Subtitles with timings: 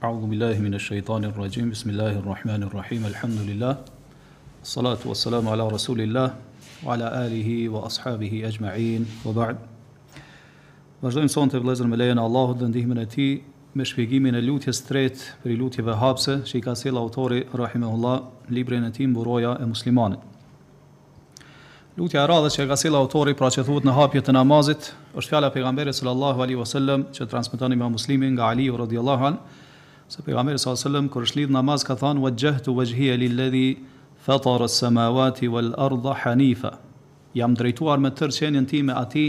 [0.00, 1.70] A'udhu billahi minash-shaytanir-rajim.
[1.74, 3.02] Bismillahir-rahmanir-rahim.
[3.10, 3.78] Alhamdulillah.
[4.62, 6.34] Salatun wassalamu ala rasulillahi
[6.84, 9.02] wa ala alihi wa ashabihi ajma'in.
[9.26, 9.56] Wa ba'd.
[11.02, 13.42] Vazhdojm të vëllezër me lejën e Allahut dhe ndihmën e tij
[13.74, 18.46] me shpjegimin e lutjes së tretë për lutjeve hapse, që i ka sel autori rahimahullah
[18.54, 20.22] librin e tij mburoja e muslimanit.
[21.98, 25.28] Lutja e radhës që ka sel autori pra që thuhet në hapje të namazit është
[25.34, 29.66] fjala pejgamberit sallallahu alaihi wasallam që transmetonim me muslimin nga Aliu radhiyallahu anhu.
[30.08, 30.84] Se për Gëmëri s.a.s.
[31.12, 33.78] kër është lidhë namaz ka thënë wa gjehtu wa fatara li ledhi
[35.52, 36.70] wal ardha hanifa.
[37.36, 39.26] Jam drejtuar me tërë qenjën ti me ati,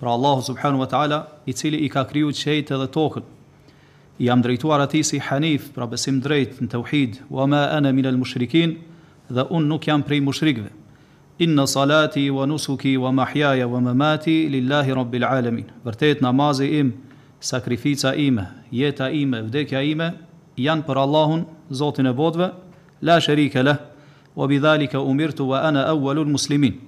[0.00, 3.22] pra Allahu subhanahu wa ta'ala, i cili i ka kryu qëjtë edhe tokën
[4.24, 8.08] Jam drejtuar ati si hanif, pra besim drejt në tauhid, uhid, wa ma anë minë
[8.08, 8.78] al mushrikin,
[9.28, 10.72] dhe unë nuk jam prej mushrikve.
[11.44, 15.68] Inna salati wa nusuki wa mahjaja wa mamati lillahi rabbil alamin.
[15.84, 16.92] Vërtet namazë imë,
[17.44, 20.10] sakrifica ime, jeta ime, vdekja ime
[20.60, 22.48] janë për Allahun, Zotin e botëve,
[23.04, 23.76] la shërike le,
[24.36, 24.58] wa bi
[24.98, 26.80] umirtu wa ana awwalul muslimin.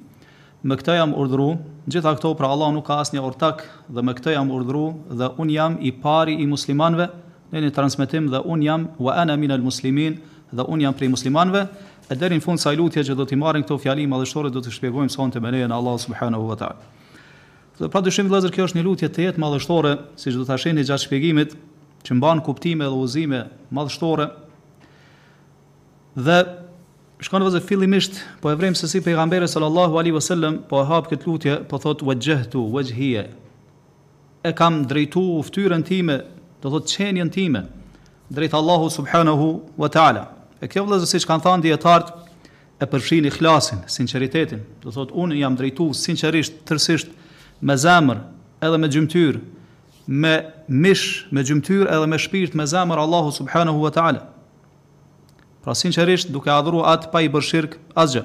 [0.63, 4.33] Me këtë jam urdhëruar, gjitha këto për Allah nuk ka asnjë ortak dhe me këtë
[4.35, 7.07] jam urdhëruar dhe un jam i pari i muslimanëve,
[7.53, 10.19] ne një transmitim, dhe un jam wa ana min al muslimin
[10.53, 11.69] dhe un jam prej muslimanëve.
[12.11, 15.13] Edhe në fund sa lutje që do të marrin këto fjali madhështore, do të shpjegojmë
[15.13, 16.98] sonte të lejen e subhanahu wa taala.
[17.79, 20.83] Dhe pra dyshim vëllazër, kjo është një lutje të jetë madhështore, siç do ta shihni
[20.89, 21.53] gjatë shpjegimit,
[22.07, 23.45] që mban kuptime dhe uzime
[23.79, 24.27] madhështore.
[26.19, 26.39] Dhe
[27.23, 31.07] shkon vëllazër fillimisht po e vremë se si pejgamberi sallallahu alaihi wasallam po e hap
[31.13, 33.25] këtë lutje, po thot wajhtu wajhiya.
[34.43, 36.19] E kam drejtu ftyrën time,
[36.63, 37.63] do thotë qenjen time
[38.29, 40.25] drejt Allahu subhanahu wa taala.
[40.61, 42.11] E kjo si siç kanë thënë djetartë,
[42.83, 44.67] e përfshin ikhlasin, sinqeritetin.
[44.83, 47.15] Do thot unë jam drejtu sinqerisht, tërësisht,
[47.61, 48.21] me zemër
[48.63, 49.39] edhe me gjymtyr,
[50.09, 50.35] me
[50.73, 54.23] mish, me gjymtyr edhe me shpirt me zemër Allahu subhanahu wa taala.
[55.65, 58.25] Pra sinqerisht duke adhuru at pa i bër shirq asgjë.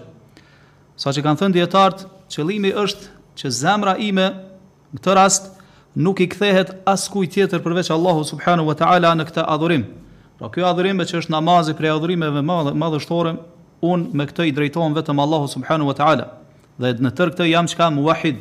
[0.98, 3.10] Saçi kanë thënë djetartë qëllimi është
[3.40, 4.28] që zemra ime
[4.94, 5.50] në këtë rast
[5.98, 9.88] nuk i kthehet as kujt tjetër përveç Allahu subhanahu wa taala në këtë adhurim.
[10.38, 13.40] Pra kjo adhurim që është namazi për adhurime të mëdha, më
[13.94, 16.30] un me këtë i drejtohem vetëm Allahu subhanahu wa taala
[16.80, 18.38] dhe në tërë këtë jam çka muahid,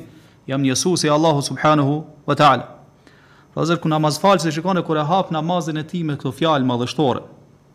[0.47, 2.67] jam njësu Allahu subhanahu wa ta'ala.
[3.55, 6.33] Fazer pra, ku namaz falë, se shikon kur e hap namazin e ti me këto
[6.33, 7.21] fjalë madhështore,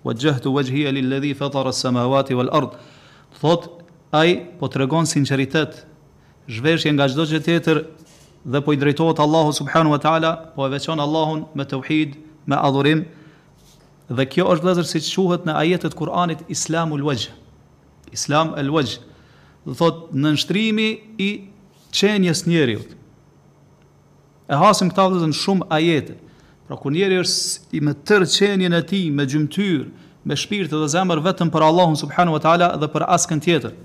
[0.04, 2.76] wa gjëhtu wa gjhia li ledhi fetar as samawati wal ard,
[3.40, 3.70] thot,
[4.12, 5.86] aj po të regon sinceritet,
[6.50, 7.84] zhveshje nga gjdo gjë tjetër
[8.48, 12.18] dhe po i drejtojt Allahu subhanahu wa ta'ala, po e veçon Allahun me të uhid,
[12.46, 13.06] me adhurim,
[14.10, 17.28] dhe kjo është dhezër si që quhet në ajetet Kur'anit Islamu l-Wajh,
[18.16, 18.98] Islam l-Wajh,
[19.68, 20.90] dhe thot, në nështrimi
[21.22, 21.30] i
[21.92, 22.88] qenjes njeriut.
[24.50, 26.16] E hasim këta vëzën shumë ajete.
[26.68, 29.88] Pra, kur njeri është i me tërë qenjen e ti, me gjymtyr,
[30.28, 33.76] me shpirët dhe zemër vetëm për Allahun subhanu wa ta'ala dhe për askën tjetër.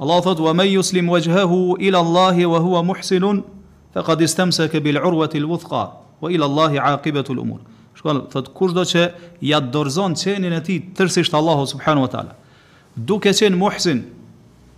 [0.00, 3.44] Allah thot, wa me juslim vajhëhu ila Allahi wa hua muhsinun,
[3.94, 5.84] fe ka distem se ke bil urwet il vuthka,
[6.20, 7.60] wa ila Allahi aqibet ul umur.
[7.94, 9.06] Shkallë, thot, kushdo që
[9.46, 12.34] jatë dorzon qenjen e ti tërsisht Allahun subhanu wa ta'ala,
[12.98, 14.02] duke qenë muhsin,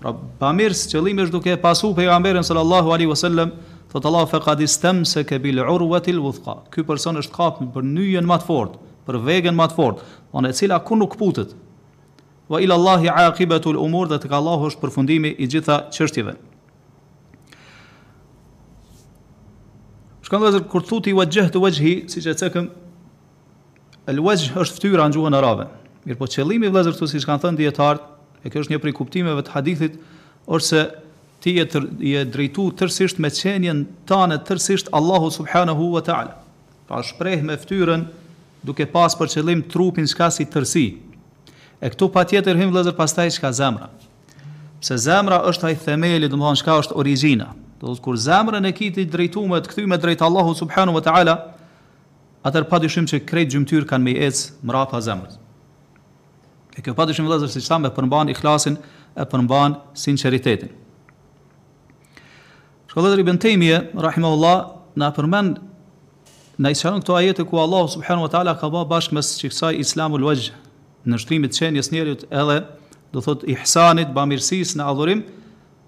[0.01, 3.55] Pra pamirs qëllimi është duke pasur pejgamberin sallallahu alaihi wasallam,
[3.93, 6.59] thot Allah fa qad istamsaka bil urwati al wuthqa.
[6.73, 10.05] Ky person është kapur për nyjen më të fortë, për vegën më të fortë,
[10.37, 11.55] on e cila ku nuk putet.
[12.49, 16.37] Wa ila Allahi aqibatu al umur, dhe tek Allah është përfundimi i gjitha çështjeve.
[20.27, 22.65] Shkëndë dhe kërë thuti wa të wajhi, si që të
[24.12, 25.65] el wajhë është ftyra në gjuhën arabe.
[26.06, 28.16] Mirë po qëllimi vëllezër të siç kanë thënë djetartë,
[28.47, 29.95] E kjo është një kuptimeve të hadithit,
[30.57, 30.84] ose
[31.43, 36.37] ti je të je drejtu tërësisht me qenjen tënde tërësisht Allahu subhanahu wa taala.
[36.87, 38.05] Pa shpreh me fytyrën
[38.69, 40.85] duke pas për qëllim trupin çka si tërsi.
[41.83, 43.91] E këtu patjetër hyn vëllazër pastaj çka zemra.
[44.87, 47.49] Se zemra është ai themeli, do të thonë çka është origjina.
[47.83, 51.35] Do të kur zemra ne kiti drejtume të kthyme drejt Allahu subhanahu wa taala,
[52.47, 55.41] atëherë padyshim se krejt gjymtyr kanë me ecë mrafa zemrës.
[56.76, 58.75] E kjo padyshim shumë vëllëzër si e përmban ikhlasin
[59.17, 60.69] e përmban sinceritetin.
[62.90, 64.58] Shkodhëdër i bëntejmije, rahimahullah,
[65.00, 65.55] në përmen
[66.62, 69.73] në isharën këto ajete ku Allah subhanu wa ta'ala ka ba bashkë mes që kësaj
[69.84, 70.52] islamu lëgjë
[71.08, 72.58] në shtrimit qenjës njerët edhe
[73.12, 75.25] do thot ihsanit, ba në adhurim,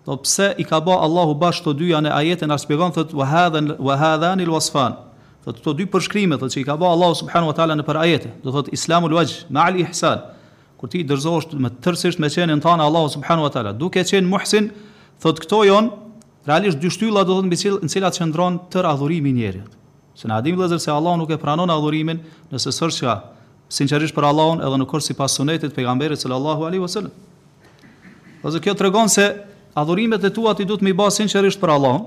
[0.08, 4.00] do pse i ka ba Allahu bashkë të dyja në ajete në shpjegon, thot wa
[4.00, 4.96] hadhan il wasfan.
[5.44, 8.32] Thot të dy përshkrimet që i ka ba Allahu subhanu wa ta'ala në për ajetë,
[8.44, 10.32] do thot islamu lëgjë, ma al
[10.78, 14.68] kur ti dërzohesh me tërësisht me qenin tanë Allahu subhanahu wa taala, duke qenë muhsin,
[15.22, 15.88] thotë këto jon
[16.46, 19.72] realisht dy shtylla do të thonë mbi cilat në cilat qëndron tër adhurimi i njerit.
[20.18, 22.20] Se na dimë vëllazër se Allahu nuk e pranon adhurimin
[22.52, 23.16] nëse sërsha
[23.74, 27.10] sinqerisht për Allahun edhe nuk është sipas sunetit pejgamberit sallallahu alaihi wasallam.
[28.42, 29.26] Ose kjo tregon se
[29.78, 32.06] adhurimet e tua ti duhet më i bash sinqerisht për Allahun,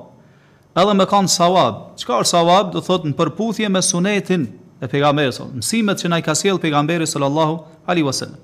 [0.80, 1.86] edhe me kanë savab.
[2.00, 2.72] Çka është savab?
[2.76, 4.48] Do thotë në përputhje me sunetin
[4.84, 8.40] e pejgamberit sallallahu mësimet që na i ka sjell pejgamberi sallallahu alaihi wasallam.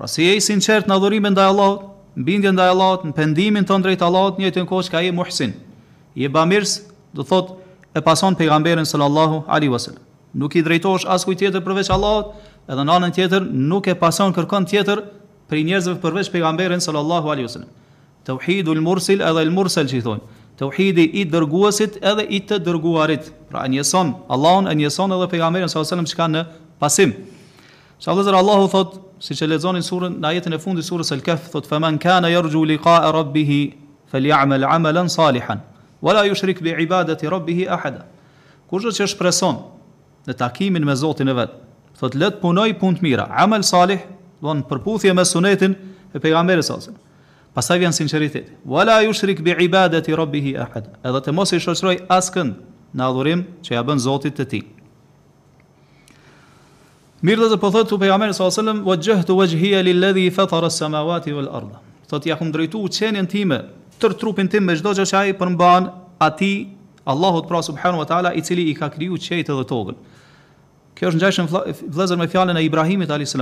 [0.00, 1.82] Pra si e i sinqert në adhurimin dhe Allahot,
[2.16, 5.00] në bindjen dhe Allahot, në pendimin të ndrejt Allahot, një të në kohë që ka
[5.04, 5.50] i muhsin,
[6.16, 6.72] i e mirës,
[7.12, 7.50] dhe thot,
[7.92, 10.00] e pason pejgamberin sallallahu alai wasallam.
[10.40, 12.30] Nuk i drejtojsh as kuj tjetër përveç Allahot,
[12.64, 15.02] edhe në anën tjetër, nuk e pason kërkon tjetër
[15.52, 17.68] për i njerëzve përveç pejgamberin sallallahu alai wasallam.
[18.24, 22.40] Të uhidu mursil edhe il mursel që i thonë, të uhidi i dërguasit edhe i
[22.48, 23.28] të dërguarit.
[23.52, 26.44] Pra e njëson, Allahon e edhe pejgamberin sallallahu alai wasel që ka në
[26.80, 27.12] pasim.
[28.00, 31.66] Shalëzër Allahu thotë, si që lezonin surën, në ajetin e fundi surës El Kef, thot,
[31.68, 33.58] fëmën kana jërgju liqa e rabbihi,
[34.12, 35.60] fëll jamel amelen salihan,
[36.02, 38.06] wala ju shrik bi ibadet i rabbihi ahada.
[38.72, 39.58] Kushtë që shpreson
[40.30, 41.60] në takimin me Zotin e vetë,
[42.00, 44.00] thot, let punoj pun të mira, amel salih,
[44.40, 45.76] do në përputhje me sunetin
[46.14, 46.96] e pejgamberi sasën.
[47.52, 51.60] Pasaj vjen sinceritet, wala ju shrik bi ibadet i rabbihi ahada, edhe të mos i
[51.60, 52.54] shoqroj askën
[52.96, 54.64] në adhurim që ja bën Zotit të ti.
[57.20, 58.62] Mirë dhe zë pëthët po të pejamerë s.a.s.
[58.80, 61.80] Vë gjëhë të vëgjhia li ledhi i fetar e samavati vë lërda.
[62.08, 63.58] Thot, ja këmë drejtu qenjen time,
[64.00, 65.90] tër trupin tim me gjdo gjë që ajë përmban
[66.24, 66.52] ati
[67.10, 69.98] Allahut pra subhanu wa ta'ala i cili i ka kriju qejtë dhe togën.
[70.96, 71.50] Kjo është në gjeshën
[71.96, 73.36] vlezër me fjallën e Ibrahimit a.s.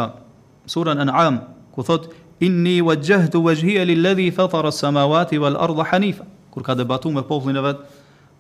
[0.75, 1.47] Surën në amë,
[1.77, 2.11] ku thot,
[2.43, 6.27] inni wa gjëhtu wa gjhia li ledhi i fetar e samavati vë lërda hanifa.
[6.51, 7.87] Kur ka debatu me poplin e vetë,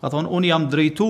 [0.02, 1.08] ka thonë, unë jam drejtu,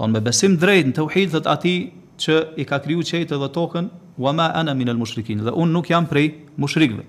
[0.00, 1.74] thonë me besim drejtë në të uhidhët ati
[2.20, 3.88] që i ka kriju qejt edhe tokën
[4.22, 6.30] wa ma ana min al mushrikin dhe un nuk jam prej
[6.62, 7.02] mushrikëve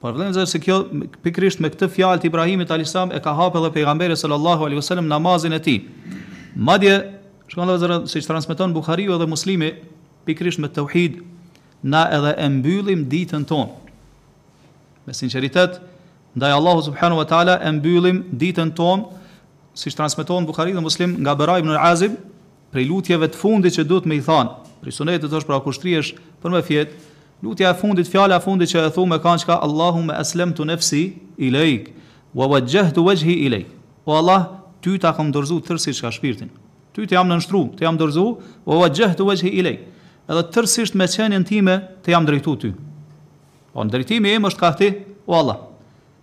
[0.00, 0.76] por vëllezër se kjo
[1.24, 5.08] pikrisht me këtë fjalë të Ibrahimit alayhissalam e ka hapë edhe pejgamberi sallallahu alaihi wasallam
[5.10, 5.82] namazin e tij
[6.56, 6.94] madje
[7.48, 9.72] shkon edhe vëllezër se transmeton Buhariu edhe Muslimi
[10.24, 11.20] pikrisht me tauhid
[11.82, 13.68] na edhe e mbyllim ditën tonë
[15.08, 15.80] me sinqeritet
[16.38, 19.04] ndaj Allahu subhanahu wa taala e mbyllim ditën tonë
[19.78, 22.16] siç transmeton Buhariu dhe Muslim nga Bera ibn al-Azib
[22.74, 26.60] prej lutjeve të fundit që duhet me i thanë, prej është pra kushtriesh për me
[26.64, 26.92] fjetë,
[27.42, 30.52] lutja e fundit, fjala e fundit që e thu me kanë Allahumma Allahu me eslem
[30.52, 31.02] të nefsi
[31.38, 31.50] i
[32.36, 33.64] wa wajjahtu wajhi të
[34.08, 34.46] O Allah,
[34.80, 36.48] ty ta kam dorzu tërsi që ka shpirtin.
[36.96, 38.22] Ty të jam në nështru, të jam dorzu,
[38.64, 39.82] wa wa gjeh të vejhi i lejk.
[40.28, 42.70] Edhe tërsisht me qenjen time, të jam drejtu ty.
[42.72, 42.78] O
[43.76, 44.88] po, në drejtimi im është ka ti,
[45.28, 45.58] o Allah.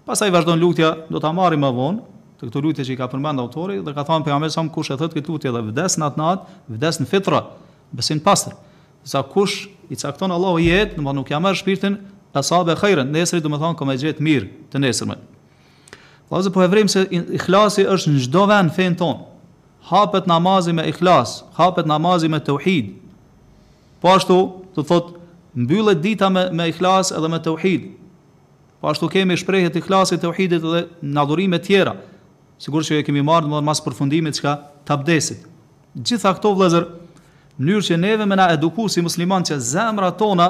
[0.06, 2.02] Pasaj vazhdo lutja, do të amari më vonë,
[2.40, 4.98] të këto lutje që i ka përmend autori dhe ka thënë pejgamberi sa kush e
[5.00, 7.40] thot këtë lutje dhe vdes në atë natë, vdes në fitra,
[7.96, 8.56] besim pastër.
[9.08, 11.96] Sa kush i cakton Allahu jetë, do të thonë nuk ja merr shpirtin
[12.36, 15.22] e sahabe khairën, nesër do të thonë komë gjet mirë të nesërmën.
[16.30, 19.20] Vazhdo po e vrim se ihlasi është në çdo vend fen ton.
[19.88, 22.96] Hapet namazi me ihlas, hapet namazi me tauhid.
[24.04, 24.40] Po ashtu,
[24.76, 25.22] do thotë
[25.56, 27.92] mbyllë dita me me ihlas edhe me tauhid.
[28.82, 31.94] Po ashtu kemi shprehje të ihlasit, tauhidit dhe ndadhurime të tjera
[32.60, 34.54] sigur që e kemi marrë më pas përfundimit çka
[34.88, 35.44] të abdesit.
[35.96, 36.88] Gjitha këto vëllezër,
[37.60, 40.50] mënyrë që neve me na eduku si musliman që zemra tona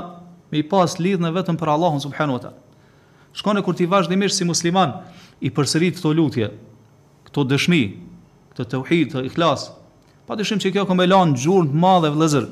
[0.52, 2.62] me i pas lidhë në vetëm për Allahun subhenu Shkon
[3.36, 5.00] Shkone kur ti vazhdimisht si musliman
[5.44, 6.48] i përsërit këto lutje,
[7.28, 7.82] këto dëshmi,
[8.56, 9.66] këto të uhit, të ikhlas,
[10.26, 12.46] pa dëshim që kjo këmë e lanë gjurën të madhe vëllezër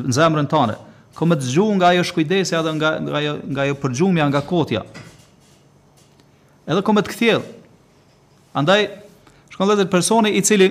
[0.00, 0.78] në zemrën tane,
[1.18, 3.20] këmë të gjurën nga jo shkujdesja dhe nga, nga,
[3.52, 4.80] nga jo përgjumja nga kotja.
[6.70, 7.48] Edhe këmë të kthjellë
[8.52, 8.86] Andaj,
[9.52, 10.66] shkon dhe personi i cili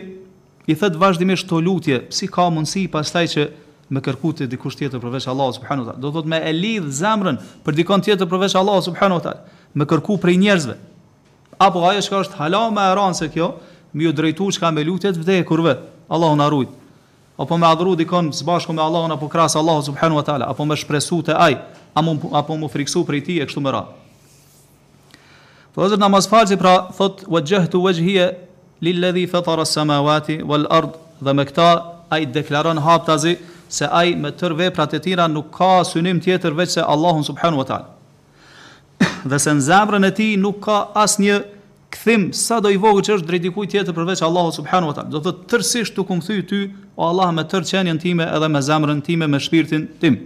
[0.68, 3.46] i thot vazhdimisht të lutje, si ka mundësi pas taj që
[3.96, 5.94] me kërku të dikush tjetër përveç Allah subhanu ta.
[5.98, 9.34] Do thot me e lidh zemrën për dikon tjetër përveç Allah subhanu ta,
[9.74, 10.76] me kërku prej njerëzve.
[11.60, 13.48] Apo ajo që është hala me e ranë se kjo,
[13.98, 15.74] mi ju drejtu që ka me lutjet të e kurve,
[16.12, 16.76] Allah në arrujt.
[17.40, 20.76] Apo me adhru dikon bashku me Allah në apo krahas Allah subhanu ta, apo me
[20.78, 21.56] shpresu të ai,
[21.96, 23.98] apo më friksu prej ti e kështu me radhë.
[25.80, 28.34] Po namaz falsi pra thot wajjahtu wajhiya
[28.84, 31.68] lilladhi fatara as-samawati wal ard dhe me kta
[32.12, 33.38] ai deklaron haptazi
[33.70, 37.64] se ai me tër veprat e tjera nuk ka synim tjetër veç se Allahu subhanahu
[37.64, 37.88] wa taala.
[39.30, 41.38] Dhe se në zemrën e tij nuk ka asnjë
[41.96, 45.10] kthim sa do i vogël që është drejt dikujt tjetër përveç Allahu subhanahu wa taala.
[45.16, 46.60] Do thot tërsisht u kumthy ty
[47.00, 50.20] o Allah me tër qenien time edhe me zemrën time me shpirtin tim.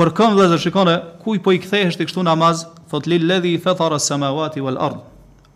[0.00, 3.96] Por këmbëza shikone kuj po i kthehesh ti kështu namaz thot li ledhi i fethara
[3.98, 4.98] samawati wal ard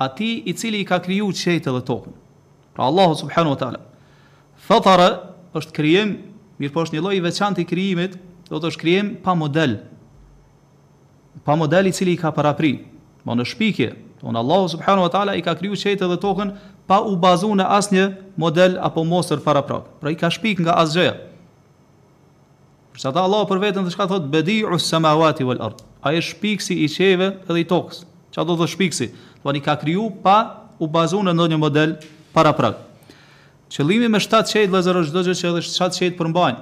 [0.00, 2.14] ati i cili i ka kriju qëjtë dhe tokën
[2.76, 3.80] pra Allahu subhanu wa ta'ala
[4.68, 5.08] fethara
[5.58, 6.14] është krijim
[6.60, 7.22] mirë po është një loj i
[7.62, 8.16] i krijimit
[8.48, 9.76] do të është krijim pa model
[11.44, 12.72] pa model i cili i ka parapri
[13.28, 13.88] ma po në shpikje
[14.22, 16.54] do Allahu subhanu wa ta'ala i ka kriju qëjtë dhe tokën
[16.88, 18.06] pa u bazu në asnjë
[18.40, 21.18] model apo mosër fara pra i ka shpik nga asgjëja
[22.96, 26.74] Përsa ta Allahu për vetën dhe shka thot Bedi'u samawati wal ard A e shpiksi
[26.84, 28.02] i qeve edhe i tokës.
[28.34, 29.08] Qa do dhe shpiksi?
[29.44, 30.38] Do një ka kryu pa
[30.82, 31.96] u bazu në ndonjë model
[32.36, 32.82] para prakë.
[33.72, 36.58] Qëllimi me 7 qejtë, dhe zërë gjithë që edhe 7 qejtë përmbajnë.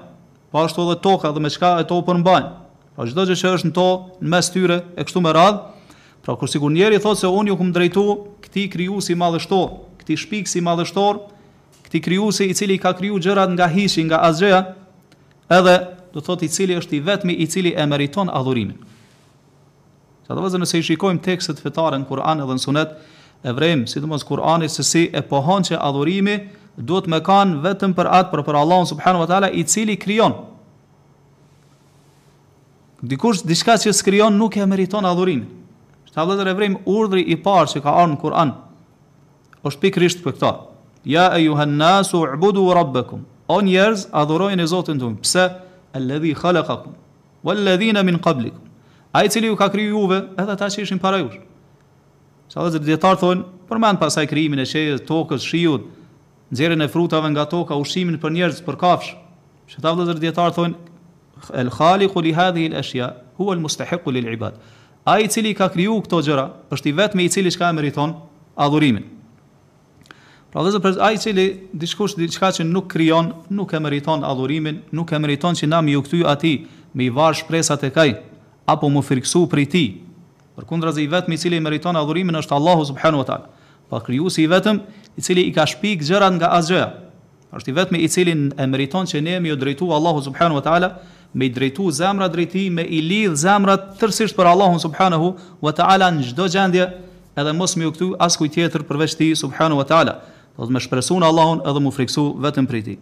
[0.54, 2.52] Po ashtu edhe toka dhe me qka e to përmbajnë.
[2.94, 3.88] Po gjithë dhe që është në to,
[4.24, 5.60] në mes tyre, e kështu me radhë.
[6.24, 8.04] Pra, kur sigur njeri thotë se unë ju këmë drejtu
[8.46, 9.66] këti kryu si madhështor,
[10.00, 11.18] këti shpik si madhështor,
[11.84, 14.62] këti kryu si i cili ka kryu gjërat nga hishi, nga azgjeja,
[15.52, 15.74] edhe
[16.14, 18.78] do thotë i cili është i vetmi i cili e meriton adhurimin.
[20.24, 22.92] Sa do vëzë nëse i shikojmë tekstet fetare në Kur'an edhe në sunet,
[23.44, 26.38] e vrem, si të mos Kur'ani se si e pohon që adhurimi,
[26.80, 30.38] duhet me kanë vetëm për atë për për Allahun subhanu wa ta'ala i cili kryon.
[33.04, 35.50] Dikush, diçka që s'kryon nuk e meriton adhurimin.
[36.14, 38.54] të vëzër e vrem, urdri i parë që ka arë në Kur'an,
[39.66, 40.52] është pikrisht për këta.
[41.04, 43.26] Ja e juhen nasu u rabbekum.
[43.52, 45.50] On jërzë adhurojnë i Zotin të unë.
[45.94, 46.94] Alledhi khalakakum.
[47.44, 48.63] Walledhina min qablikum
[49.14, 51.36] ai i cili ju ka kriju juve, edhe ata që ishin para jush.
[52.50, 55.86] Sa dhe zërdjetarë thonë, përmend pasaj krijimin e shejës, tokës, shiut,
[56.52, 59.12] nxjerrjen e frutave nga toka, ushqimin për njerëz, për kafsh.
[59.70, 63.62] Sa ta vëllezër dietar thonë el khaliqu li hadhihi al ashya huwa al
[64.12, 64.58] li lil ibad.
[65.06, 68.14] Ai i cili ka kriju këto gjëra, është i vetmi i cili shka e meriton
[68.56, 69.04] adhurimin.
[70.50, 71.86] Pra vëllezër për ai i cili di
[72.26, 76.02] diçka që nuk krijon, nuk e meriton adhurimin, nuk e meriton që na mi ju
[76.02, 76.56] kthy ati,
[76.94, 78.12] me i varr shpresat e kaj
[78.66, 79.84] apo më friksu për ti.
[80.54, 83.48] Për kundra zë i vetëm i cili meriton adhurimin është Allahu subhanu wa ta'ala.
[83.90, 84.78] Pa kryu si i vetëm
[85.18, 86.86] i cili i ka shpik gjërat nga asgjëja.
[87.54, 90.62] është i vetëm i cili e meriton që ne mi ju drejtu Allahu subhanu wa
[90.62, 90.88] ta'ala,
[91.34, 96.08] me i drejtu zemra drejti, me i lidh zemrat tërsisht për Allahu subhanahu wa ta'ala
[96.12, 96.88] në gjdo gjendje,
[97.38, 100.16] edhe mos mi u këtu as i tjetër përveç ti subhanu wa ta'ala.
[100.58, 102.98] Do dhe me shpresu në Allahun edhe mu friksu vetëm për ti.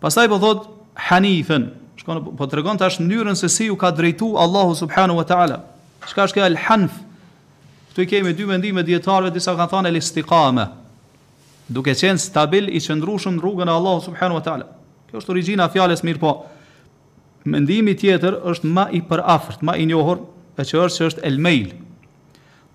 [0.00, 0.66] Pastaj po thot
[1.08, 1.70] Hanifën,
[2.06, 5.58] shkon po tregon tash mënyrën se si u ka drejtu Allahu subhanahu wa taala.
[6.06, 6.92] Çka është kjo al-hanf?
[7.92, 10.68] Ktu i kemi dy mendime dietarëve, disa kanë thënë al-istiqama.
[11.68, 14.68] Duke qenë stabil i qëndrueshëm në rrugën e Allahut subhanahu wa taala.
[15.10, 16.34] Kjo është origjina e fjalës mirë po.
[17.46, 20.22] Mendimi tjetër është më i përafërt, më i njohur,
[20.58, 21.72] e që është që është el-mail.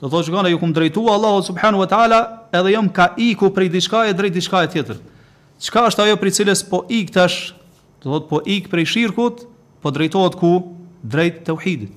[0.01, 2.19] Do thotë shkon ajo kum drejtu Allahu subhanahu wa taala,
[2.55, 4.99] edhe jam ka iku prej diçka e drejt diçka tjetër.
[5.61, 7.51] Çka është ajo për cilës po ik tash
[8.03, 9.45] do thot po ik prej shirkut,
[9.81, 10.75] po drejtohet ku?
[11.03, 11.93] Drejt tauhidit.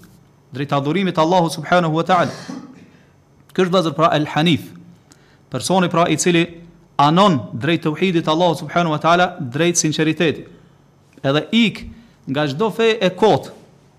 [0.52, 2.32] Drejt adhurimit Allahu subhanahu wa taala.
[3.56, 4.68] Kësh vëzër pra El Hanif.
[5.52, 6.60] Personi pra i cili
[6.98, 10.48] anon drejt tauhidit Allahu subhanahu wa taala drejt sinqeritetit.
[11.24, 11.84] Edhe ik
[12.28, 13.52] nga çdo fe e kot,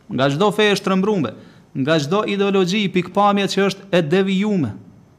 [0.10, 1.34] nga çdo fe e shtrëmbrumbe,
[1.78, 4.72] nga çdo ideologji pikpamje që është e devijume,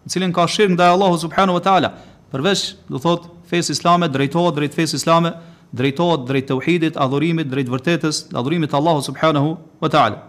[0.06, 1.90] në cili ka shirk ndaj Allahu subhanahu wa taala,
[2.30, 5.32] përveç do thot fesë islame drejtohet drejt fesë islame
[5.76, 10.22] drejtohet drejt tauhidit, adhurimit drejt vërtetës, adhurimit të Allahut subhanahu wa taala.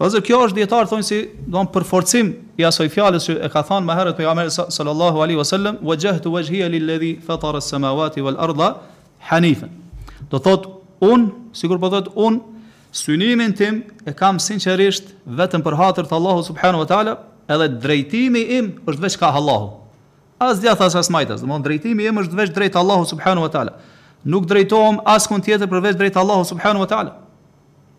[0.00, 1.18] Pra kjo është dietar thonë si
[1.52, 2.30] do të përforcim
[2.60, 6.70] i asoj fjalës që e ka thënë më herët pejgamberi sallallahu alaihi wasallam, "Wajjahtu wajhiya
[6.72, 8.70] lilladhi fatara as-samawati wal arda
[9.28, 9.68] hanifan."
[10.30, 12.40] Do thot un, sikur po thot un,
[13.02, 17.14] synimin tim e kam sinqerisht vetëm për hatër të Allahut subhanahu wa taala,
[17.48, 19.68] edhe drejtimi im është vetëm ka Allahu.
[20.40, 23.72] As dia thas as majtas, domthon drejtimi im është vetëm drejt Allahut subhanahu wa taala
[24.26, 27.14] nuk drejtohem askund tjetër përveç drejt Allahu subhanahu wa taala.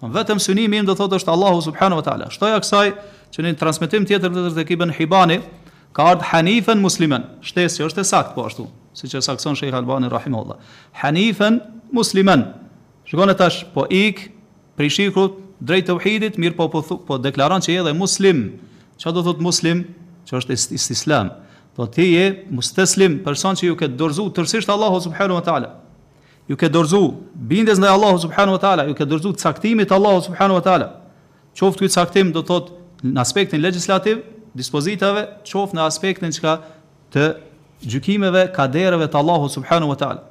[0.02, 2.30] vetëm synimi im do thotë është Allahu subhanahu wa taala.
[2.30, 2.88] Shtoja kësaj
[3.34, 5.40] që në transmetojmë tjetër vetë të ekipën Hibani,
[5.94, 7.26] ka ardh Hanifen musliman.
[7.42, 8.66] Shtesë që është sakt po ashtu,
[8.98, 10.58] siç e sakson Sheikh Albani rahimahullah.
[10.94, 11.62] Hanifen
[11.94, 12.48] musliman.
[13.06, 14.32] Shikon tash po ik
[14.78, 18.60] për shikut drejt tauhidit, mirë po po, po deklaron se edhe muslim.
[18.98, 19.86] Çfarë do thotë muslim?
[20.26, 21.30] Që është is, is, islam.
[21.78, 25.81] Do ti je musliman, person që ju ke dorzuar tërësisht Allahu subhanahu wa taala
[26.52, 30.20] ju ke dorzu bindes ndaj Allahu subhanahu wa taala, ju ke dorzu caktimit të Allahu
[30.28, 30.88] subhanahu wa taala.
[31.56, 32.72] Qoft ky caktim do thot
[33.04, 34.20] në aspektin legjislativ,
[34.54, 36.58] dispozitave, qoft në aspektin çka
[37.16, 37.26] të
[37.88, 40.26] gjykimeve, kadereve të Allahu subhanahu wa taala.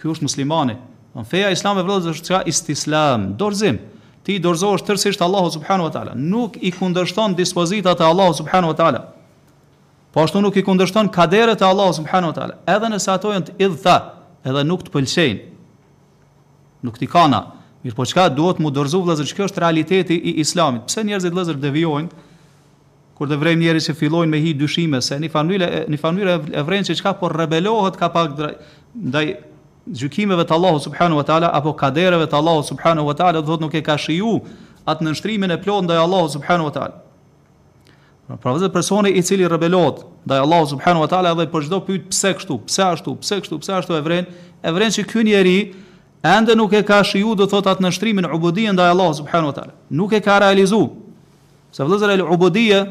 [0.00, 0.76] Ky është muslimani.
[1.14, 3.78] Në feja islame vëllëz është qa istislam, dorzim.
[4.26, 6.12] Ti dorzo është tërsisht Allahu subhanahu wa taala.
[6.18, 9.00] Nuk i kundërshton dispozitat e Allahu subhanahu wa taala.
[10.12, 13.46] Po ashtu nuk i kundërshton kaderet e Allahu subhanahu wa taala, edhe nëse ato janë
[13.46, 13.54] të
[14.46, 15.46] edhe nuk të pëlqejnë.
[16.86, 17.40] Nuk t'i kana.
[17.82, 20.84] Mirë po çka duhet mu dorzu vëzër, që kjo është realiteti i islamit.
[20.90, 22.24] Pse njerëzit vëzër devijojnë?
[23.18, 25.32] kur të vrem njerëzit që fillojnë me hi dyshime, se një
[25.98, 28.50] fanyre e vrenë që qka por rebelohet ka pak dhe,
[28.94, 29.22] dhe
[29.90, 33.74] gjykimeve të Allahu subhanu wa ta'ala, apo kadereve të Allahu subhanu wa ta'ala, dhe nuk
[33.74, 34.36] e ka shiju
[34.86, 36.94] atë nështrimin e plonë dhe Allahu subhanu wa ta'ala.
[38.36, 42.08] Pra vëzë personi i cili rebelohet ndaj Allahu subhanahu wa taala dhe për çdo pyet
[42.12, 44.26] pse kështu, pse ashtu, pse kështu, pse ashtu e vren,
[44.60, 45.54] e vren se ky njeri
[46.28, 49.48] ende nuk e ka shiju do thot atë në shtrimin e ubudijë ndaj Allahu subhanahu
[49.48, 49.72] wa taala.
[49.88, 50.82] Nuk e ka realizu.
[51.72, 52.82] Se vëzëra e ubudijë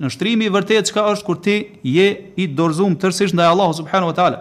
[0.00, 2.08] në shtrimi i vërtet çka është kur ti je
[2.40, 4.40] i dorzuar tërësisht ndaj Allahu subhanahu wa taala.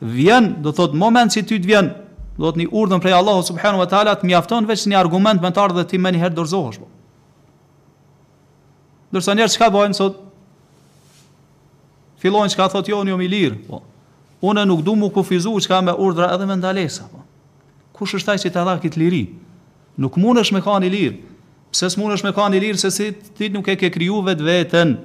[0.00, 1.92] Vjen do thot moment se ty të vjen,
[2.40, 5.76] do të ni urdhën prej Allahu subhanahu wa taala të mjafton veç një argument mentor
[5.76, 6.80] dhe ti më një herë dorzohesh.
[6.80, 6.88] Po.
[9.12, 10.14] Ndërsa njerëz çka bëjnë sot?
[12.24, 13.82] Fillojnë çka thotë joni jo më lirë, po.
[14.46, 17.20] Unë nuk dua më kufizuar çka me urdhra edhe me ndalesa, po.
[17.94, 19.24] Kush është ai që ta dha këtë liri?
[20.00, 21.18] Nuk mundesh me kanë i lirë.
[21.74, 24.96] Pse s'mundesh me kanë i lirë se si ti nuk e ke kriju vetveten.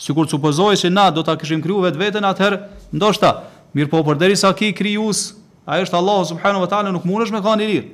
[0.00, 2.64] Sigur supozoj se na do ta kishim kriju vetveten atëherë
[2.96, 3.34] ndoshta.
[3.76, 5.34] mirë po por derisa ki krijus,
[5.68, 7.88] ai është Allahu subhanahu wa taala nuk mundesh me kanë i lirë.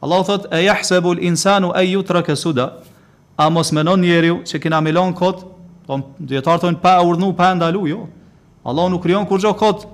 [0.00, 2.72] Allahu thot e yahsabul insanu ay yutraka suda,
[3.38, 5.44] a mos menon njeriu që kena milon kot,
[5.86, 8.08] po dietar thon pa urdhnu pa ndalu, jo.
[8.66, 9.86] Allahu nuk krijon gjo kot.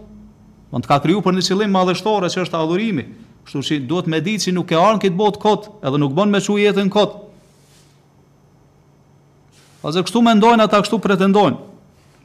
[0.73, 3.05] Po të ka kriju për një qëllim madhështore që është adhurimi.
[3.45, 6.33] Kështu që duhet me ditë që nuk e arnë këtë botë kotë, edhe nuk bon
[6.33, 7.05] me që jetën A
[9.85, 11.59] Pazë kështu me ndojnë, ata kështu pretendojnë.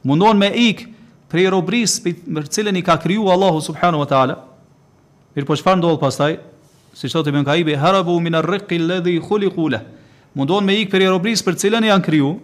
[0.08, 0.86] Mundon me ikë
[1.30, 4.38] i robris për cilën i ka kriju Allahu subhanu wa ta'ala.
[5.36, 6.38] Mirë po shfarë ndohë pastaj,
[6.96, 9.52] si që të i harabu minar rëkki ledhi khuli
[10.36, 12.34] mundon me ik për robris për cilën janë kriju,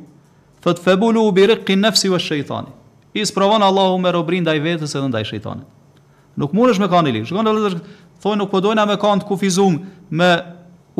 [0.64, 2.72] thot febulu bi riqi nafsi wa shaytani.
[3.16, 5.64] Is provon Allahu me robrin ndaj vetes edhe ndaj shejtanit.
[6.36, 7.28] Nuk mundesh me kanë lirë.
[7.30, 7.78] Shkon edhe lëzë
[8.22, 9.78] thonë nuk po dojna me kanë të kufizum
[10.10, 10.26] me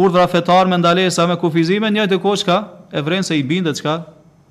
[0.00, 2.56] urdhra fetare me ndalesa me kufizime një të koçka
[2.92, 3.98] e vren se i bindet çka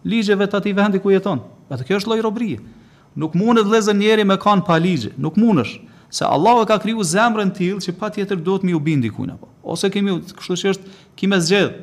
[0.05, 1.41] ligjeve të atij vendi ku jeton.
[1.73, 2.59] Atë kjo është lloj robrie.
[3.17, 5.09] Nuk mundë të lëzë njëri me kanë pa ligj.
[5.17, 5.79] Nuk mundesh
[6.13, 9.33] se Allahu e ka kriju zemrën tillë që patjetër duhet mi u bindi kujna.
[9.33, 9.47] apo.
[9.63, 11.73] Ose kemi, kështu që është kimë zgjedh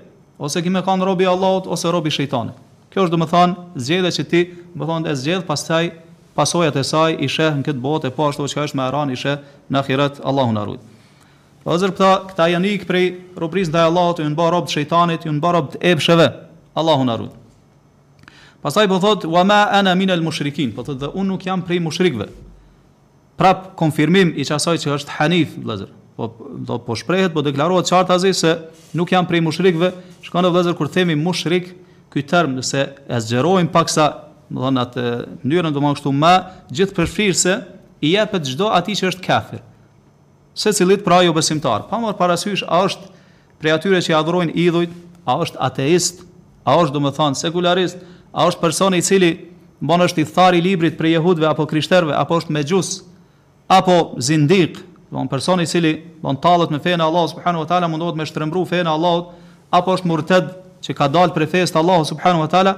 [0.42, 2.56] ose kimë kanë robi Allahut ose robi shejtanit.
[2.92, 4.40] Kjo është thonë, zgjedhja që ti,
[4.76, 5.92] thonë, e zgjedh, pastaj
[6.36, 9.18] pasojat e saj i sheh në këtë botë, po ashtu që është më aran i
[9.20, 9.38] sheh
[9.72, 10.88] në ahiret Allahun e rujt.
[11.62, 13.06] Po, Ozër këta këta janë prej
[13.38, 16.28] robrisë ndaj Allahut, janë bërë rob të shejtanit, janë bërë rob të epsheve.
[16.80, 17.18] Allahun e
[18.62, 21.64] Pastaj po thot wa ma ana min al mushrikin, po thotë, dhe un nuk jam
[21.66, 22.28] prej mushrikve.
[23.34, 28.32] Prap konfirmim i çasoj që është hanif, vëllazër po do po shprehet, po deklarohet qartazi
[28.36, 28.56] se
[28.96, 29.92] nuk janë prej mushrikëve.
[30.26, 31.72] Shkon edhe vëllazër kur themi mushrik,
[32.12, 34.10] ky term nëse e zgjerojmë paksa,
[34.52, 35.04] do të thonë atë
[35.46, 36.32] mënyrën do të thonë kështu më
[36.78, 37.54] gjithë përfshirëse
[38.04, 39.62] i jepet çdo atij që është kafir.
[40.54, 43.08] Se cilit pra jo besimtar, pa marë parasysh, a është
[43.62, 44.92] prej atyre që adhrojnë idhujt,
[45.24, 46.20] a është ateist,
[46.68, 48.04] a është, du më thanë, sekularist,
[48.36, 49.32] a është personi i cili
[49.80, 53.00] bon është i thari librit për jehudve, apo kryshterve, apo është me gjusë,
[53.72, 53.96] apo
[54.26, 55.92] zindikë, Do të person i cili
[56.24, 58.92] do të tallet me fenë e Allahut subhanahu wa taala mundohet me shtrembru fenë e
[58.94, 59.34] Allahut
[59.68, 60.46] apo është murted
[60.86, 62.72] që ka dalë prej fesë të Allahut subhanahu wa taala,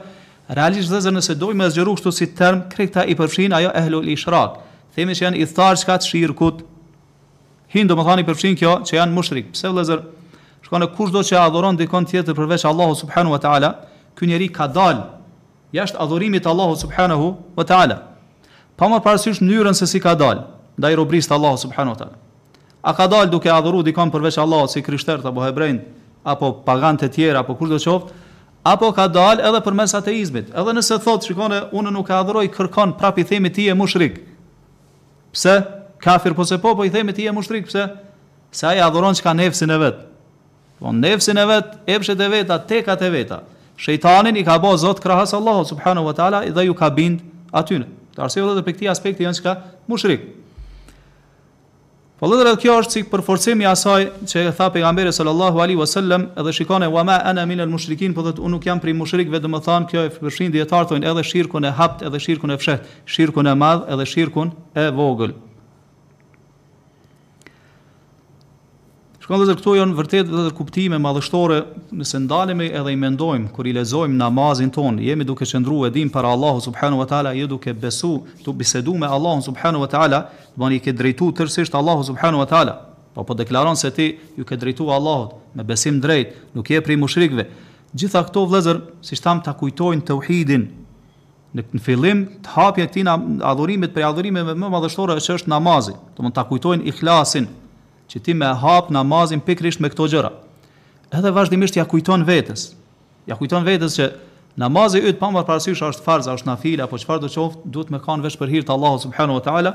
[0.51, 4.57] realisht vëzë nëse dojmë të zgjeru kështu si term, krekta i përfshin ajo ehlul ishrak.
[4.99, 6.65] Themi që janë i tharë që ka të shirkut.
[7.75, 9.55] Hinë do më thani përfshin kjo që janë mushrik.
[9.55, 10.03] Pse vëzër,
[10.67, 13.71] shko në kush do që adhoron dikon tjetër përveç Allahu subhanahu wa ta'ala,
[14.19, 15.05] kë njeri ka dal,
[15.75, 18.03] jashtë adhorimit Allahu subhanahu wa ta'ala.
[18.77, 20.45] Pa më parësysh njërën se si ka dal,
[20.77, 22.19] da i të Allahu subhanahu wa ta'ala.
[22.85, 25.79] A ka dalë duke adhuru dikon përveç Allahut si krishterë apo hebrejt
[26.33, 28.13] apo paganë e tjerë apo kushdo qoftë,
[28.69, 30.51] apo ka dal edhe përmes ateizmit.
[30.53, 34.21] Edhe nëse thot shikone unë nuk e adhuroj kërkon prap i themi ti je mushrik.
[35.33, 35.55] Pse?
[36.05, 37.87] Kafir po se po po i themi ti je mushrik pse?
[38.53, 39.99] Se ai adhuron çka nefsin e vet.
[40.81, 43.41] Po nefsin e vet, epshet e veta, tekat e veta.
[43.81, 47.21] Shejtanin i ka bë zot krahas Allahu subhanahu wa taala dhe ju ka bind
[47.53, 47.81] aty.
[48.17, 49.57] Të arsyeja edhe për këtë janë çka
[49.89, 50.25] mushrik.
[52.15, 53.23] Po lëndra kjo është sik për
[53.71, 57.69] asaj që e tha pejgamberi sallallahu alaihi wasallam edhe shikone wa ma ana min al
[57.73, 61.25] mushrikin po thotë unë nuk jam prej mushrikëve domethën kjo e përfshin dietar thonë edhe
[61.33, 65.35] shirkun e hapt edhe shirkun e fshet shirkun e madh edhe shirkun e vogël
[69.25, 71.63] Shkon dhe këto janë vërtet dhe kuptime madhështore,
[71.97, 76.29] nëse ndalemi edhe i mendojmë, kur i lezojmë namazin tonë, jemi duke qëndru e para
[76.29, 80.21] Allahu subhanu wa ta'ala, jemi duke besu, tu bisedu me Allahu subhanu wa ta'ala,
[80.53, 82.75] të bani i ke drejtu tërësisht Allahu subhanu wa ta'ala,
[83.15, 87.01] po po deklaron se ti ju ke drejtu Allahut, me besim drejt, nuk je prej
[87.01, 87.49] mushrikve.
[87.97, 90.69] Gjitha këto vëllezër, si shtam të kujtojnë të uhidin,
[91.57, 93.17] në fillim të hapje këtina
[93.55, 97.49] adhurimit për adhurimit më madhështore që është namazi, të mund të kujtojnë ikhlasin,
[98.13, 100.31] që ti me hap namazin pikrisht me këto gjëra.
[101.15, 102.73] Edhe vazhdimisht ja kujton vetes.
[103.29, 104.09] Ja kujton vetes që
[104.61, 107.93] namazi yt pa marr parasysh është farz, është nafil apo çfarë do të thotë, duhet
[107.95, 109.75] me kanë vesh për hir të Allahut subhanahu wa taala.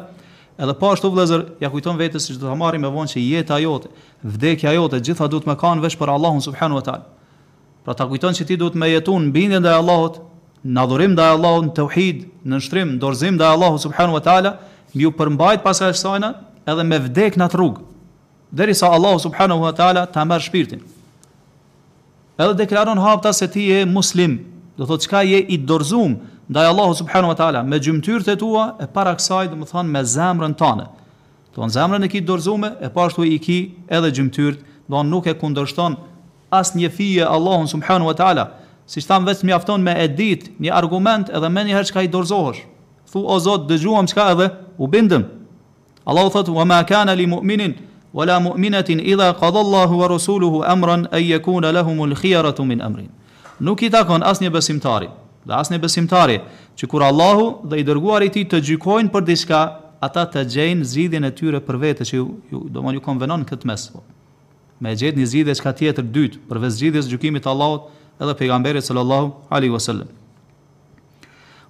[0.59, 3.57] Edhe po ashtu vëllazër, ja kujton vetes se do ta marrim me vonë që jeta
[3.63, 3.89] jote,
[4.27, 7.05] vdekja jote, gjitha duhet me kanë vesh për Allahun subhanahu wa taala.
[7.87, 10.19] Pra ta kujton se ti duhet me jetuar në bindje ndaj Allahut,
[10.63, 14.57] në adhurim ndaj Allahut, në tauhid, në shtrim, dorzim ndaj Allahut subhanahu wa taala,
[14.93, 16.33] mbiu përmbajt pasaj sajna
[16.67, 17.88] edhe me vdek në atë rrugë
[18.51, 20.81] dheri sa Allahu subhanahu wa taala ta marr shpirtin.
[22.39, 24.39] Edhe deklaron hapta se ti je muslim,
[24.77, 26.17] do thotë çka je i dorzum,
[26.49, 29.85] ndaj Allahu subhanahu wa taala me gjymtyrët e tua e para kësaj, do të thon
[29.87, 30.87] me zemrën tënde.
[31.55, 33.57] Do të zemrën e ki dorzume, e pa po ashtu i ki
[33.87, 35.97] edhe gjymtyrët, do të nuk e kundërshton
[36.51, 38.45] asnjë fije Allahun subhanahu wa taala,
[38.89, 42.63] siç thon vetëm mjafton me edit një argument edhe më njëherë herë çka i dorzohesh.
[43.11, 45.25] Thu o Zot, dëgjuam çka edhe u bindem.
[46.05, 47.73] Allahu thot: "Wa ma kana li mu'minin"
[48.13, 53.09] ولا مؤمنة إذا قضى الله ورسوله أمرا أن يكون لهم الخيرة من أمرهم
[53.61, 55.09] نوكي تاكون أسني بسيمتاري
[55.47, 56.41] dhe asni besimtari,
[56.77, 59.61] që kur Allahu dhe i dërguari ti të gjykojnë për diska,
[60.03, 63.45] ata të gjejnë zidhjen e tyre për vete që ju, ju do më një konvenon
[63.47, 63.85] këtë mes.
[63.93, 64.03] Po.
[64.83, 67.87] Me gjithë një zidhje që ka tjetër dytë, përvez zidhjes gjykimit Allahut
[68.19, 70.11] edhe pejgamberit sallallahu alaihi wasallam.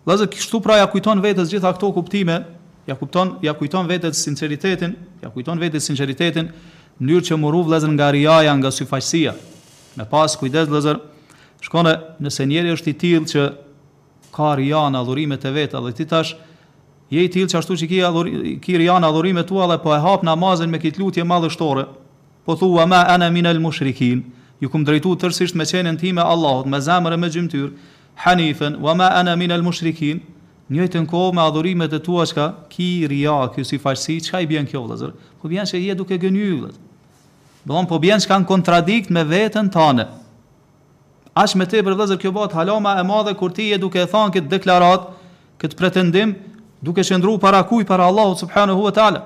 [0.10, 2.42] Vazë kështu pra ja kujton vetes gjitha këto kuptime
[2.90, 7.92] ja kupton, ja kujton vetë sinqeritetin, ja kujton vetë sinqeritetin në mënyrë që moru vëllezër
[7.94, 9.34] nga riaja, nga syfaqësia.
[9.98, 10.98] Me pas kujdes vëllezër,
[11.64, 11.94] shkone
[12.26, 13.46] nëse njeri është i tillë që
[14.36, 16.34] ka ria në adhurimet e vetë, dhe ti tash
[17.14, 19.94] je i tillë që ashtu që ki, adhuri, ki ria në adhurimet tua dhe po
[19.96, 21.86] e hap namazën me këtë lutje madhështore,
[22.46, 24.22] po thua ma ana min al mushrikin,
[24.62, 27.72] ju kum drejtu tërësisht me qenën time Allahut, me zemër e me gjymtyr,
[28.26, 30.20] hanifen, wa ma ana min al mushrikin,
[30.70, 34.68] njëjtën kohë me adhurimet e tua çka ki ria ky si falsi çka i bën
[34.70, 36.70] kjo vëllazër po bën se je duke gënyllë
[37.66, 40.06] do po bën çka në kontradikt me veten tënde
[41.34, 44.52] as me tepër vëllazër kjo bota halama e madhe kur ti je duke thënë këtë
[44.54, 45.10] deklarat
[45.60, 46.36] këtë pretendim
[46.86, 49.26] duke shëndruar para kujt para Allahut subhanahu wa taala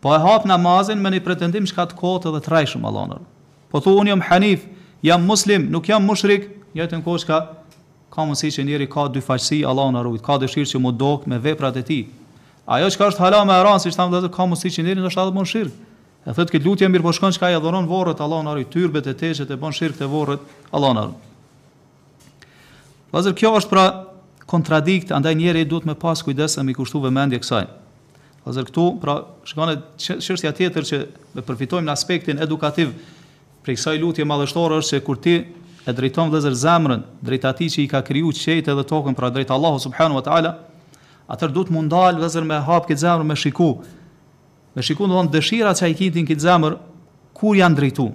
[0.00, 3.26] po e hap namazin me një pretendim çka të kotë dhe të rrejshëm Allahun
[3.74, 4.60] po thunë, unë jam hanif
[5.02, 6.46] jam muslim nuk jam mushrik
[6.78, 7.42] njëjtën kohë çka
[8.14, 11.26] ka mundësi që njeri ka dy faqësi, Allah në rrujt, ka dëshirë që mu dokt
[11.28, 11.98] me veprat e ti.
[12.64, 14.84] Ajo që ka është halam e aran, si që tamë dhe të ka mundësi që
[14.86, 15.72] njeri në është adhë mund shirë.
[16.24, 18.72] E thëtë këtë lutje mirë përshkën po që ka i adhëronë vorët, Allah në rrujt,
[18.72, 21.26] tyrbet e teqet e bon shirë këtë vorët, Allah në rrujt.
[23.16, 23.84] Vazër, kjo është pra
[24.50, 27.64] kontradikt, andaj njeri du të me pas kujdesë e mi kushtu vë mendje kësaj.
[28.46, 31.02] Vazër, këtu, pra shkone qështja tjetër që
[31.38, 32.94] me përfitojmë në aspektin edukativ,
[33.64, 35.38] Për kësaj lutje madhështore është se kur ti
[35.84, 39.50] e drejton vëllazër zemrën drejt atij që i ka kriju qetë dhe tokën për drejt
[39.52, 40.52] Allahu subhanahu wa taala,
[41.28, 43.68] atëherë duhet mund dal vëllazër me hap këtë zemër me shiku.
[44.74, 46.78] Me shiku do të thonë dëshira që ai kitin këtë zemër
[47.36, 48.06] kur janë drejtu.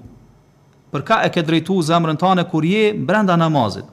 [0.89, 3.85] Për ka e ke drejtu zemrën tënde kur je brenda namazit.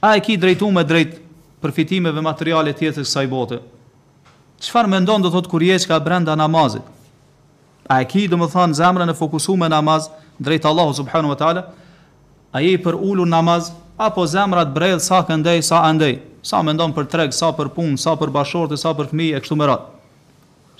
[0.00, 1.20] A e ke drejtu me drejt
[1.62, 3.60] përfitimeve materiale të jetës së kësaj bote?
[4.64, 6.88] Çfarë mendon do thotë kur je ka brenda namazit?
[7.84, 10.08] A e ke domethënë zemrën e fokusuar namaz
[10.40, 11.64] drejt Allahu subhanahu wa taala?
[12.52, 16.74] a je i për ullu namaz, apo zemrat brell sa këndej, sa andej, sa me
[16.76, 19.68] ndonë për treg, sa për punë, sa për bashortë, sa për fmi, e kështu më
[19.70, 20.04] ratë.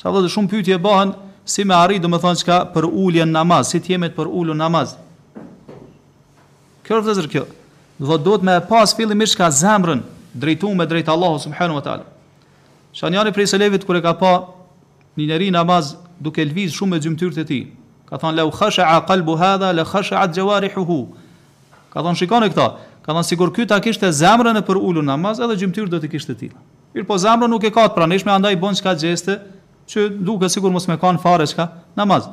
[0.03, 1.15] Sa dhe shumë pytje bëhen,
[1.49, 4.57] si me arri dhe me thonë që ka për ulu namaz, si t'jemet për ullu
[4.59, 4.97] namaz.
[6.85, 7.47] Kërë vëzër kjo,
[8.03, 10.05] dhe do të me pas fillim ish ka zemrën,
[10.37, 12.05] drejtu me drejtë Allahu, Subhanu wa ta'la.
[12.93, 14.35] Shani prej se levit kër e ka pa
[15.17, 17.61] një nëri namaz duke lviz shumë me gjymë tyrë të ti.
[18.11, 21.17] Ka thonë, le u khashë a kalbu hadha, le khashë a të
[21.93, 22.67] Ka thonë shikoni këta,
[23.05, 26.09] ka thonë sigur ky ta kishte zemrën e për ulur namaz, edhe gjymtyr do të
[26.15, 26.49] kishte ti.
[26.97, 29.37] Mir po zemra nuk e ka të pranishme, andaj bën çka xheste,
[29.93, 31.67] që duket sigur mos më kanë fare çka
[31.99, 32.31] namaz.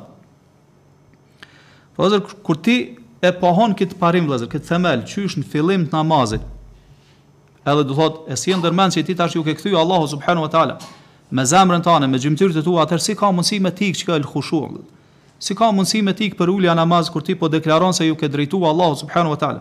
[1.96, 2.78] Po zër kur ti
[3.20, 6.46] e pohon këtë parim vëllazër, këtë themel, qysh në fillim të namazit.
[7.68, 10.52] Edhe do thotë, e si ndërmend se ti tash ju ke kthy Allahu subhanahu wa
[10.54, 10.78] taala
[11.30, 14.24] me zemrën tënde, me gjymtyrët e tua, atëherë si ka mundësi me tik çka el
[14.26, 14.80] khushu'
[15.40, 18.28] si ka mundësi me tik për ulja namaz kur ti po deklaron se ju ke
[18.28, 19.60] drejtuar Allahu subhanahu wa taala.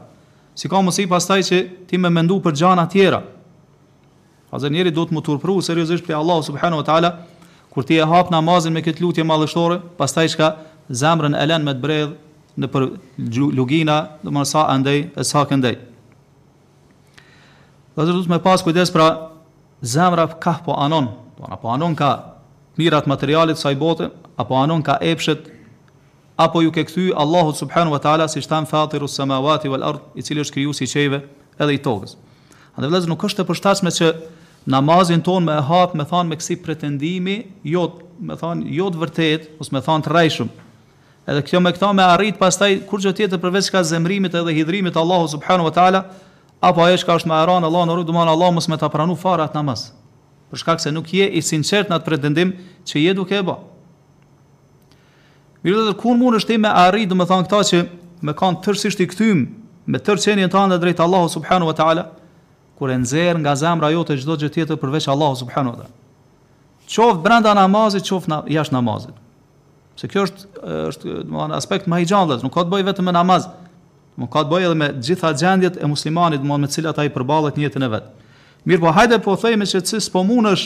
[0.56, 3.22] Si ka mundësi pastaj që ti më me mendu për gjëra tjera.
[4.52, 7.10] Pazë do të më turpru seriozisht për Allahu subhanahu wa taala
[7.70, 10.56] kur ti e hap namazin me këtë lutje mallështore, pastaj çka
[10.90, 12.12] zemrën e lën me të bredh
[12.60, 12.90] në për
[13.56, 15.78] lugina, do të sa andej, e sa këndej.
[17.96, 19.08] Pazë të më pas kujdes pra
[19.82, 21.08] zemra ka po anon,
[21.62, 22.12] po anon ka
[22.78, 25.48] mirat materialit sa i bote, apo anon ka epshet
[26.40, 30.24] apo ju ke kthy Allahu subhanahu wa taala si tham fatiru samawati wal ard i
[30.24, 31.18] cili është krijuesi i çejve
[31.60, 32.14] edhe i tokës.
[32.80, 34.12] Andë vëllaz nuk është të përshtatshme që
[34.72, 37.36] namazin ton me hap me thon me kësi pretendimi
[37.68, 37.84] jo
[38.24, 40.50] me thon jo të vërtet ose me thon të rrejshëm.
[41.30, 44.96] Edhe kjo me këta me arrit pastaj kur çdo tjetër përveç ka zemrimit edhe hidhrimit
[44.98, 46.06] Allahu subhanahu wa taala
[46.64, 49.50] apo ajo që është më aran Allahu në duman Allahu mos më ta pranu fara
[49.60, 49.90] namaz.
[50.50, 52.56] Për shkak se nuk je i sinqert në atë pretendim
[52.88, 53.69] që je duke e bërë.
[55.66, 57.80] Mirë do kur mund është ti me arrit, do të thonë këta që
[58.30, 59.42] me kanë tërësisht i kthym
[59.92, 62.04] me tërë anë dhe drejt Allahu subhanahu wa taala,
[62.80, 65.96] kur e nxerr nga zemra jote çdo gjë tjetër përveç Allahu subhanahu wa taala.
[66.90, 69.16] Qof brenda namazit, qof na, jashtë namazit.
[70.00, 72.86] Se kjo është është do të thonë aspekt më i gjallë, nuk ka të bëj
[72.94, 73.50] vetëm me namaz.
[74.20, 76.68] nuk ka të bëj edhe me të gjitha gjendjet e muslimanit, do të thonë me
[76.68, 78.06] të cilat ai përballet në jetën e vet.
[78.68, 80.66] Mirë, po hajde po thejmë se ti s'po mundesh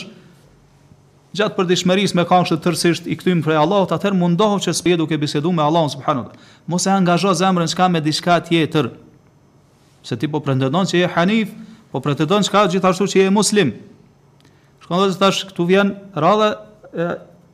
[1.34, 4.82] gjatë për me kanë shëtë tërësisht i këtymë prej Allah, atëherë atër mundohë që së
[4.86, 6.36] pjedu ke bisedu me Allah, subhanu Mos
[6.74, 8.90] Mose angazho zemrën që ka me dishka tjetër,
[10.06, 11.50] se ti po pretendon që je hanif,
[11.90, 13.74] po pretendon që ka gjithashtu që je muslim.
[14.84, 16.52] Shkon dhe tash këtu vjen radhe
[16.94, 17.10] e,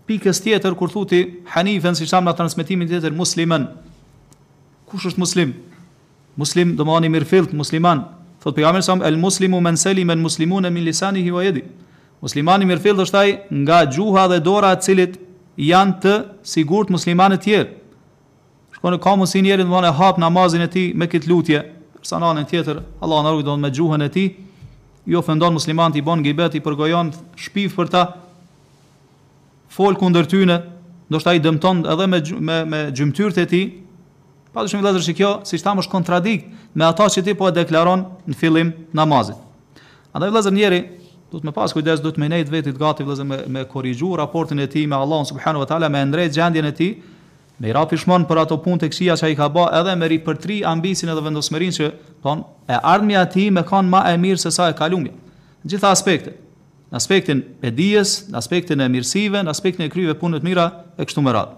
[0.09, 1.23] pikës tjetër, kur thuti
[1.55, 3.65] hanifën si shamë në transmitimin tjetër muslimen.
[4.93, 5.55] Kush është muslim?
[6.41, 8.05] Muslim do më anë i mirëfilt, musliman.
[8.45, 11.65] Thot për jamërë samë, el muslimu men selimen muslimune min lisanihi wa jedi.
[12.21, 13.31] Muslimani mirëfill është ai
[13.63, 15.15] nga gjuha dhe dora e cilit
[15.61, 16.15] janë të
[16.47, 17.71] sigurt muslimanë të tjerë.
[18.77, 21.63] Shkon ka mos i njëri e hap namazin e tij me këtë lutje,
[22.03, 24.29] sa në anën tjetër Allah na ruaj domon me gjuhën e tij,
[25.07, 28.03] jo ofendon muslimanët i bën gibet i përgojon shpiv për ta
[29.73, 30.59] fol kundër tyne,
[31.11, 33.65] ndoshta i dëmton edhe me me me gjymtyrët e tij.
[34.53, 38.05] Padoshim vëllazër se kjo si thamë është kontradikt me ata që ti po e deklaron
[38.29, 39.37] në fillim namazit.
[40.13, 40.81] Andaj vëllazër njëri
[41.31, 44.17] Do të më pas kujdes, do të më nejt vetit gati vëllazë me me korrigju
[44.19, 46.97] raportin e tij me Allahun subhanahu wa taala, me ndrej gjendjen e tij,
[47.61, 50.57] me i rafishmon për ato punë tek sija që ai ka bë, edhe me ripërtri
[50.67, 51.91] ambicin edhe vendosmërinë që
[52.25, 55.15] thon e ardhmja e tij më kanë më e mirë se sa e kalumja.
[55.63, 56.41] Në gjitha aspektet,
[56.91, 60.67] në aspektin e dijes, në aspektin e mirësive, në aspektin e kryve punëve të mira
[60.99, 61.55] e kështu me radhë.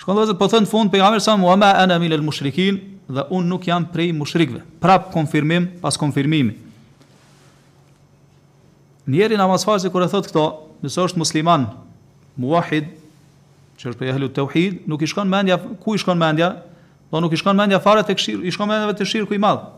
[0.00, 2.78] Shkon dozë po thën fund pejgamberi sa Muhamedi ana min al-mushrikin
[3.10, 4.62] dhe un nuk jam prej mushrikëve.
[4.80, 6.68] Prap konfirmim pas konfirmimit.
[9.08, 10.44] Njeri namaz farzi kur e thot këto,
[10.84, 11.64] nëse është musliman,
[12.36, 12.90] muahid,
[13.80, 16.50] që është për pejhelu të uhid, nuk i shkon mendja, ku i shkon mendja,
[17.10, 19.40] do nuk i shkon mendja fare të këshirë, i shkon mendja të shirë ku i
[19.40, 19.70] madhë,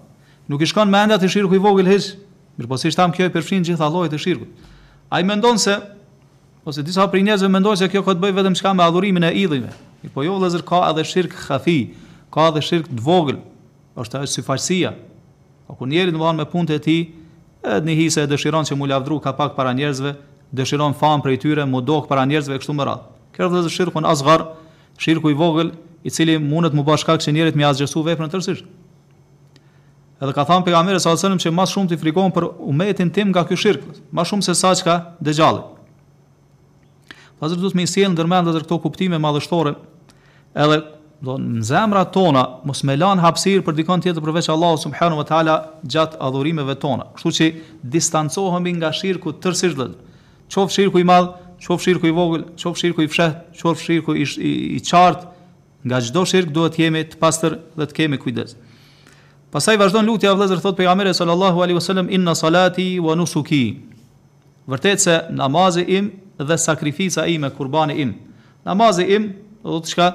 [0.51, 2.17] nuk i shkon mendja të shirë ku i vogël hizë,
[2.59, 4.69] mirë po si shtam kjoj përfinë gjitha lojë të shirë ku.
[5.13, 5.79] A i mendon se,
[6.67, 9.71] ose disa për njëzve mendon se kjo këtë bëjë vetëm shka me adhurimin e idhime,
[10.07, 11.79] i po jo vëzër ka edhe shirë këthi,
[12.35, 13.39] ka edhe shirë këtë vogël,
[13.95, 14.95] është të është syfarsia,
[15.83, 16.95] njeri në vanë me punët e ti,
[17.62, 20.14] edhe një se e dëshiron që mu lavdru ka pak para njerëzve,
[20.53, 23.03] dëshiron fam për i tyre, mu dok para njerëzve e kështu më radh.
[23.33, 24.44] Kërë dhe shirkë në asgar,
[25.01, 25.70] shirkë i vogël,
[26.03, 28.66] i cili mundet mu bashkak që njerët mi asgjësu veprën tërësisht.
[30.22, 33.31] Edhe ka thënë pejgamberi sa sallallahu alajhi se më shumë ti frikon për umetin tim
[33.33, 35.62] nga ky shirku, më shumë se saçka dëgjalli.
[37.42, 39.72] Pastaj duhet më sjell ndërmend këto kuptime madhështore,
[40.55, 40.79] edhe
[41.23, 45.27] do në zemrat tona mos me lan hapësir për dikon tjetër përveç Allahu subhanahu wa
[45.29, 45.55] taala
[45.87, 47.05] gjatë adhurimeve tona.
[47.15, 47.49] Kështu që
[47.95, 49.85] distancohemi nga shirku tërësisht.
[50.53, 51.31] Qof shirku i madh,
[51.63, 55.31] qof shirku i vogël, qof shirku i fshehtë, qof shirku i, i, i qartë,
[55.89, 58.59] nga çdo shirk duhet jemi të pastër dhe të kemi kujdes.
[59.55, 63.63] Pastaj vazhdon lutja e vëllezër thot pejgamberi sallallahu alaihi wasallam inna salati wa nusuki.
[64.71, 68.15] Vërtet se namazi im dhe sakrifica ime, kurbani im.
[68.67, 69.31] Namazi im,
[69.65, 70.11] do të shka,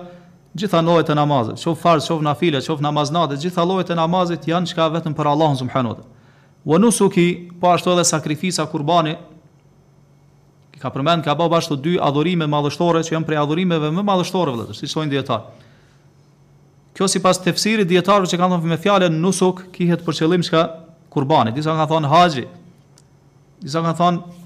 [0.58, 4.48] gjitha llojet e namazit, qof farz, qof nafile, qof namaz natë, gjitha llojet e namazit
[4.50, 6.08] janë çka vetëm për Allahun subhanuhu wa
[6.68, 9.14] Wa nusuki, po ashtu edhe sakrifica kurbani,
[10.76, 14.52] i ka përmend ka bëu ashtu dy adhurime madhështore që janë prej adhurimeve më madhështore
[14.52, 15.46] vëllazë, si thonë dietar.
[16.98, 20.64] Kjo sipas tefsirit dietarëve që kanë thënë me fjalën nusuk kihet për qëllim çka
[21.14, 21.54] kurbani.
[21.56, 22.44] Disa kanë thonë haxhi.
[23.64, 24.37] Disa kanë thonë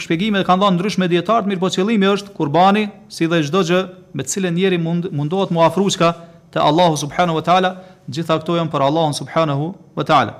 [0.00, 3.80] shpjegimet kanë dhënë ndryshme dietar, mirë po qëllimi është kurbani, si dhe çdo gjë
[4.16, 6.12] me të cilën njeriu mund mundohet mu afruçka
[6.52, 7.70] te Allahu subhanahu wa taala,
[8.08, 9.66] gjitha këto janë për Allahun subhanahu
[9.98, 10.32] wa taala.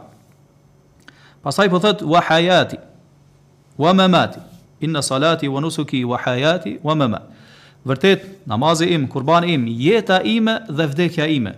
[1.45, 2.79] Pastaj po thot wa hayati
[3.79, 4.41] wa mamati.
[4.81, 7.37] Inna salati wa nusuki wa hayati wa mamati.
[7.87, 11.53] Vërtet, namazi im, kurban im, jeta ime dhe vdekja ime.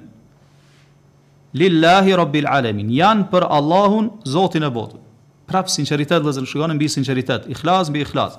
[1.54, 5.06] Lillahi Rabbil Alamin, janë për Allahun, Zotin e botës
[5.50, 8.38] prap sinqeritet vëzën shikonin mbi sinqeritet ikhlas mbi ikhlas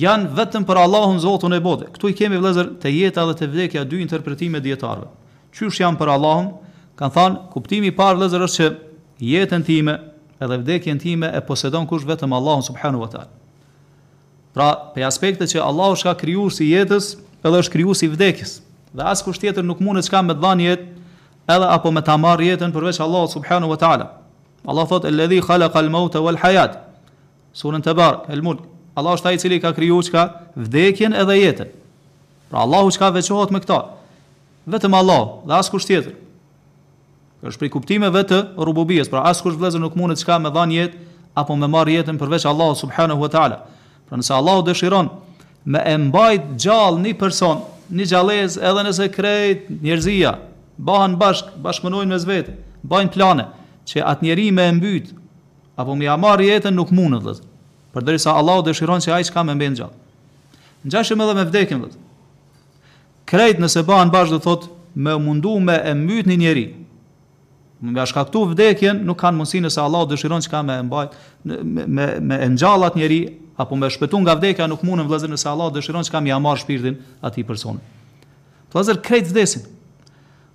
[0.00, 3.48] jan vetëm për Allahun Zotun e botë këtu i kemi vëllazër te jeta dhe te
[3.52, 5.10] vdekja dy interpretime dietarëve
[5.52, 6.48] Qysh janë për Allahun
[6.96, 8.70] kan thon kuptimi i parë vëllazër është që
[9.32, 9.98] jetën time
[10.42, 13.30] edhe vdekjen time e posedon kush vetëm Allahu subhanahu wa taala
[14.56, 18.56] pra pe aspektet që Allahu është ka krijuar si jetës edhe është krijuar si vdekjes
[18.96, 20.90] dhe askush tjetër nuk mund të çka me dhënë jetë
[21.52, 24.08] edhe apo me ta marr jetën përveç Allahu subhanahu wa taala
[24.66, 26.78] Allah thot el ladhi khalaqa al mauta wal hayat.
[27.54, 28.62] Surën Tabarak, el mulk.
[28.96, 30.24] Allah është ai i cili ka kriju çka
[30.56, 31.68] vdekjen edhe jetën.
[32.50, 33.84] Pra Allahu çka veçohet me këta.
[34.68, 36.14] Vetëm Allah dhe askush tjetër.
[37.42, 40.94] është prej kuptimeve të rububies, pra askush vëllezër nuk mund të çka me dhan jetë
[41.34, 43.58] apo me marr jetën përveç Allahu subhanahu wa taala.
[44.08, 45.08] Pra nëse Allahu dëshiron
[45.66, 47.58] me e mbajt gjallë një person,
[47.90, 50.36] një gjallez edhe nëse krejt njerëzia
[50.78, 52.54] bëhen bashk, bashkëmunojnë me vetë,
[52.86, 53.46] bajnë plane,
[53.90, 55.12] që atë njeri me mbyt,
[55.78, 57.48] apo me marr jetën nuk mundë dhe zë.
[57.92, 59.96] Për dërisa Allah o dëshiron që ajë ka me mbejnë gjallë.
[60.82, 62.08] Në edhe me vdekjen dhe
[63.32, 64.64] Krejt nëse ba në bashkë dhe thot,
[64.94, 66.64] me mundu me e mbyt një njeri,
[67.80, 71.14] me shkaktu vdekjen, nuk kanë mundësi nëse Allah o dëshiron që ka me mbajt
[71.48, 71.86] me,
[72.20, 73.20] me, e njallë atë njeri,
[73.56, 76.36] apo me shpëtu nga vdekja nuk mundën në nëse Allah o dëshiron që ka me
[76.44, 77.80] marr shpirtin ati personi.
[78.74, 79.64] Të krejt vdesin,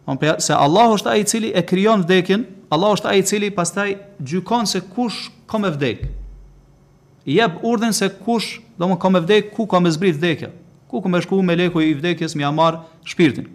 [0.08, 3.50] Domthon se Allahu është ai i cili e krijon vdekjen, Allahu është ai i cili
[3.52, 3.90] pastaj
[4.22, 6.06] gjykon se kush ka vdek.
[7.28, 10.50] I jep urdhën se kush do të më ka vdek, ku ka më zbrit vdekja.
[10.88, 13.50] Ku ku më shkuu me leku i vdekjes më amar shpirtin.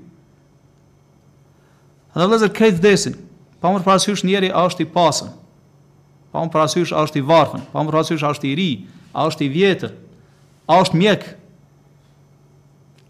[2.12, 3.14] Dhe vëllezër ka vdesin.
[3.62, 5.30] Pa më parasysh njëri a është i pasën.
[6.32, 8.70] Pa më parasysh a është i varfën, pa më parasysh a është i ri,
[9.14, 9.92] a është i vjetër,
[10.68, 11.24] a është mjek,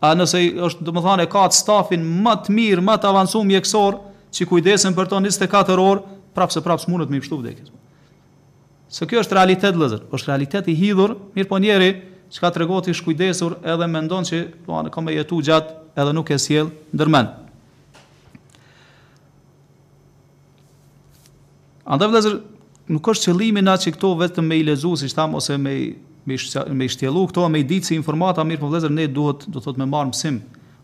[0.03, 3.47] a nëse është do të thonë ka të stafin më të mirë, më të avancuar
[3.47, 4.01] mjekësor,
[4.35, 6.03] që kujdesen për to 24 orë,
[6.35, 7.69] prapse prapse mundet me pshtu vdekjes.
[8.93, 11.91] Se kjo është realitet lëzër, është realitet i hidhur, mirë po njeri,
[12.33, 16.17] që ka të regoti shkujdesur edhe mendon ndonë që duane, ka me jetu gjatë edhe
[16.17, 17.29] nuk e siel ndërmen.
[21.93, 22.41] Andë vëllazër
[22.97, 25.77] nuk është qëllimi na që këto vetëm me i lezu, si shtam, ose me
[26.27, 29.61] me shtjelu, me shtjellu këto me ditë si informata mirë po vëllezër ne duhet do
[29.61, 30.39] thot me marr mësim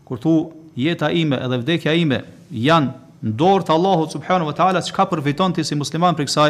[0.07, 0.33] kur thu
[0.75, 2.21] jeta ime edhe vdekja ime
[2.51, 6.49] janë në dorë të Allahut subhanahu wa taala çka përfiton ti si musliman për kësaj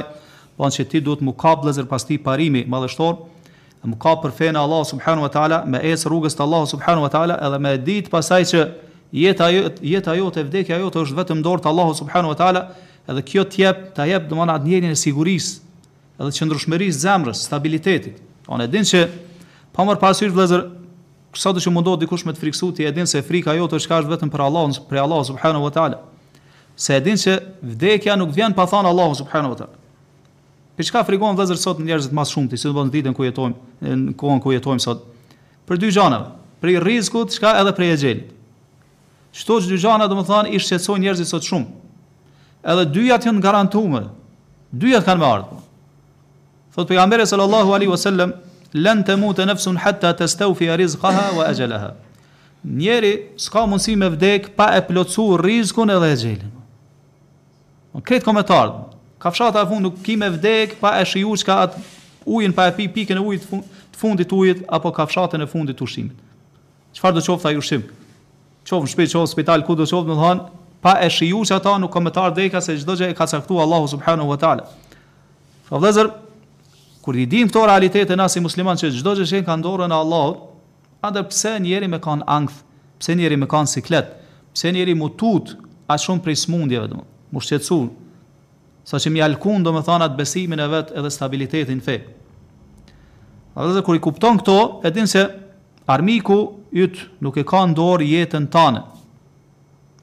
[0.59, 3.19] po që ti duhet më kap vëllezër pas ti parimi madhështor
[3.89, 7.11] më kap për fen Allah subhanahu wa taala me es rrugës të Allahu subhanahu wa
[7.13, 8.63] taala edhe me ditë pasaj që
[9.17, 12.65] jeta jo, jote jeta vdekja jote është vetëm dorë të Allahu subhanahu wa taala
[13.09, 15.61] edhe kjo t'jep t'a jep atë ndjenjen e sigurisë
[16.19, 18.17] edhe qëndrueshmërisë zemrës stabilitetit
[18.49, 19.03] Po ne din se
[19.77, 20.63] pa marr pasysh vëllazër,
[21.37, 23.89] sa do të mundot dikush me të friksu ti e din se frika jote është
[23.91, 25.99] kash vetëm për Allahun, për Allahu subhanahu wa taala.
[26.73, 29.75] Se e din se vdekja nuk vjen pa thënë Allahu subhanahu wa taala.
[30.79, 33.55] Për çka frikohen vëllazër sot njerëzit më shumë ti, si do të ditën ku jetojmë,
[34.07, 35.05] në kohën ku jetojmë sot.
[35.69, 36.19] Për dy gjëra,
[36.65, 38.27] për rrezikut, çka edhe për ejelit.
[39.37, 41.69] Çto dy gjëra do të thonë i shqetësojnë njerëzit sot shumë.
[42.65, 44.09] Edhe dyja janë garantuar.
[44.73, 45.65] Dyja kanë me ardhmë.
[46.75, 48.33] Thot pejgamberi sallallahu alaihi wasallam,
[48.73, 51.93] "Lan tamuta nafsun hatta tastawfi rizqaha wa ajalaha."
[52.67, 56.49] Njeri s'ka mundësi me vdek pa e plotësuar rrezikun edhe xhelin.
[57.95, 58.67] Në kretë komentar,
[59.19, 61.75] kafshata e fundit nuk ki me vdek pa e shijuar çka atë
[62.27, 65.79] ujin pa e pi pikën e ujit të fundit të ujit apo kafshatën e fundit
[65.79, 66.17] të ushqimit.
[66.93, 67.83] Çfarë do qoftë ai ushqim?
[68.67, 70.49] Qof në shtëpi, qof në spital, ku do qoftë, do të
[70.81, 74.27] pa e shijuar ata nuk komentar dekas se çdo gjë e ka caktuar Allahu subhanahu
[74.27, 74.67] wa taala.
[75.63, 76.09] Fa pra
[77.01, 79.95] Kur i dim këto realitete na si musliman që çdo gjë që ka ndorën e
[80.03, 80.39] Allahut,
[81.05, 82.57] atë pse njëri më kanë ankth,
[82.99, 84.09] pse njëri më kanë siklet,
[84.51, 85.53] pse njëri mutut
[85.87, 87.05] as shumë prej smundjeve domo,
[87.39, 87.55] sa
[88.89, 91.99] Saçi mi alkun domethënë atë besimin e vet edhe stabilitetin fe.
[93.53, 95.27] Atë kur i kupton këto, e din se
[95.85, 96.39] armiku
[96.73, 98.81] yt nuk e ka në dorë jetën tënde.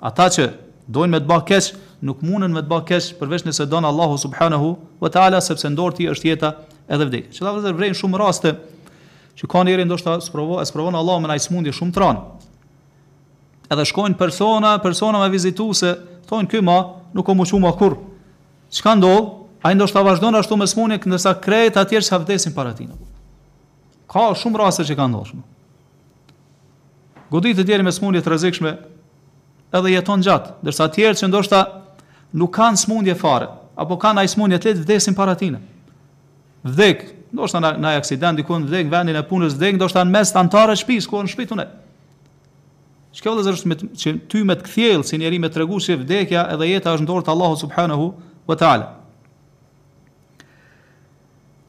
[0.06, 0.46] Ata që
[0.86, 1.72] dojnë me të bëjë kesh
[2.06, 5.74] nuk mundën me të bëjë kesh përveç nëse don Allahu subhanahu wa taala sepse në
[5.80, 6.52] dorë ti është jeta
[6.88, 7.32] edhe vdekje.
[7.36, 8.52] Që ta vëzër vrejnë shumë raste,
[9.36, 12.10] që ka deri ndoshta sprovo, e sprovon Allah me najsmundje smundje shumë të
[13.74, 16.76] Edhe shkojnë persona, persona me vizituese, se, thonë këma,
[17.12, 17.66] nuk o mu kur.
[17.66, 17.98] akur.
[18.70, 19.30] Që ka ndohë,
[19.62, 22.94] a ndoshta vazhdojnë ashtu me smundje, këndërsa krejt aty që ka vdesin para tina.
[24.08, 25.42] Ka shumë raste që ka ndoshme.
[27.30, 28.76] Godit të tjerë me smundje të rezikshme,
[29.74, 31.64] edhe jeton gjatë, dërsa tjerë që ndoshta
[32.34, 35.34] nuk kanë smundje fare, apo kanë ajë smundje të vdesin para
[36.66, 37.04] vdek,
[37.36, 40.76] ndoshta në një aksident dikon vdek vendin e punës vdek, ndoshta në mes të antarë
[40.80, 41.68] shtëpis ku në shtëpitun e.
[43.16, 46.68] Çka vëllazër është me që ty me të kthjell si njeri me tregu vdekja edhe
[46.68, 48.10] jeta është dorë të Allahut subhanahu
[48.48, 48.86] wa taala.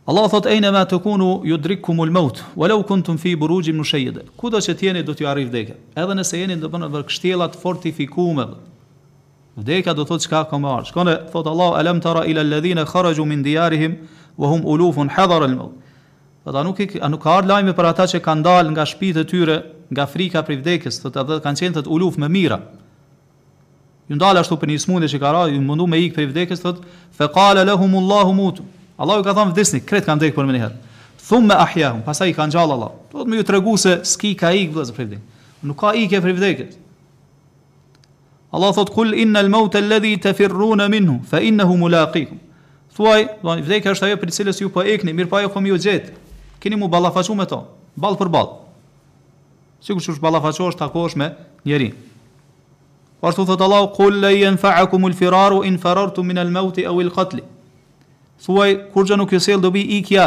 [0.08, 3.76] Allah thot ejne ma të kunu ju drikë kumul maut, walau kun të mfi burugjim
[3.76, 7.08] në shejide, kuda që tjeni do t'ju arri vdekja, edhe nëse jeni në bënë vërë
[7.10, 8.56] kështjelat fortifikume dhe.
[9.60, 13.26] Vdekja do thot qka ka më marë, shkone thot Allah, alam tara ila lëdhine kharajju
[13.28, 13.98] min dijarihim,
[14.38, 15.76] wa hum ulufun hadhar al maut.
[16.44, 19.20] Po ta nuk a nuk ka ard lajme për ata që kanë dalë nga shtëpitë
[19.20, 19.56] e tyre,
[19.90, 22.62] nga frika për vdekjes, thot ata kanë qenë të uluf me mira.
[24.08, 26.62] Ju ndal ashtu për një smundje që ka ra, ju mundu me ik për vdekjes,
[26.64, 26.84] thot
[27.16, 28.62] fa qala lahum allah mut.
[28.98, 30.70] Allahu ka thënë vdesni, kret kanë dek për më një
[31.28, 32.92] Thumma ahyahum, pastaj kanë gjallë Allah.
[33.12, 35.48] Do të më ju tregu se s'ki ka ik vdes për vdekjes.
[35.68, 36.78] Nuk ka ikje për vdekjes.
[38.56, 42.40] Allah thot kul innal mautal alladhi tafirun minhu fa innahu mulaqikum.
[42.98, 45.70] Thuaj, do të vdekja është ajo për cilës ju po ikni, mirë po ajo komi
[45.70, 46.08] ju gjet.
[46.62, 47.60] Keni mu ballafaçu me to,
[47.94, 48.56] ball për ball.
[49.86, 51.28] Sigurisht që ballafaçosh takosh me
[51.70, 51.94] njerin.
[53.22, 57.44] Po ashtu thot Allahu, "Qul la yanfa'ukum al-firar in farartum min al-maut aw al-qatl."
[58.42, 60.26] Thuaj, kur jo nuk ju sjell dobi ikja,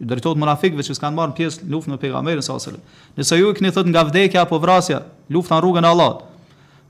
[0.00, 2.80] ju drejtohet munafikëve që s'kan marrën pjesë në luftën e pejgamberit sa selam.
[3.16, 5.00] Nëse ju ikni thot nga vdekja apo vrasja,
[5.30, 6.22] lufta në rrugën e Allahut.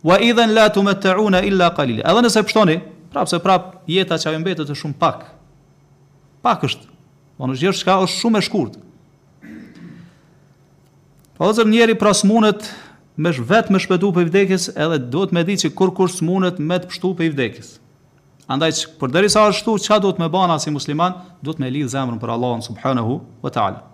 [0.03, 2.03] Wa idhan la tumatta'una illa qalila.
[2.11, 2.77] Edhe nëse pështoni,
[3.13, 5.27] Prapë se prapë jeta që a vëmbetet e shumë pak.
[6.45, 6.89] Pak është.
[7.37, 8.79] Ma po në që shka është shumë e shkurt.
[11.37, 12.67] Pa po ozër njeri pra së mundet
[13.17, 16.09] me vetë me shpetu për i vdekis, edhe do të me di që kur kur
[16.13, 17.75] së mundet me të pështu për i vdekis.
[18.51, 21.63] Andaj që për sa është shtu, që do të me bana si musliman, do të
[21.63, 23.85] me lidhë zemrën për Allahun subhanahu vë ta'ala.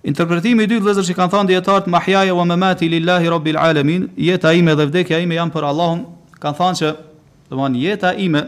[0.00, 1.90] Interpretimi i dy vëllezër që kanë thënë dietar të
[2.32, 6.06] wa mamati lillahi rabbil alamin, jeta ime dhe vdekja ime janë për Allahun,
[6.40, 6.88] kanë thënë që
[7.50, 8.42] dhe më jeta ime,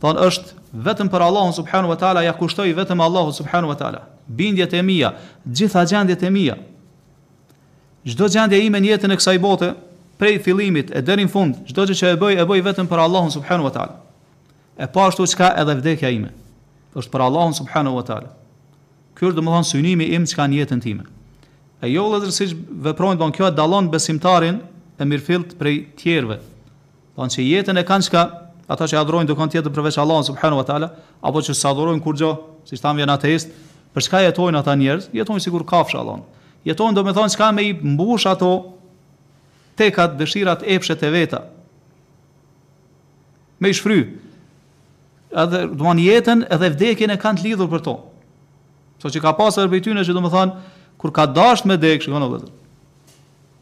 [0.00, 0.54] thonë është
[0.86, 4.00] vetëm për Allahun subhanu wa ta'la, ja kushtoj vetëm Allahun subhanu wa ta'la.
[4.30, 5.08] bindjet e mija,
[5.44, 6.54] gjitha gjendjet e mija,
[8.06, 9.72] gjdo gjendje ime në jetën e kësaj bote,
[10.20, 13.02] prej fillimit e deri në fund, çdo gjë që e bëj e bëj vetëm për
[13.04, 13.96] Allahun subhanu wa ta'la.
[14.78, 16.30] E pa ashtu çka edhe vdekja ime,
[16.94, 18.04] është për Allahun subhanu wa
[19.10, 21.02] Kërë Ky më thonë synimi im çka në jetën time.
[21.82, 22.54] E jo vëllazër siç
[22.86, 24.62] veprojnë don kjo e dallon besimtarin
[24.96, 26.38] e mirëfillt prej tjerëve.
[27.20, 28.20] Tanë që jetën e kanë çka
[28.72, 30.86] ata që jadrojnë do kanë tjetër përveç Allah subhanahu wa taala,
[31.20, 33.16] apo që sadrojnë kur gjohë, si janë vjena
[33.90, 36.20] për shka jetojnë ata njerës, jetojnë sigur kur kafsh Allah
[36.64, 38.48] Jetojnë do me thonë me i mbush ato
[39.80, 41.38] tekat dëshirat epshet e veta,
[43.60, 44.02] me i shfry,
[45.36, 47.94] edhe do jetën edhe vdekin e kanë të lidhur për to.
[49.00, 50.56] So që ka pasë për tjene që do me thonë,
[51.00, 52.28] kur ka dashët me dek, shko në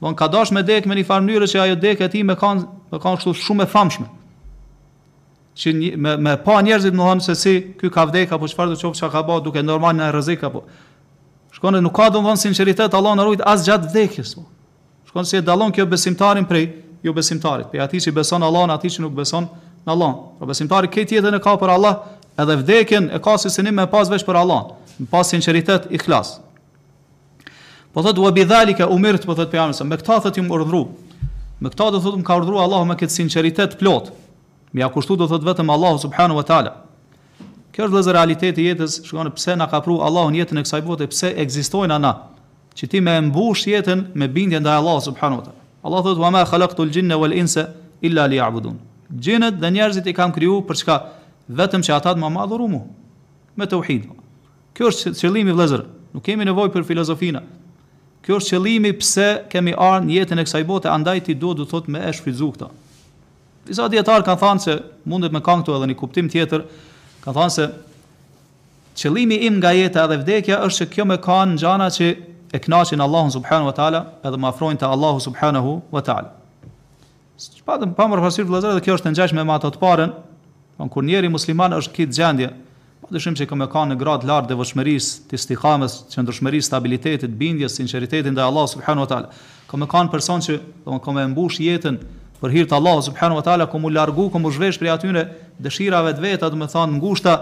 [0.01, 2.37] Don ka dash me dek me një farë mënyrë që ajo dek e tij me
[2.39, 4.07] kanë me kanë kështu shumë e famshme.
[5.59, 8.75] Që një, me me pa njerëzit më thonë se si ky ka vdek apo çfarë
[8.75, 10.63] do të çka ka bë duke normal në rrezik apo.
[11.57, 14.37] Shkon nuk ka domthon sinqeritet Allah na rujt as gjatë vdekjes.
[14.39, 14.47] Po.
[15.11, 16.69] Shkon se si e dallon kjo besimtarin prej
[17.03, 19.49] jo besimtarit, Pe atij që beson Allah në atij që nuk beson
[19.83, 20.13] në Allah.
[20.39, 21.99] Po besimtari këtë jetën e ka për Allah,
[22.39, 24.63] edhe vdekjen e ka si sinim me pas veç për Allah,
[24.99, 26.37] me pas sinqeritet ikhlas.
[27.93, 30.83] Po thot wa bidhalika umirt po thot pejgamberi, me këtë thot ju më urdhru.
[31.65, 34.11] Me këtë do thot më ka urdhru Allahu me këtë sinqeritet plot.
[34.77, 36.75] Me ja kushtu do thot vetëm Allahu subhanahu wa taala.
[37.73, 41.07] Kjo është vëzë realiteti jetës, shkone pse na ka pru Allahun jetën e kësaj bote,
[41.09, 42.11] pse egzistojnë ana,
[42.77, 45.55] që ti me embush jetën me bindje nda Allah subhanu ta.
[45.83, 47.65] Allah thotë, wa ma khalak të lëgjinnë e insë,
[48.05, 48.77] illa li abudun.
[49.09, 50.97] Gjinët dhe njerëzit i kam kryu për çka
[51.57, 52.83] vetëm që ata të ma madhuru mu,
[53.57, 54.11] me të uhid.
[54.77, 57.41] Kjo është qëllimi vëzër, nuk kemi nevoj për filozofina,
[58.25, 61.67] Kjo është qëllimi pse kemi ardhur në jetën e kësaj bote, andaj ti duhet të
[61.71, 62.71] thot me e shfryzu këtë.
[63.69, 64.77] Disa dietar kanë thënë se
[65.13, 66.65] mundet me kanë këtu edhe një kuptim tjetër,
[67.25, 67.69] kanë thënë se
[69.03, 72.09] qëllimi im nga jeta edhe vdekja është që kjo me kanë gjana që
[72.57, 76.33] e kënaqin Allahun subhanahu wa taala edhe më afrojnë te Allahu subhanahu wa taala.
[77.69, 80.15] Pa të pamë rrafasir vëllazër, kjo është të ngjashme me ato të parën,
[80.79, 82.49] po kur njeri musliman është këtë gjendje,
[83.09, 87.33] Po dëshim që këmë ka në gradë lartë dhe vëshmëris të istihames, që ndërshmëris stabilitetit,
[87.41, 89.31] bindjes, sinceritetin dhe Allah subhanu wa ta'ala.
[89.71, 90.57] Këmë ka në person që
[91.07, 91.97] këmë mbush jetën
[92.43, 95.23] për hirtë Allah subhanu wa ta'ala, këmë u largu, këmë u zhvesh për atyre
[95.65, 97.33] dëshirave të vetë, dhe më thanë ngushta,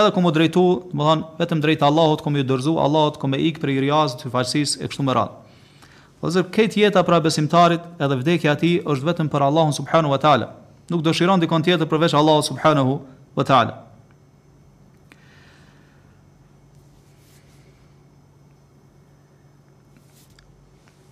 [0.00, 3.36] edhe këmë u drejtu, dhe më thanë vetëm drejtë Allahot, këmë u dërzu, Allahot këmë
[3.36, 6.24] i këpër i rjazë të falsis e kështu më radhë.
[6.24, 10.16] Po zë këtë jetë pra besimtarit edhe vdekja e tij është vetëm për Allahun subhanahu
[10.16, 10.50] wa taala.
[10.90, 12.98] Nuk dëshiron dikon tjetër përveç Allahut subhanahu
[13.38, 13.76] wa taala.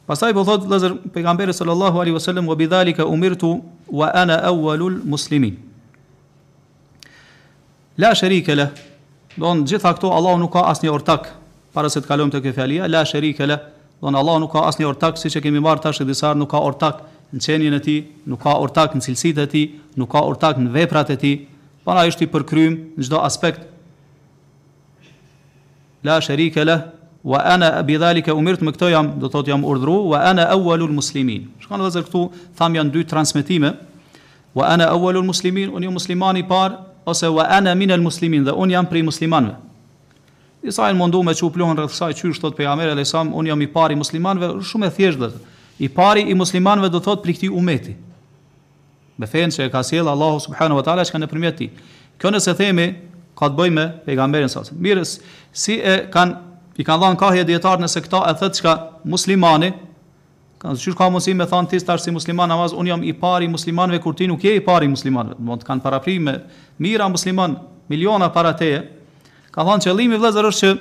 [0.09, 3.49] Pastaj po thot Lazer pejgamberi sallallahu alaihi wasallam wa bidhalika umirtu
[3.93, 5.59] wa ana awwalul muslimin.
[7.99, 8.67] La sharika la.
[9.37, 11.29] Do të gjitha këto Allahu nuk ka asnjë ortak
[11.77, 13.59] para se të kalojmë te kjo fjalia, la sharika la.
[14.01, 17.05] Do Allahu nuk ka asnjë ortak siç e kemi marrë tash disa nuk ka ortak
[17.37, 19.67] në çënjen e tij, nuk ka ortak në cilësitë e tij,
[20.01, 21.37] nuk ka ortak në veprat e tij,
[21.85, 23.61] para është i përkryjm në çdo aspekt.
[26.03, 26.79] La sharika la
[27.29, 30.95] wa ana bi dhalika umirt me këto jam do thot jam urdhru wa ana awwalul
[30.97, 32.23] muslimin shkon vazer këtu
[32.57, 33.73] tham janë dy transmetime
[34.57, 38.55] wa ana awwalul muslimin un jam muslimani par ose wa ana min al muslimin dhe
[38.57, 39.59] un jam prej muslimanve
[40.65, 43.61] disa e mundu me çu plohon rreth saj çysh thot pejgamberi alayhis salam un jam
[43.61, 45.45] i pari i muslimanve shumë e thjeshtë do
[45.85, 47.93] i pari i muslimanve do thot prej këtij umeti
[49.19, 51.69] me fen se ka sjell allah subhanahu wa taala shkon nëpërmjet ti
[52.19, 52.89] kjo nëse themi
[53.37, 55.19] ka të bëjmë pejgamberin sa mirës
[55.53, 56.47] si e kanë
[56.79, 58.73] i kanë dhënë kahje dietar nëse këta e thotë çka
[59.11, 59.73] muslimani
[60.63, 63.49] kanë thënë ka mundësi me thënë ti tash si musliman namaz un jam i pari
[63.51, 66.37] muslimanëve kur ti nuk je i pari muslimanëve do të kanë parapri me
[66.85, 67.57] mira musliman
[67.91, 68.85] miliona para teje
[69.51, 70.73] ka thënë qëllimi vëllezër është që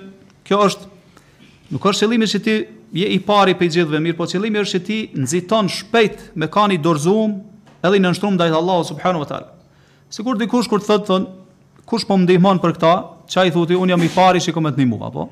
[0.51, 0.91] kjo është
[1.73, 2.55] nuk është qëllimi që ti
[3.01, 6.77] je i pari pe gjithëve mirë po qëllimi është që ti nxiton shpejt me kani
[6.77, 7.39] dorzum
[7.81, 9.43] edhe në nështrum dajtë Allahu subhanu vëtar.
[10.15, 11.25] Sikur dikush kur të thon
[11.89, 12.93] kush po më ndihmon për këta,
[13.27, 15.25] qaj thuti, un jam i pari që i ndihmua po?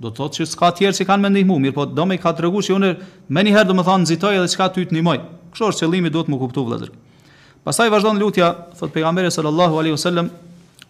[0.03, 2.33] Do të thotë që s'ka tjerë që kanë me ndihmu, mirë po do me ka
[2.35, 2.89] të regu që unë
[3.37, 5.15] me njëherë do me thonë nxitoj edhe që ka ty të ndihmoj.
[5.55, 6.91] Kështë është qëllimi do të më kuptu vëllëzër.
[7.63, 10.33] Pasaj vazhdojnë lutja, thotë pejgamberi sallallahu alaihi wasallam,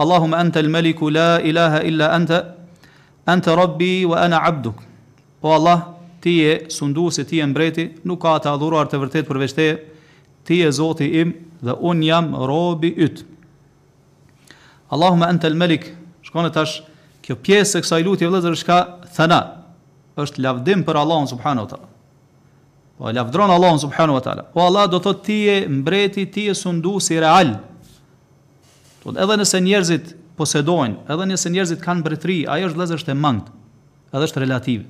[0.01, 2.41] Allahum anta al meliku la ilaha illa ente,
[3.29, 4.81] ente rabbi wa ana abduk.
[5.45, 5.85] Po Allah,
[6.25, 9.77] ti e sundu ti e mbreti, nuk ka të adhuruar të vërtet përveç teje,
[10.49, 13.21] ti e zoti im dhe un jam robi yt.
[14.89, 15.91] Allahumma anta al-malik,
[16.33, 16.81] shkon tash
[17.23, 18.79] kjo pjesë e kësaj lutje vëllezër është ka
[19.15, 19.39] thëna,
[20.19, 21.89] është lavdim për Allahun subhanu wa taala
[23.03, 26.55] po lavdron Allahun subhanu wa taala po Allah do thotë ti je mbreti ti je
[26.55, 27.55] sunduesi real
[29.05, 33.15] do po, edhe nëse njerëzit posedojnë edhe nëse njerëzit kanë mbretëri ajo është vëllezër është
[33.15, 34.85] e mangët edhe është relative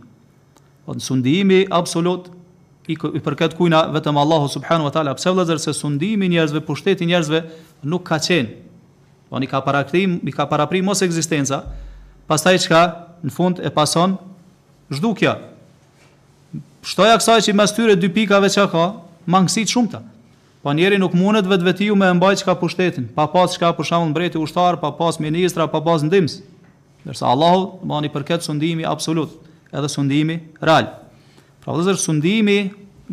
[0.85, 2.27] po sundimi absolut
[2.91, 7.07] i, i përket kujna vetëm Allahu subhanu wa taala pse vëllezër se sundimi njerëzve pushteti
[7.13, 7.47] njerëzve
[7.95, 8.72] nuk ka qenë
[9.33, 11.63] Po ani ka para krim, i ka para prim mos ekzistenca.
[12.29, 12.83] Pastaj çka?
[13.25, 14.19] Në fund e pason
[14.93, 15.39] zhdukja.
[16.85, 18.83] Shtoj aksaj që i mes tyre dy pikave që ka,
[19.31, 20.01] mangësit shumë ta.
[20.63, 23.63] Pa po, njeri nuk mundet vetë vetiu me mbajt që ka pushtetin, pa pas që
[23.63, 26.41] ka në mbreti ushtarë, pa pas ministra, pa pas ndimës.
[27.07, 29.39] Nërsa Allahu mani përket sundimi absolut,
[29.73, 30.91] edhe sundimi real.
[31.65, 32.59] Pra vëzër sundimi,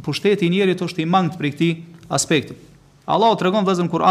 [0.04, 1.72] pushtetin njeri të është i mangët për i këti
[2.12, 2.58] aspektu.
[3.10, 4.04] Allahu të regon vëzëm kur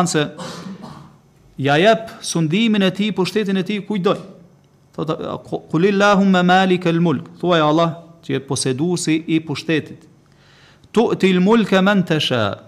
[1.59, 4.15] ja jep sundimin e tij, pushtetin e tij kujt do.
[4.95, 5.11] thot
[5.71, 7.01] kulillahum ma malik al
[7.39, 7.91] Thuaj Allah,
[8.23, 10.07] që je posedusi i pushtetit.
[10.93, 12.59] Tu til mulk man tasha.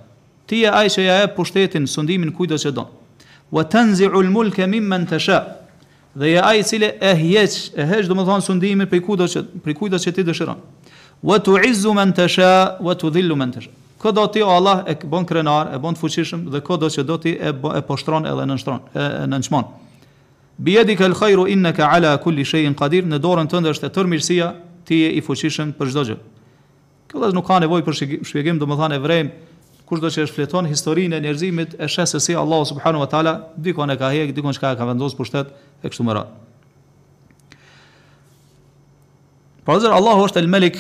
[0.46, 2.86] Ti je ai që ja jep pushtetin, sundimin kujt do që don.
[3.52, 5.38] Wa tanzi'ul al mulk mimman tasha.
[6.14, 9.40] Dhe ja ai cile cili e hiç, e hiç domethën sundimin prej kujt do që
[9.62, 10.58] prej kujt do që ti dëshiron.
[11.22, 13.70] Wa tu'izzu man tasha wa tudhillu man tasha.
[14.00, 16.88] Kjo do ti o Allah e bën krenar, e bën të fuqishëm dhe kjo do
[16.92, 19.66] që do ti e bon, e poshtron edhe në shtron, e e nënçmon.
[20.60, 24.48] Bi yadika al-khayru innaka ala kulli shay'in qadir, në dorën tënde është e tërmirësia,
[24.88, 26.16] ti je i fuqishëm për çdo gjë.
[27.12, 27.98] Kjo do nuk ka nevojë për
[28.30, 29.26] shpjegim, domethënë evrej,
[29.88, 33.08] kush do që shesh fleton historinë e njerëzimit e shesë se si Allah subhanahu wa
[33.10, 35.44] taala dikon e ka hek, dikon çka ka vendosur për
[35.82, 36.32] e kështu me radhë.
[39.66, 40.78] Pozër pra, Allahu është el-Malik,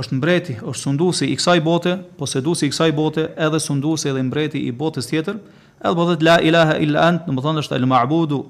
[0.00, 4.62] është mbreti, është sunduesi i kësaj bote, posedusi i kësaj bote, edhe sunduesi edhe mbreti
[4.68, 5.38] i botës tjetër.
[5.84, 8.40] Edhe thotë la ilaha illa ant, do të thonë është el ma'budu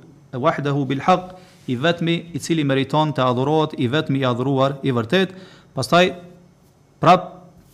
[0.42, 1.34] wahdahu bil haqq,
[1.72, 5.34] i vetmi i cili meriton të adhurohet, i vetmi i adhuruar i vërtet.
[5.76, 6.11] Pastaj
[7.01, 7.30] prap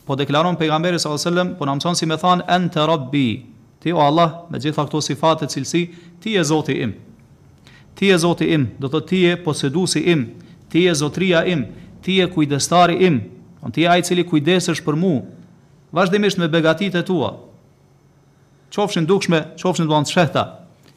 [0.07, 3.27] po deklaron pejgamberi sallallahu alajhi wasallam, po na mëson si me than ente rabbi,
[3.81, 5.85] ti o Allah, me gjitha këto sifate cilësi,
[6.23, 6.95] ti je Zoti im.
[7.95, 10.27] Ti je Zoti im, do të thotë ti je posedusi im,
[10.71, 11.67] ti je zotria im,
[12.03, 13.17] ti je kujdestari im,
[13.63, 15.21] On ti ai i cili kujdesesh për mua,
[15.95, 17.33] vazhdimisht me begatitë e tua.
[18.73, 20.45] Qofshin dukshme, qofshin do të shehta.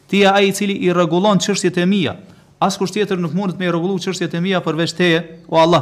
[0.08, 2.14] Ti je ai i cili i rregullon çështjet e mia.
[2.62, 5.82] As kusht tjetër nuk mundet me rregullu çështjet e mia përveç teje, o Allah.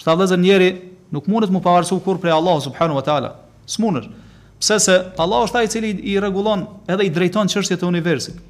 [0.00, 0.70] Shtat vëzën njeri,
[1.14, 3.32] nuk mundet të mu pavarësoj kur prej Allahu subhanahu wa taala.
[3.70, 4.08] S'mundesh.
[4.62, 8.40] Pse se Allahu është ai i cili i rregullon edhe i drejton çështjet e universit.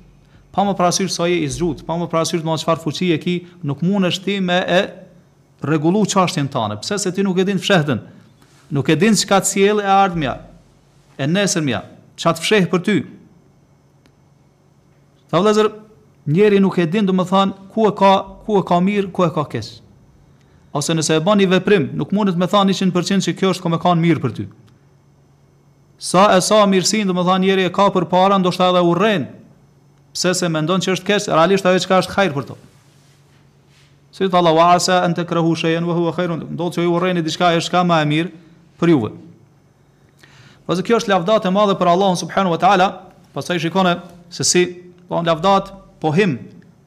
[0.52, 3.82] Pa më parasysh sa je i zgjut, pa më parasysh më çfarë fuqi e nuk
[3.82, 4.82] mundesh ti me e
[5.62, 8.00] rregullu çështjen tënde, pse se ti nuk e din fshehtën.
[8.72, 10.34] Nuk e din çka të sjell e ardhmja,
[11.18, 11.82] e nesërmja,
[12.18, 12.96] çka të fsheh për ty.
[15.30, 15.68] Tha vëllazër,
[16.34, 18.14] njeri nuk e din, do të thon, ku e ka,
[18.46, 19.70] ku e ka mirë, ku e ka keq.
[20.72, 23.80] Ose nëse e bën një veprim, nuk mundet me thanë 100% se kjo është komë
[23.84, 24.46] kanë mirë për ty.
[26.02, 29.28] Sa e sa mirësinë, do të thon, njeri e ka për para, ndoshta edhe urren.
[30.16, 32.56] Pse se mendon që është keq, realisht ajo çka është hajër për to.
[34.12, 36.90] Si të Allah, wa an në shay'an wa huwa wa hua do të që ju
[36.92, 38.28] urejni diçka e shka ma e mirë
[38.76, 39.08] për juve.
[40.68, 42.88] Pasë kjo është lavdat e madhe për Allahun subhanahu wa ta'ala,
[43.32, 43.94] pastaj i shikone
[44.28, 44.64] se si,
[45.08, 46.36] po në lavdat, po him,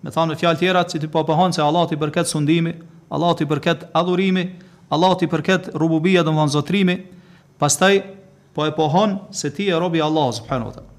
[0.05, 2.75] me thamë në fjalë tjera, si ti po pëhon se Allah të përket sundimi,
[3.09, 4.45] Allah të përket adhurimi,
[4.93, 6.99] Allah të përket rububia dhe më dhënë zotrimi,
[7.59, 8.03] pastaj
[8.55, 10.93] po e pohon se ti e robi Allah subhanu wa ta'ala.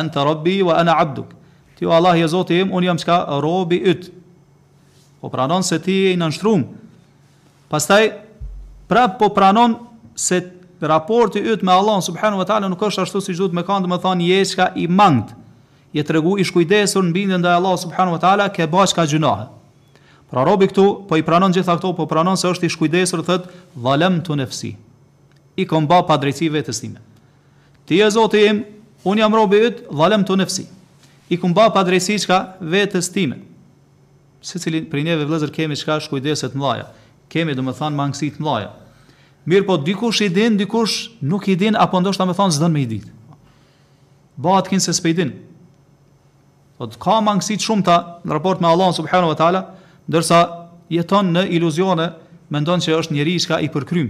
[0.00, 1.36] Ente robi wa ana abduk.
[1.76, 4.16] Ti o Allah je zotë im, unë jam shka robi ytë
[5.20, 6.64] po pranon se ti je i nënshtrum.
[7.70, 8.08] Pastaj
[8.88, 9.74] prap po pranon
[10.16, 10.40] se
[10.80, 14.16] raporti yt me Allah subhanahu wa taala nuk është ashtu siç duhet me kanë, të
[14.26, 15.36] je çka i mangët.
[15.92, 19.48] Je tregu i shkujdesur në bindje ndaj Allah subhanahu wa taala ke bash ka gjunahe.
[20.30, 23.48] Pra robi këtu po i pranon gjitha këto, po pranon se është i shkujdesur, thot
[23.74, 24.76] dhalem tu nefsi.
[25.58, 27.02] I komba pa drejtësi vetes time.
[27.84, 28.62] Ti je Zoti im,
[29.04, 30.68] un jam robi yt, dhalem tu nefsi.
[31.28, 33.49] I komba pa drejtësi çka vetes time
[34.40, 36.86] se cilin për neve vlezër kemi çka shkujdeset të mlaja,
[37.32, 38.70] kemi dhe më të mangësit mlaja.
[39.48, 42.82] Mirë po, dikush i din, dikush nuk i din, apo ndoshta më thon s'don me
[42.82, 43.04] i dit.
[44.40, 45.32] Ba atë kinë se din.
[46.78, 49.62] Po të ka mangësit shumë ta në raport me Allah subhanu wa ta'ala,
[50.08, 50.38] ndërsa
[50.88, 52.06] jeton në iluzione,
[52.50, 54.08] mendon se që është njeri shka i përkrym.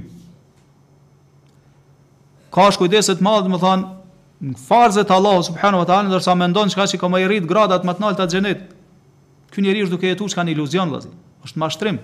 [2.54, 3.88] Ka shkujdeset të mlaja, dhe më thanë,
[4.50, 7.82] në farzët Allah subhanu wa ta'ala, ndërsa mendon ndonë që ka më i rritë gradat
[7.84, 8.76] më të naltë atë xhenetit.
[9.50, 11.10] Ky njeriu është duke jetuar çka një iluzion vëllazë.
[11.46, 11.98] Është mashtrim.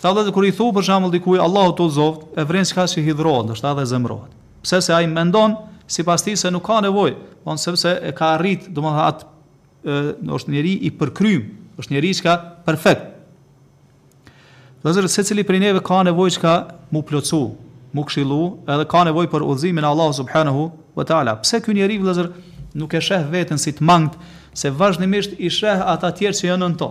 [0.00, 3.02] Tha vëllazë kur i thu për shembull dikuj Allahu të zot, e vren çka që
[3.10, 4.30] hidhrohet, ndoshta shtave zemrohet.
[4.64, 5.54] Pse se ai mendon
[5.90, 7.14] sipas tij se nuk ka nevojë,
[7.46, 9.26] von po sepse e ka arrit, domethënë atë
[9.84, 10.00] ë
[10.38, 11.44] është njeriu i përkryjm,
[11.80, 12.34] është njeriu çka
[12.66, 13.06] perfekt.
[14.82, 16.54] Vëllazë se çeli për neve ka nevojë çka
[16.94, 17.42] mu plotsu,
[17.94, 18.40] mu këshillu,
[18.72, 21.36] edhe ka nevojë për udhëzimin e Allahu subhanahu wa taala.
[21.44, 22.24] Pse ky njeriu vëllazë
[22.80, 24.16] nuk e sheh veten si të mangët,
[24.54, 26.88] se vazhdimisht i sheh ata të tjerë që janë në to.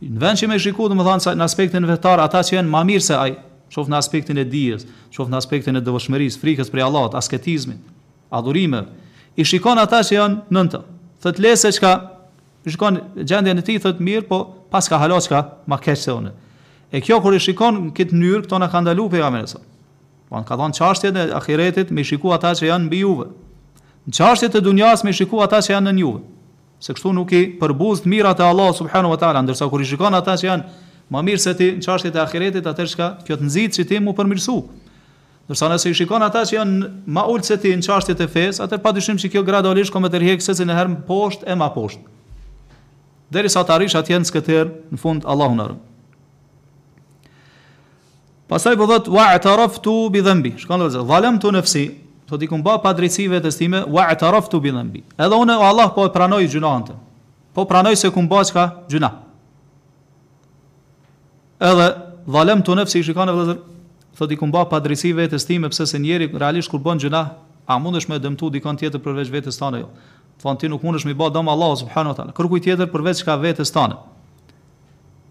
[0.00, 3.16] Në vend që më shikoj domethënë në aspektin vetar ata që janë më mirë se
[3.20, 3.38] ajë,
[3.70, 7.80] shoh në aspektin e dijes, shoh në aspektin e devotshmërisë, frikës për Allahut, asketizmit,
[8.32, 8.86] adhurime,
[9.36, 10.80] i shikon ata që janë në to.
[11.20, 11.92] Thot le se çka
[12.66, 14.40] shikon gjendjen e tij thot mirë, po
[14.72, 16.32] pas ka halo çka ma keqë se unë.
[16.90, 19.60] E kjo kur i shikon në këtë mënyrë, këto na kanë dalu pejgamberi.
[20.32, 23.28] Po ka dhënë çështjen e ahiretit, më shikoi ata që janë mbi Juve
[24.08, 26.20] në çështjet e dunjas me shikuar ata që janë në juve.
[26.80, 30.14] Se kështu nuk i përbuzd mirat e Allah subhanahu wa taala, ndërsa kur i shikon
[30.16, 33.44] ata që janë më mirë se ti në çështjet e ahiretit, atë çka kjo të
[33.48, 34.56] nxit që ti më përmirësu.
[35.50, 38.68] Ndërsa nëse i shikon ata që janë më ulë se ti në çështjet e fesë,
[38.70, 42.16] pa padyshim se kjo gradualisht kom të rjekë se në herë poshtë e më poshtë.
[43.30, 45.68] Derisa të arrish atje në këtër në fund Allahu na
[48.50, 50.56] Pasaj po thot wa'taraftu bi dhanbi.
[50.58, 51.84] Shkon lëzë, "Zalamtu nafsi",
[52.30, 55.02] thotë i ba pa drejtësive të stime wa ataraftu bi dhanbi.
[55.18, 56.92] Edhe unë o Allah po e pranoj gjunahën
[57.54, 59.10] Po pranoj se kum bash ka gjuna.
[61.60, 61.86] Edhe
[62.30, 63.56] dhalem të nëfë si shikon e
[64.16, 67.24] thot i kumba pa drejtësi vetës time, pëse se njeri realisht kur bën gjuna,
[67.70, 69.88] a mundesh më me dëmtu dikon tjetër përveç vetës tane jo.
[70.42, 72.32] Thonë ti nuk mundesh më bë ba dëmë Allah, wa taala.
[72.36, 73.96] kërkuj tjetër përveç ka vetës tane.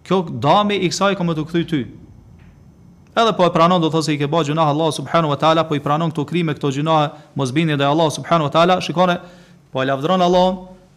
[0.06, 1.82] Kjo dami i kësaj kom të këthy ty,
[3.18, 5.64] Edhe po e pranon do thotë se i ke bë gjuna Allah subhanahu wa taala,
[5.66, 6.98] po i pranon këto krime, këto gjuna
[7.38, 9.16] mosbindje te Allah subhanahu wa taala, shikone,
[9.74, 10.52] po e lavdron Allah,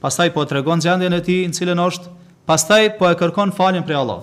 [0.04, 2.10] pastaj po e tregon gjendjen e tij në cilën është,
[2.48, 4.20] pastaj po e kërkon faljen prej Allah.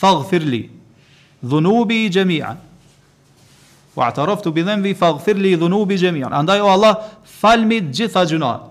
[0.00, 0.62] Faghfirli,
[1.44, 2.60] dhunubi jami'an.
[3.96, 6.32] Wa ataraftu bi dhanbi faghfirli dhunubi jami'an.
[6.36, 8.68] Andaj o Allah, fal mi të gjitha gjunat.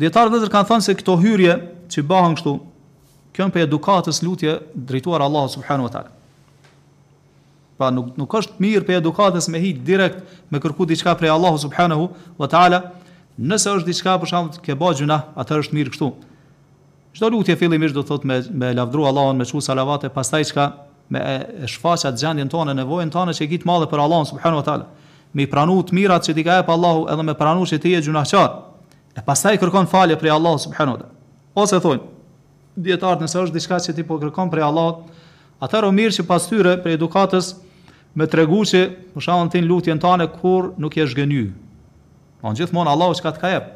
[0.00, 1.54] Dietar kanë thënë se këto hyrje
[1.92, 2.54] që bëhen kështu,
[3.36, 4.52] Kjo është për edukatës lutje
[4.88, 6.08] drejtuar Allahu subhanahu wa taala.
[7.76, 11.58] Pa nuk nuk është mirë për edukatës me hit direkt me kërku diçka prej Allahu
[11.66, 12.06] subhanahu
[12.40, 12.78] wa taala.
[13.36, 16.08] Nëse është diçka për shkak të ke bë gjuna, atëherë është mirë kështu.
[17.20, 20.66] Çdo lutje fillimisht do thot me me lavdru Allahun, me çu salavate, pastaj çka
[21.12, 21.34] me e,
[21.68, 24.88] e shfaqja gjendjen tonë, nevojën tonë që gjithë madhe për Allahun subhanahu wa taala.
[25.36, 28.00] Me pranu të mirat që ti ka pa Allahu edhe me pranu se ti je
[28.08, 28.50] gjunaçar.
[29.16, 31.16] E pastaj kërkon falje prej Allahu subhanahu wa taala.
[31.56, 32.15] Ose thonë
[32.78, 35.06] dietar nëse është diçka që ti po kërkon prej Allahut,
[35.64, 37.52] atëherë mirë që pas tyre për edukatës
[38.16, 38.82] me treguçi,
[39.16, 41.46] që për tin lutjen tane kur nuk je zgjenu.
[42.40, 43.70] Po gjithmonë Allahu çka të ka jap.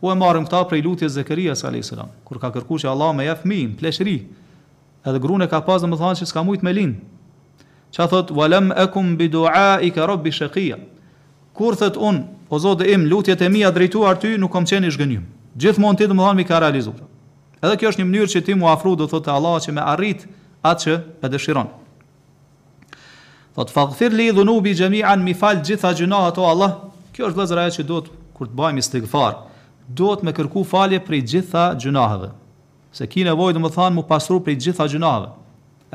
[0.00, 3.26] Ku e marrim këta prej lutjes Zekerias alayhis salam, kur ka kërkuar që Allah më
[3.30, 4.16] jap fëmijë, pleshëri.
[5.06, 6.92] Edhe gruan e ka pas domethënë se s'ka mujt me lin.
[7.94, 10.76] Ça thot walam akum bi rabbi shaqiya.
[11.56, 15.18] Kur thot un, o Zot im, lutjet e mia drejtuar ty nuk kam qenë i
[15.56, 17.00] Gjithmonë ti domethënë mi ka realizuar.
[17.66, 20.24] Edhe kjo është një mënyrë që ti mu afru, do thotë Allah që me arrit
[20.70, 20.94] atë që
[21.26, 21.72] e dëshiron.
[23.56, 26.76] Thotë, faghfir li dhunubi bi mi falë gjitha gjuna o Allah,
[27.14, 29.34] kjo është lezëra e që do të, kur të bajmë istighfar,
[29.88, 32.30] duhet do të me kërku falje për i gjitha gjunahëve.
[32.96, 35.32] Se ki nevojë do më thanë mu pasru për i gjitha gjunahëve.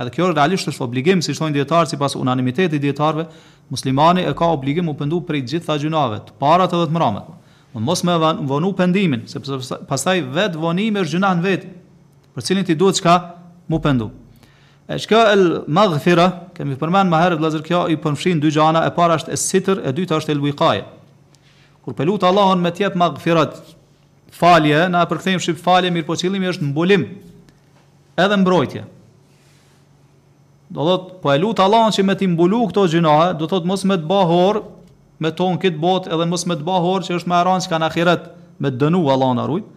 [0.01, 3.28] Edhe kjo realisht është obligim, si shtojnë djetarë, si pas unanimiteti djetarëve,
[3.72, 7.38] muslimani e ka obligim mu pëndu për gjitha gjunahëve, të parat edhe të
[7.72, 8.72] Unë mos me van, vonu
[9.26, 9.39] se
[9.88, 11.67] pasaj vetë vonim është gjuna në vetë,
[12.36, 13.13] për cilin ti duhet qka
[13.72, 14.09] mu pëndu.
[14.91, 15.36] E që e
[15.72, 19.38] maghfira, kemi përmen ma herët vlazër kjo i përmëshin dy gjana, e para është e
[19.39, 20.84] sitër, e dyta është e lujkaje.
[21.82, 23.55] Kur pelut Allahon me tjetë maghfirat,
[24.36, 27.07] falje, na e përkthejmë shqip falje, mirë po qilimi është mbulim,
[28.19, 28.84] edhe mbrojtje.
[30.76, 33.88] Do thot, po e lutë Allahon që me ti mbulu këto gjinahe, do thot mos
[33.88, 34.59] me të bahor,
[35.22, 37.72] me tonë këtë botë edhe mos me të bëhë horë që është me aranë që
[37.76, 38.24] ka në akiret
[38.65, 39.67] me dënu Allah në arujt,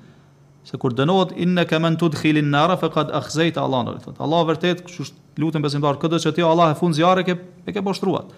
[0.65, 3.83] se kur dënohet inë në kemen të të khilin në arë, fëkat e khzejt Allah
[3.91, 7.37] në Allah vërtet, që është lutën besimtar, këtë që ti Allah e funë zjarë e,
[7.69, 8.33] e ke poshtruat.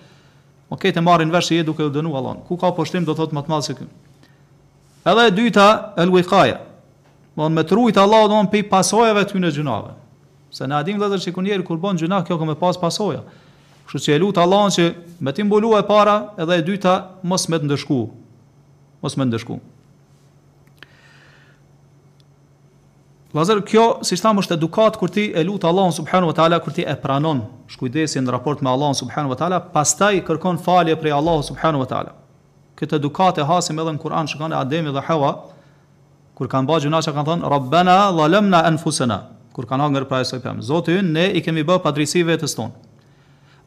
[0.67, 2.45] O okay, këtë e marin e duke dënu Allah në.
[2.51, 3.95] Ku ka poshtim do thot më të madh se këmë.
[5.07, 5.69] Edhe e dyta,
[6.03, 6.59] el wikaja,
[7.39, 9.95] me trujtë Allah do në pi pasojeve të në gjunave.
[10.57, 13.23] Se na dim dhe dhe kur bon gjunah, kjo këmë pas pasoja.
[13.87, 14.85] Kështu që e lutë Allahën që
[15.23, 16.97] me ti mbulu e para edhe e dyta
[17.31, 17.99] mos me të ndëshku.
[19.05, 19.59] Mos me të ndëshku.
[23.37, 26.59] Lazer, kjo, si që thamë, është edukat kur ti e lutë Allahën subhanu wa ta'ala,
[26.65, 30.97] kur ti e pranon shkujdesi në raport me Allahën subhanu wa ta'ala, pas kërkon falje
[30.99, 32.15] prej Allahën subhanu wa ta'ala.
[32.77, 35.31] Këtë edukat e hasim edhe në Kur'an që kanë Ademi dhe Hewa,
[36.37, 39.21] kur kanë bëjë gjuna që kanë thënë, Rabbena dhalemna enfusena,
[39.57, 42.86] kur kanë hangër pra e sojpem, Zotë ne i kemi bë padrisive të stonë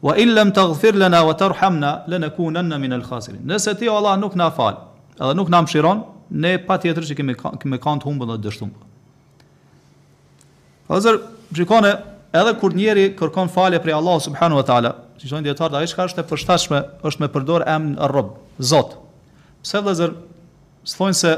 [0.02, 3.76] wa in lam taghfir lana wa tarhamna lanakunanna min al-khasirin.
[3.78, 4.78] ti Allah nuk na fal,
[5.20, 8.70] edhe nuk na mshiron, ne patjetër që kemi kemi kanë të humbur dhe të dështuar.
[10.88, 11.18] Hazar,
[11.54, 11.92] shikone
[12.32, 16.08] edhe kur njëri kërkon falje prej Allah subhanahu wa taala, si thonë dietar, ai çka
[16.08, 18.96] është e përshtatshme është me përdor emrin Rabb, Zot.
[19.62, 20.14] Pse së
[20.88, 21.36] thonë se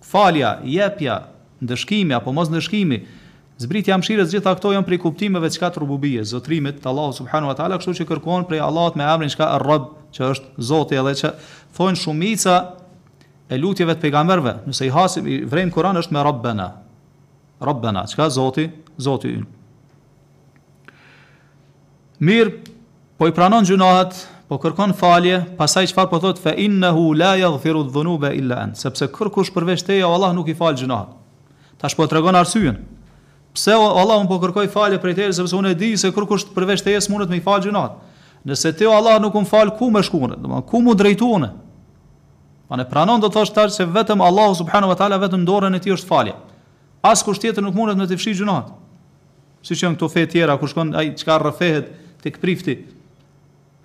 [0.00, 1.22] falja, jepja,
[1.62, 3.04] ndëshkimi apo mos ndëshkimi,
[3.62, 7.78] Zbritja shirës gjitha këto janë prej kuptimeve çka rububije zotrimit të Allahu subhanahu wa taala,
[7.78, 11.30] kështu që kërkohen prej Allahut me emrin çka Ar-Rabb, që është Zoti edhe që
[11.76, 12.56] thonë shumica
[13.52, 16.66] e lutjeve të pejgamberve, nëse i hasim i vrejm Kur'an është me Rabbana.
[17.62, 18.64] Rabbana, çka Zoti,
[19.00, 19.50] Zoti ynë.
[22.26, 22.50] Mir,
[23.18, 24.16] po i pranon gjunahet,
[24.48, 29.08] po kërkon falje, pasaj çfarë po thotë fa innahu la yaghfiru dhunuba illa an, sepse
[29.14, 31.18] kërkush përveç teje Allah nuk i fal gjunahet.
[31.82, 32.80] Tash po tregon arsyen.
[33.52, 36.28] Pse o, Allah më po kërkoj falje prej tërë, sepse unë e di se kërë
[36.30, 38.20] kështë përveç të jesë mundet me i falë gjënatë.
[38.48, 40.38] Nëse ti o Allah nuk më falë, ku me shkune?
[40.40, 41.50] Dëma, ku më drejtune?
[42.70, 45.76] Pa në pranon do të thoshtë tërë se vetëm Allah subhanu wa tala vetëm dorën
[45.76, 46.32] e ti është falje.
[47.04, 48.72] As kusht tjetër nuk mundet me të fshi gjënatë.
[49.68, 51.92] Si që në këto fejt tjera, ku shkon, ai, qka rëfehet
[52.24, 52.78] të këprifti.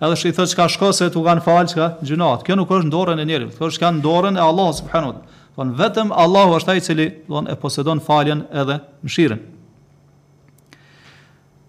[0.00, 2.48] Edhe i thë qka shko se të kanë falë, qka gjënatë.
[2.48, 5.12] Kjo nuk është në dorën e njerë, kjo është kanë dorën e Allah subhanu
[5.58, 9.40] wa vetëm Allahu është ai i cili, do e posedon faljen edhe mshirën.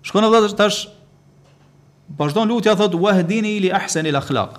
[0.10, 0.88] Shkon vëllai tash
[2.18, 4.55] vazhdon lutja thot wahdini li ahsan il akhlaq.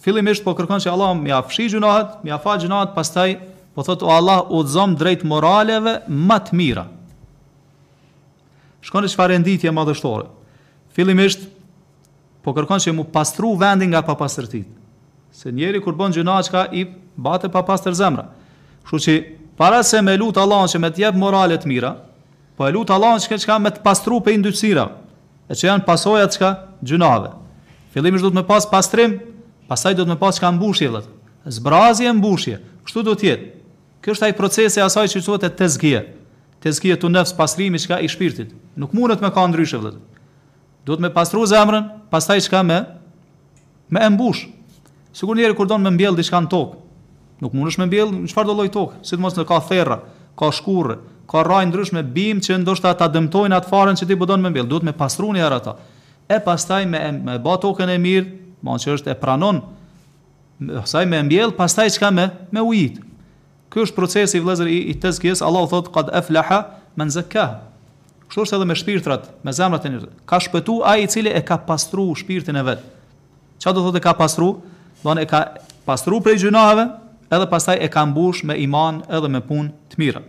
[0.00, 3.34] Fillimisht po kërkon se Allah më afshi gjunohat, më afal gjunohat, pastaj
[3.76, 6.86] po thot o Allah udhzom drejt moraleve më të mira.
[8.82, 10.24] Shkon është fare nditje madhështore.
[10.96, 11.44] Fillimisht
[12.42, 14.70] po kërkon se më pastru vendin nga papastërtit.
[15.36, 16.86] Se njeri kur bën gjuna çka i
[17.16, 18.24] bate papastër zemra.
[18.88, 19.18] Kështu që
[19.60, 21.92] para se me lut Allah që më të jap morale të mira,
[22.56, 24.84] po e lut Allahun çka çka me të pastru pe indyçira,
[25.48, 26.50] e që janë pasojat çka
[26.84, 27.30] gjunave.
[27.92, 29.16] Fillimisht do të më pas pastrim,
[29.68, 31.06] pastaj do të më pas çka mbushje vet.
[31.46, 33.46] Zbrazje mbushje, kështu do të jetë.
[34.02, 36.02] Ky është ai procesi asaj që quhet tezkia.
[36.62, 38.50] Tezkia tu nefs pastrimi çka i shpirtit.
[38.78, 39.96] Nuk mundet me ka ndryshë, vet.
[40.86, 42.80] Duhet me pastru zemrën, pastaj çka me
[43.92, 44.48] me e mbush.
[45.12, 46.76] Sigur njëri kur don me mbjell diçka në tokë.
[47.42, 49.98] Nuk mundesh me mbjell çfarë do lloj tokë, sidomos në ka therrë,
[50.38, 50.96] ka shkurrë,
[51.28, 54.52] ka rrai ndryshme bim që ndoshta ata dëmtojnë atë farën që ti budon po me
[54.54, 55.76] mbill, duhet me pastruani ar ata.
[56.28, 58.26] E pastaj me me bë tokën e mirë,
[58.66, 59.60] mos që është e pranon.
[60.62, 63.00] Pastaj me mbjell, pastaj çka me me ujit.
[63.72, 66.58] Ky është procesi vëllazër i, i tezkis, Allahu thot qad aflaha
[67.00, 67.46] man zakka.
[68.28, 70.10] Kështu është edhe me shpirtrat, me zemrat e njerëzve.
[70.28, 72.80] Ka shpëtu ai i cili e ka pastru shpirtin e vet.
[73.62, 74.52] Ço do thotë ka pastru?
[75.02, 75.40] Do e ka
[75.88, 76.84] pastru prej gjunave,
[77.32, 80.22] edhe pastaj e ka mbush me iman edhe me punë të mira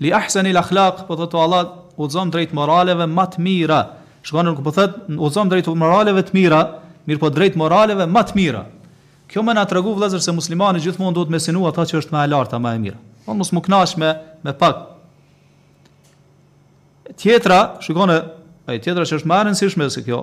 [0.00, 1.66] li ahsan il akhlaq, po thotë Allah
[2.00, 3.80] udhëzon drejt moraleve më të mira.
[4.24, 6.60] Shkon nuk po thot udhëzon drejt moraleve të mira,
[7.08, 8.62] mirë po drejt moraleve më të mira.
[9.30, 12.22] Kjo më na tregu vëllazër se muslimani gjithmonë duhet të mesinu ata që është më
[12.24, 12.98] e larta, më e mira.
[13.26, 14.12] Po mos më kënaqsh me
[14.46, 14.80] me pak.
[17.20, 18.16] Tjetra, shikone,
[18.66, 20.22] ai tjetra që është më e rëndësishme se kjo.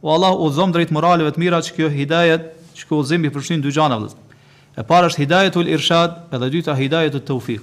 [0.00, 2.48] O Allah udhëzon drejt moraleve të mira që kjo hidayet,
[2.78, 4.00] që kjo udhëzim i përfshin dy gjëra
[4.78, 7.60] E para është hidayetul irshad, e dyta hidayetut tawfik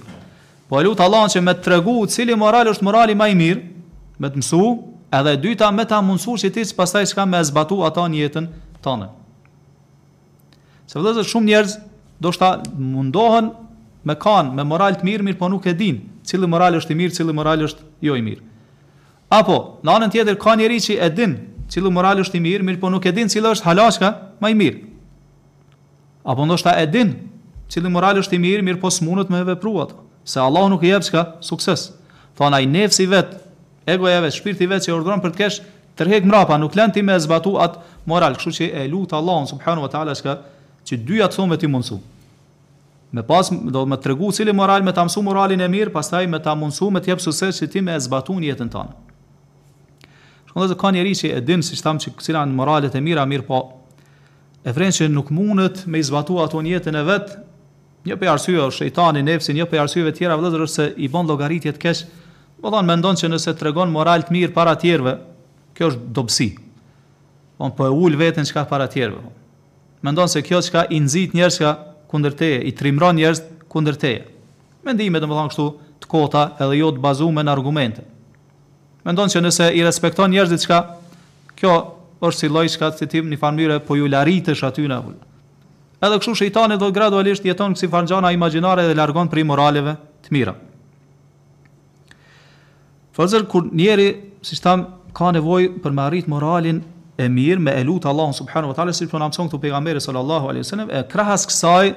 [0.68, 3.62] Po e lutë Allah që me të tregu cili moral është morali ma i mirë,
[4.20, 4.64] me të mësu,
[5.16, 8.18] edhe dyta me të amunësu që ti që pasaj që ka me zbatu ata një
[8.26, 8.48] jetën
[8.84, 9.06] tëne.
[10.88, 11.76] Se vëdhëzër shumë njerëz,
[12.20, 13.48] do shta mundohen
[14.08, 16.98] me kanë, me moral të mirë, mirë po nuk e din, cili moral është i
[17.00, 18.44] mirë, cili moral është jo i mirë.
[19.38, 21.34] Apo, në anën tjetër, ka njeri që e din,
[21.72, 24.56] cili moral është i mirë, mirë po nuk e din, cili është halashka, ma i
[24.56, 24.84] mirë.
[26.28, 27.14] Apo, ndoshta e din,
[27.72, 29.92] cili moral është i mirë, mirë po s'munët me vepruat
[30.30, 31.90] se Allah nuk i jep çka sukses.
[32.36, 33.28] Thon ai nefsi vet,
[33.88, 35.56] egoja vet, shpirti vet që urdhron për të kesh
[35.98, 39.86] tërheq mrapa, nuk lën ti me zbatu at moral, kështu që e lut Allahun subhanahu
[39.86, 40.36] wa taala çka
[40.86, 41.96] që dyja të thonë ti mundsu.
[43.12, 46.26] Me pas do të më tregu cili moral me ta mësu moralin e mirë, pastaj
[46.28, 48.92] me ta mundsu me të jap sukses që ti me e zbatu në jetën tënde.
[50.52, 53.00] Shkon dhe ka njeri që e din, si që thamë që kësira në moralet e
[53.04, 53.62] mira, mirë po,
[54.68, 57.40] e vrenë që nuk mundet me izbatu ato njetën e vetë,
[58.06, 61.72] Një për arsye është shejtani nefsin, një për arsyeve tjera është se i bën llogaritje
[61.74, 62.02] të keq.
[62.58, 65.14] Do po thonë mendon se nëse tregon moral të mirë para të tjerëve,
[65.78, 66.48] kjo është dobësi.
[67.58, 69.22] Po po e ul veten çka para të tjerëve.
[70.06, 71.72] Mendon se kjo çka i nxit njerëz ka
[72.10, 74.24] kundër teje, i trimron njerëz kundër teje.
[74.86, 75.68] Mendime domethënë kështu
[76.02, 78.02] të kota edhe jo të bazuar në argumente.
[79.06, 80.80] Mendon se nëse i respekton njerëz diçka,
[81.58, 81.74] kjo
[82.26, 85.18] është si lloj çka ti në farmyre po ju laritesh aty në avull.
[85.98, 90.52] Edhe kështu shejtani do gradualisht jeton si fanxhana imagjinare dhe largon prej moraleve të mira.
[93.18, 94.06] Fazer kur njeri,
[94.46, 94.84] si thamë,
[95.16, 96.78] ka nevojë për me arrit moralin
[97.18, 100.62] e mirë me elut Allahun subhanahu wa taala si po na këtu pejgamberi sallallahu alaihi
[100.62, 101.90] wasallam e krahas kësaj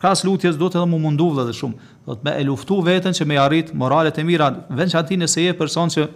[0.00, 3.26] krahas lutjes do edhe mu mundu vëllë shumë do të me e luftu veten që
[3.28, 6.06] me arrit moralet e mira vend që ati nëse je person që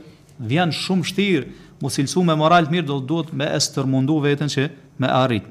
[0.49, 1.45] vjen shumë shtir
[1.83, 3.85] mu silsu me moral të mirë do të duhet me estër
[4.31, 4.71] veten që
[5.05, 5.45] më arrit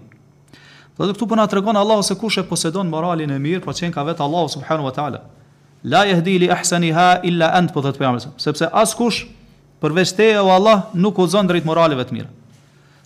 [0.97, 3.91] Dhe këtu po na tregon Allahu se kush e posedon moralin e mirë, po çen
[3.93, 5.19] ka vet Allahu subhanahu wa taala.
[5.83, 9.19] La yahdi li ahsaniha illa ant po të pejgamberi, sepse askush
[9.81, 12.31] përveç teje o Allah nuk udhzon drejt moraleve të mira.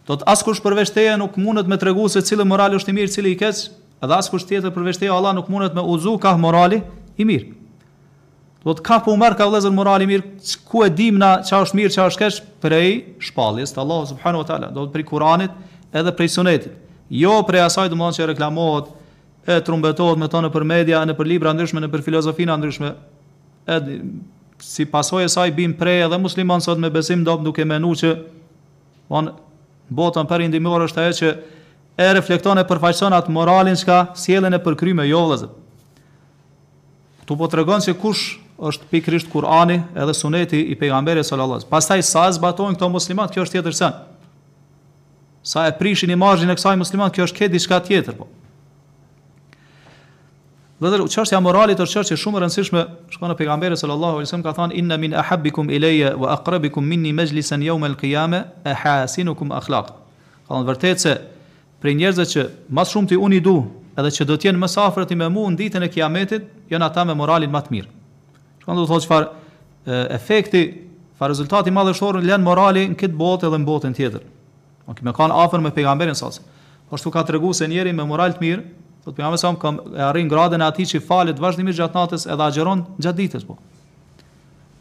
[0.07, 3.11] Do të askush përveç teje nuk mundet me tregu se cili moral është i mirë,
[3.11, 3.59] cili i keq,
[4.01, 6.79] edhe askush tjetër përveç teje o Allah nuk mundet me udhzu ka morali
[7.19, 7.49] i mirë.
[8.63, 10.29] Do të ka po marr ka vëllezër morali i mirë,
[10.71, 12.95] ku e dim na ç'a është mirë, ç'a është keq prej
[13.27, 15.59] shpalljes të Allahu subhanahu wa taala, do të prej Kuranit
[15.91, 16.71] edhe prej Sunetit
[17.11, 18.91] jo prej asaj të mëllon që reklamohet
[19.51, 22.93] e trumbetohet me tonë për media, në për libra ndryshme, në për filozofina ndryshme,
[23.67, 23.79] e
[24.61, 28.13] si pasoj e saj bim prej edhe musliman sot me besim dobë duke menu që
[29.17, 29.31] on,
[29.91, 30.47] botën për
[30.85, 31.33] është e që
[32.01, 33.97] e reflekton e përfaqëson atë moralin që ka
[34.27, 35.49] e përkryme jo jovëzë.
[37.27, 38.23] Tu po të regon që kush
[38.61, 41.65] është pikrisht Kurani edhe suneti i pejgamberi sallallaz.
[41.69, 43.75] Pastaj sa zbatojnë këto muslimat, kjo është tjetër
[45.43, 48.27] sa e prishin imazhin e kësaj musliman, kjo është ke diçka tjetër po.
[50.81, 52.81] Dhe dhe që është ja moralit është që shumë rëndësishme,
[53.13, 57.11] shko në pegamberi sallallahu Allahu e ka thonë, inna min ahabbikum ileje wa akrabikum minni
[57.13, 59.87] me gjlisen jo me lëkijame, e hasinu akhlaq.
[60.47, 61.13] Ka thonë vërtet se,
[61.81, 63.55] për njerëzë që mas shumë të unë i du,
[63.97, 67.05] edhe që do tjenë më afrët i me mu në ditën e kiametit, janë ata
[67.05, 67.89] me moralin matë mirë.
[68.63, 70.65] Shko në do të thotë që farë efekti,
[71.17, 74.25] farë rezultati madhështorën, lenë morali në këtë botë edhe në botën tjetër.
[74.91, 76.41] Ma kime kanë afer me pejgamberin sas.
[76.91, 78.63] Po shtu ka të regu se njeri me moral të mirë,
[79.05, 82.27] po të sa sas, kam e arrin gradën e ati që falet vazhdimisht gjatë natës
[82.27, 83.55] edhe agjeron gjatë ditës, po.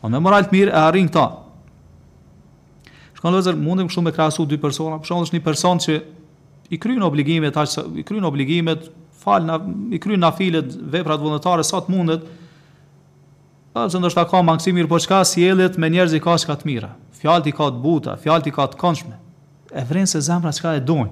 [0.02, 1.28] Po me moral të mirë e arrin këta.
[3.20, 5.98] Shkon lëzër, mundim kështu me krasu dy persona, për shembull është një person që
[6.74, 8.90] i kryen obligimet, aq, i kryin obligimet,
[9.22, 9.58] fal, na,
[9.94, 12.28] i kryen na filet, veprat vullnetare sa të mundet,
[13.70, 16.88] Po se ndoshta ka mangësi mirë, po çka sjellet me njerëz i ka të mira.
[17.20, 19.14] Fjalti ka të buta, fjalti ka të këndshme
[19.70, 21.10] e vrenë se zemra çka e dojnë,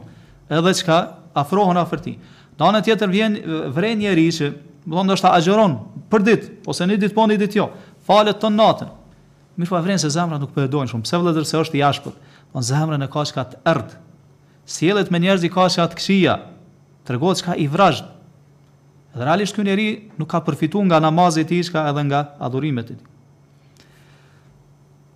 [0.50, 0.96] edhe çka
[1.38, 2.14] afrohen afër ti.
[2.58, 3.36] Në anën tjetër vjen
[3.74, 4.48] vren njëri që
[4.88, 5.74] do të thotë agjeron
[6.10, 7.66] për ditë ose një ditë po një ditë jo,
[8.08, 8.88] falet të natën.
[9.58, 11.78] Mirë po e vrenë se zemra nuk po e dojnë shumë, pse vëllëzër se është
[11.78, 12.12] i jashtë.
[12.54, 13.94] Don zemra në ka të erdh.
[14.68, 16.38] Sjellet me njerëz i ka të këshia.
[17.06, 18.02] Tregohet çka i vrazh.
[19.14, 19.88] Dhe realisht ky njeri
[20.18, 23.06] nuk ka përfituar nga namazi i tij, edhe nga adhurimet e tij.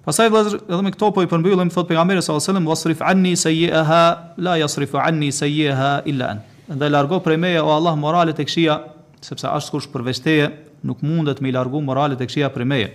[0.02, 3.32] Pasaj dhe edhe me këto po i përmbyllim thot pejgamberi sallallahu alajhi wasallam wasrif anni
[3.38, 3.98] sayyaha
[4.42, 6.40] la yasrifu anni sayyaha illa an.
[6.80, 8.80] Dhe largo prej meje o Allah moralet e këqija
[9.22, 10.48] sepse as kush për veshteje
[10.90, 12.88] nuk mundet me i largu moralet e këqija prej meje.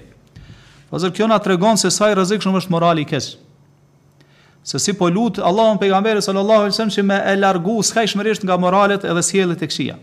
[0.92, 3.30] Pasaj kjo na tregon se sa i rrezikshëm është morali i keq.
[4.68, 8.60] Se si po lut Allahun pejgamberi sallallahu alajhi wasallam që me e largu skajshmërisht nga
[8.60, 9.96] moralet edhe sjelljet e këqija.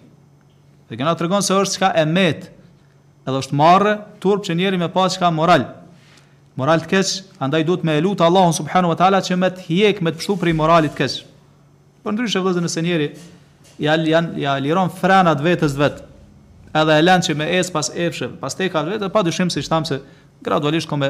[0.89, 2.49] Dhe kjo na tregon se është çka e met,
[3.29, 5.69] edhe është marrë turp që njeriu me pas çka moral
[6.59, 9.65] moral të kesh, andaj duhet me lut lutë Allahun subhanu wa ta'ala që me të
[9.67, 11.17] hjek me të pështu për moralit të kesh.
[12.05, 12.85] Por në dryshë e vëzën e se
[13.75, 15.97] ja, janë ja liron frenat vetës vet.
[15.99, 16.13] vetë,
[16.79, 19.63] edhe e len që me esë pas efshë, pas teka vet, vetë, pa dyshim se
[19.67, 19.99] shtamë se
[20.47, 21.03] gradualisht kom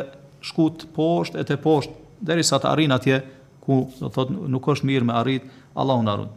[0.44, 1.92] shkut poshtë e të poshtë,
[2.24, 3.18] derisa sa të arrin atje,
[3.64, 5.44] ku do thot nuk është mirë me arrit,
[5.76, 6.30] Allahun arun.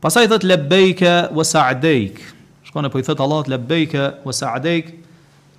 [0.00, 2.20] Pasaj dhe të lebejke vë sa'dejk,
[2.68, 4.92] shkone po i thot Allahut lebejke wa sa'dejk,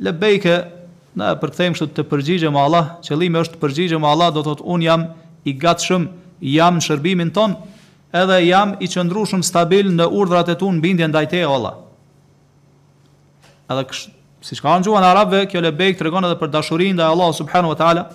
[0.05, 0.55] lebejke
[1.19, 4.81] na e përkthejm kështu të përgjigjem Allah, qëllimi është të përgjigjem Allah, do thotë un
[4.83, 5.05] jam
[5.47, 6.09] i gatshëm,
[6.43, 7.53] jam në shërbimin ton,
[8.15, 11.77] edhe jam i qëndrueshëm stabil në urdhrat e tu në bindje ndaj te Allah.
[13.71, 14.11] Edhe kësht,
[14.45, 17.77] si ka në gjuhën arabe, kjo lebek tregon edhe për dashurinë ndaj Allah subhanahu wa
[17.79, 18.05] taala,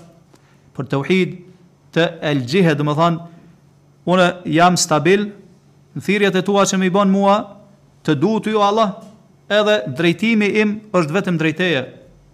[0.76, 1.38] për tauhid
[1.96, 3.22] të el jihad, do të thonë
[4.12, 4.26] unë
[4.60, 5.24] jam stabil
[5.96, 7.38] në thirrjet e tua që më i bën mua
[8.06, 8.92] të të ju Allah
[9.50, 11.80] edhe drejtimi im është vetëm drejteje,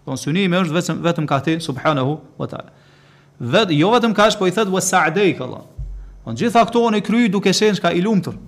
[0.07, 2.71] Don synimi është vetëm vetëm ka ti subhanahu wa taala.
[3.53, 5.65] Vet jo vetëm ka po i thot wasa'dei Allah.
[6.25, 8.39] Don po gjitha këto oni kry duke shenjë ka i lumtur.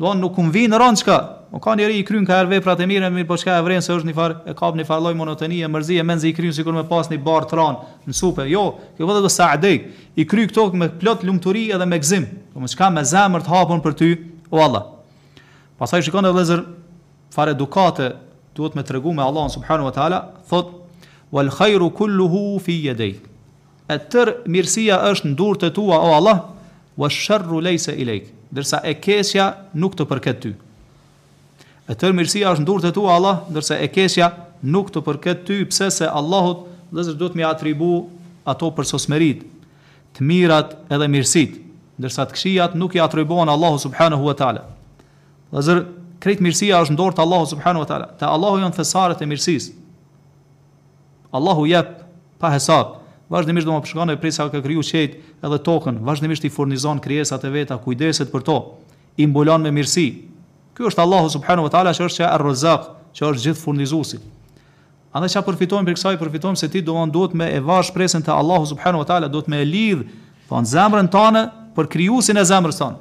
[0.00, 1.18] Don nuk um vin rond çka.
[1.52, 3.62] O po ka njerë i kryn ka er veprat e mira, mirë po çka e
[3.66, 6.52] vren se është një farë e kap në farë lloj monotonie, mërzie menzi i kryn
[6.56, 7.76] sikur me pas një bar tron
[8.08, 8.46] në supë.
[8.48, 8.62] Jo,
[8.96, 9.82] kjo vetë do sa'dei.
[10.16, 12.24] I kry këto me plot lumturi edhe me gzim.
[12.56, 14.10] Po më çka me zemër të hapun për ty
[14.48, 14.88] o Allah.
[15.76, 16.64] Pastaj shikon edhe vëllazër
[17.36, 18.14] fare dukate
[18.54, 20.72] duhet me tregu me Allah subhanahu wa taala thot
[21.30, 23.16] wal khairu kulluhu fi yaday
[23.88, 26.38] e tër mirësia është në dorët e tua o Allah
[26.96, 30.52] wa sharru laysa ilayk derisa e keqja nuk të përket ty
[31.88, 34.28] e tër mirësia është në dorët e tua Allah ndërsa e keqja
[34.76, 37.88] nuk të përket ty pse se Allahut dhe zë do të atribu
[38.44, 39.42] ato për sosmerit,
[40.12, 41.54] të mirat edhe mirësit,
[42.02, 44.64] ndërsa të këshijat nuk i atribuan Allahu subhanahu wa ta'ala.
[45.54, 45.84] Dhe zërë,
[46.22, 49.70] krejt mirësia është ndorë të Allahu subhanu wa ta'ala, të Allahu janë thesaret e mirësis.
[51.34, 51.96] Allahu jepë
[52.42, 52.94] pa hesab,
[53.32, 57.44] vazhdimisht do më përshkane e prej ka kryu qejt edhe tokën, vazhdimisht i furnizon kryesat
[57.48, 58.56] e veta, kujdeset për to,
[59.18, 60.06] i mbulon me mirësi.
[60.78, 62.86] Ky është Allahu subhanu wa ta'ala që është që e rëzak,
[63.18, 64.20] që është gjithë furnizusi.
[65.12, 68.32] Andaj që përfitojmë për kësaj, përfitojmë se ti do të me e vazh presen të
[68.32, 70.06] Allahu subhanahu wa ta'ala, do të me e lidhë,
[70.48, 71.42] po zemrën tonë
[71.76, 72.96] për kryusin e zemrës tane.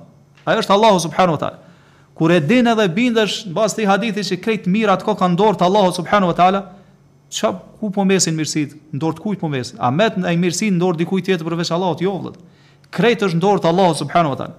[0.48, 1.70] Ai është Allahu subhanahu wa ta'ala
[2.14, 5.60] kur e din edhe bindesh në bazë të hadithit që krejt mira atko kanë dorë
[5.62, 6.62] të Allahu subhanahu wa taala,
[7.32, 10.68] ç'a ku po mesin mirësit, në dorë të kujt po mes A met ai mirësi
[10.72, 12.44] në dorë dikujt tjetër përveç Allahut, jo vëllai.
[12.92, 14.56] Krejt është në dorë të Allahu subhanahu wa taala.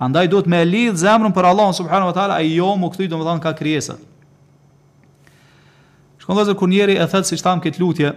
[0.00, 3.40] Andaj duhet me lidh zemrën për Allahun subhanahu wa taala, ai jo mu kthy domethën
[3.44, 3.96] ka krijesa.
[6.20, 8.12] Shkon dozë kur njëri e thotë siç tham kët lutje,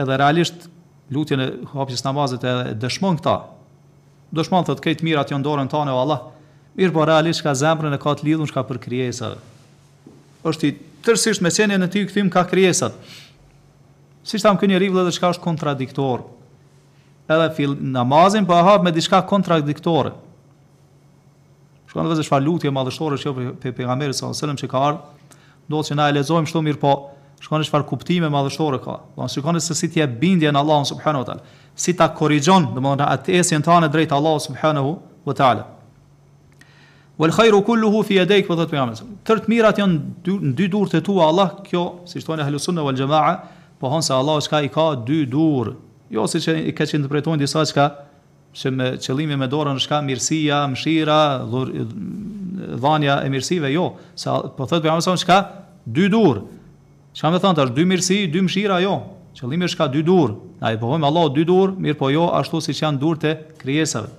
[0.00, 0.66] edhe realisht
[1.12, 3.36] lutjen e hapjes namazit e dëshmon këta.
[4.36, 6.24] Dëshmon thot këtë mirat janë dorën tonë o Allah.
[6.78, 9.38] Mirë po realisht ka zemrën e ka të lidhun shka për krijesave.
[10.46, 10.74] Është i
[11.06, 12.94] tërsisht me qenjen e ti këthim ka krijesat.
[14.22, 16.26] Si shtam kënjë rivlë dhe shka është kontradiktor.
[17.30, 20.10] edhe fill namazin, po e hap me diçka kontradiktore.
[21.86, 25.38] Shkon vetë çfarë lutje madhështore që jo pe pe pejgamberi sa selam që ka ardhur,
[25.70, 26.94] do që na e lexojmë shumë mirë, po
[27.40, 28.96] shkon çfarë kuptime madhështore ka.
[29.14, 31.44] Do po, të shikoni se si ti e bindje në Allahun subhanahu wa taala,
[31.74, 35.66] si ta korrigjon, domethënë atë esjen tonë drejt Allahut subhanahu wa taala.
[37.20, 39.08] Wal khairu kulluhu fi yadayk wa tatbi'a amalak.
[39.28, 39.96] Të mirat janë
[40.44, 41.50] në dy dorët e tua, Allah.
[41.66, 43.34] Kjo, siç thonë ahlus sunna wal jamaa,
[43.76, 45.74] po se Allah është ka i ka dy dorë.
[46.16, 47.84] Jo siç e ka interpretuar disa çka
[48.56, 51.20] se me qëllimin me dorën është ka mirësia, mëshira,
[52.80, 53.84] dhënia e mirësive, jo.
[54.16, 55.38] Sa po thotë pejgamberi sa çka
[55.84, 56.40] dy dorë.
[57.12, 58.96] Çka më thon tash dy mirësi, dy mëshira, jo.
[59.36, 60.40] Qëllimi është ka dy dorë.
[60.64, 64.16] Ai po vëmë Allah dy dorë, mirë po jo ashtu siç janë dorët e krijesave.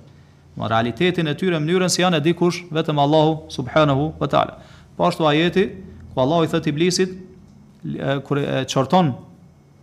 [0.52, 4.58] Në realitetin e tyre mënyrën se si janë e dikush vetëm Allahu subhanahu wa taala.
[4.96, 5.62] Po ashtu ajeti
[6.12, 7.14] ku Allahu i thotë iblisit
[8.28, 9.14] kur e çorton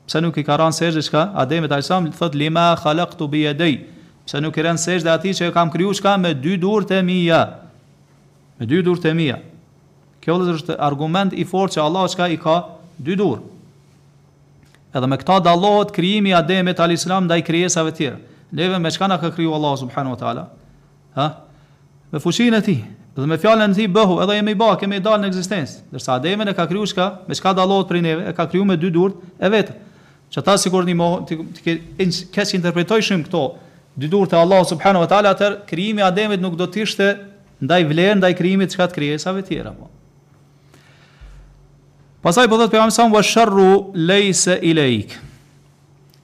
[0.10, 3.72] pse nuk i ka rënë sërë diçka, Ademi ta isam thot lima khalaqtu bi yadi.
[4.26, 7.42] Pse nuk i rënë sërë dhe që kam krijuar çka me dy durt e mia.
[8.58, 9.40] Me dy durt e mia.
[10.22, 12.58] Kjo është argument i fortë që Allahu çka i ka
[12.98, 13.42] dy durr.
[14.94, 18.18] Edhe me këta dallohet krijimi i Ademit alislam ndaj krijesave të tjera.
[18.50, 20.48] Neve me çka na ka kriju Allahu subhanahu wa taala,
[21.16, 21.46] ha?
[22.12, 22.76] Me fushin e ti,
[23.16, 25.82] dhe me fjallën ti bëhu, edhe jemi ba, kemi i dalë në egzistencë.
[25.94, 28.66] Dërsa ademe e ka kryu shka, me shka dalot për i neve, e ka kryu
[28.66, 29.76] me dy durët e vetë.
[30.30, 31.78] Që ta sikur një mohë, të,
[32.34, 33.44] të, interpretoj shumë këto,
[34.00, 37.12] dy durët e Allah subhanu wa ta'ala, atër kryimi ademit nuk do tishte
[37.62, 39.74] ndaj vlerë, ndaj kryimit shka të kryesave tjera.
[39.78, 39.90] Po.
[42.26, 43.72] Pasaj po dhëtë për amë samë, vë shërru
[44.10, 45.24] lejse i lejkë.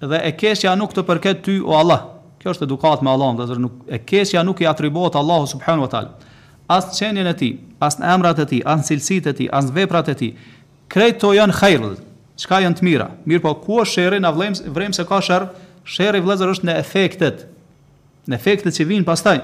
[0.06, 2.15] Dhe e keshja nuk të përket ty o Allah.
[2.46, 5.90] Kjo është edukat me Allahun, dhe nuk e keqja nuk i atribohet Allahu subhanahu wa
[5.90, 6.12] taala.
[6.70, 10.16] As çënien e tij, as emrat e tij, as cilësitë e tij, as veprat e
[10.20, 10.32] tij.
[10.94, 11.82] Kreto janë khair,
[12.44, 13.08] çka janë të mira.
[13.26, 15.48] Mirë po ku është sherrin na vlem vrem se ka sherr,
[15.96, 17.44] sherri vëllazër është në efektet.
[18.30, 19.40] Në efektet që vijnë pastaj.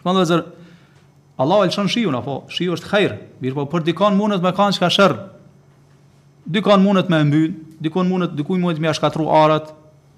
[0.00, 0.46] Shkon vëllazër
[1.44, 3.18] Allahu e lëshon shiun apo shiu është khair.
[3.44, 5.20] Mirë po për dikon mundet me kanë çka sherr.
[6.48, 9.72] Dikon mundet me mbyn, dikon mundet dikujt mundet me shkatru arat,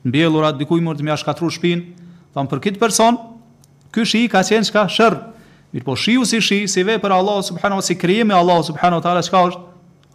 [0.07, 2.04] mbjellura dikujt mund të më shkatërrosh shpinë,
[2.34, 3.18] thon për këtë person,
[3.92, 5.16] ky shi ka qenë çka sherr.
[5.84, 9.02] po shiu si shi, si vepër Allah, Allah, subhanahu wa taala, si krijimi Allah subhanahu
[9.02, 9.61] taala çka është?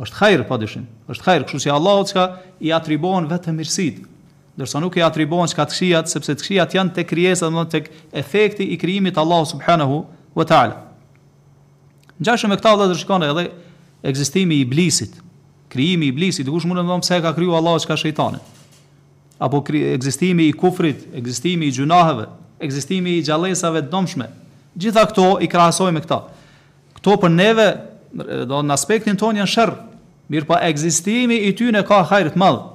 [0.02, 0.88] Është xhair po dishin.
[1.12, 2.24] Është xhair, kështu si Allah çka
[2.66, 4.06] i atribuohen vetëm mirësitë.
[4.58, 7.92] Ndërsa nuk i atribuohen çka të xhiat, sepse të xhiat janë tek krijesa, domthon tek
[8.14, 10.02] efekti i krijimit Allah subhanahu
[10.34, 10.80] wa taala.
[12.18, 13.46] Ngjashëm me këtë vëllazër shikon edhe
[14.10, 15.20] ekzistimi i iblisit.
[15.70, 18.42] Krijimi i iblisit, dikush mund të më thonë pse ka krijuar Allahu çka shejtanin
[19.42, 19.64] apo
[19.94, 22.26] ekzistimi i kufrit, ekzistimi i gjunaheve,
[22.62, 24.28] ekzistimi i gjallësave të domshme.
[24.78, 26.20] Gjitha këto i krahasojmë këta.
[27.00, 27.66] Këto për neve,
[28.46, 29.80] do në aspektin ton janë shërë,
[30.32, 32.68] mirë pa ekzistimi i ty në ka hajrit madh.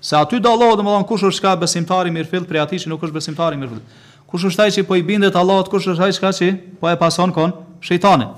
[0.00, 3.04] Se aty do dhe më kush është ka besimtari mirë fillë, për ati që nuk
[3.04, 3.86] është besimtari mirë fillë.
[4.32, 6.50] Kush është që po i bindet Allahut, kush është ai që ka që
[6.80, 8.30] po e pason konë shëjtani.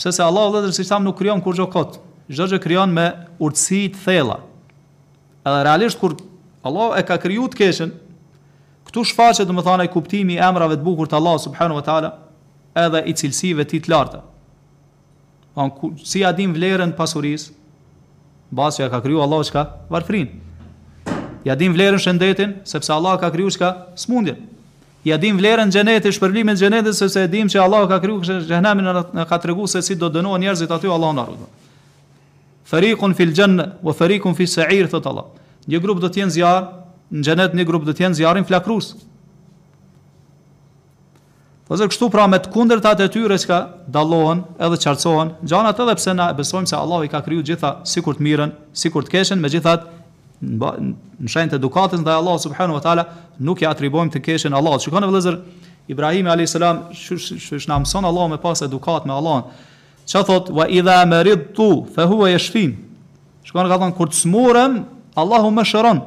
[0.00, 2.00] Pse se Allah dhe dhe si që nuk kryon kur kot.
[2.28, 3.04] Çdo gjë krijon me
[3.40, 4.36] urtësi të thella.
[5.48, 6.14] Edhe realisht kur
[6.66, 7.92] Allah e ka kriju të keshën,
[8.88, 12.10] këtu shfaqe të më thane kuptimi i emrave të bukur të Allah subhanu wa ta'ala
[12.84, 14.20] edhe i cilësive ti të larta.
[15.54, 17.48] Anë, po, ku, si adim vlerën pasuris,
[18.54, 20.28] basë që ka kriju Allah që ka varfrin.
[21.46, 23.70] Ja dim vlerën shëndetin, sepse Allah ka kriju që ka
[24.02, 24.40] smundin.
[25.06, 28.90] Ja dim vlerën gjenetit, shpërblimin gjenetit, sepse dim që Allah ka kriju që gjenemin
[29.20, 31.48] në ka të regu se si do dënua njerëzit aty Allah në arru.
[32.68, 35.28] Fërikun fil gjenë, o fërikun fil se irë, Allah.
[35.68, 36.68] Një grup do të jenë zjarr,
[37.12, 38.94] në xhenet një grup do të jenë zjarrin flakrus.
[41.68, 43.58] Po zë kështu pra me të kundërtat e tyre që
[43.92, 48.16] dallohen edhe çarçohen, gjanat edhe pse na besojmë se Allahu i ka kriju gjitha sikur
[48.16, 49.96] të mirën, sikur të keshën, megjithatë
[50.40, 53.04] në shenjtë edukatës ndaj Allahut subhanahu wa taala
[53.42, 54.80] nuk i atribojmë të keshën Allahut.
[54.86, 55.36] Shikoni vëllezër,
[55.92, 59.44] Ibrahim alayhis salam shush shush namson Allahu me pas edukat me Allahun.
[60.08, 60.48] Çfarë thot?
[60.56, 62.78] Wa idha maridtu fa huwa yashfin.
[63.44, 64.80] Shikoni ka thon kur të smurëm,
[65.18, 65.98] Allahu më shëron.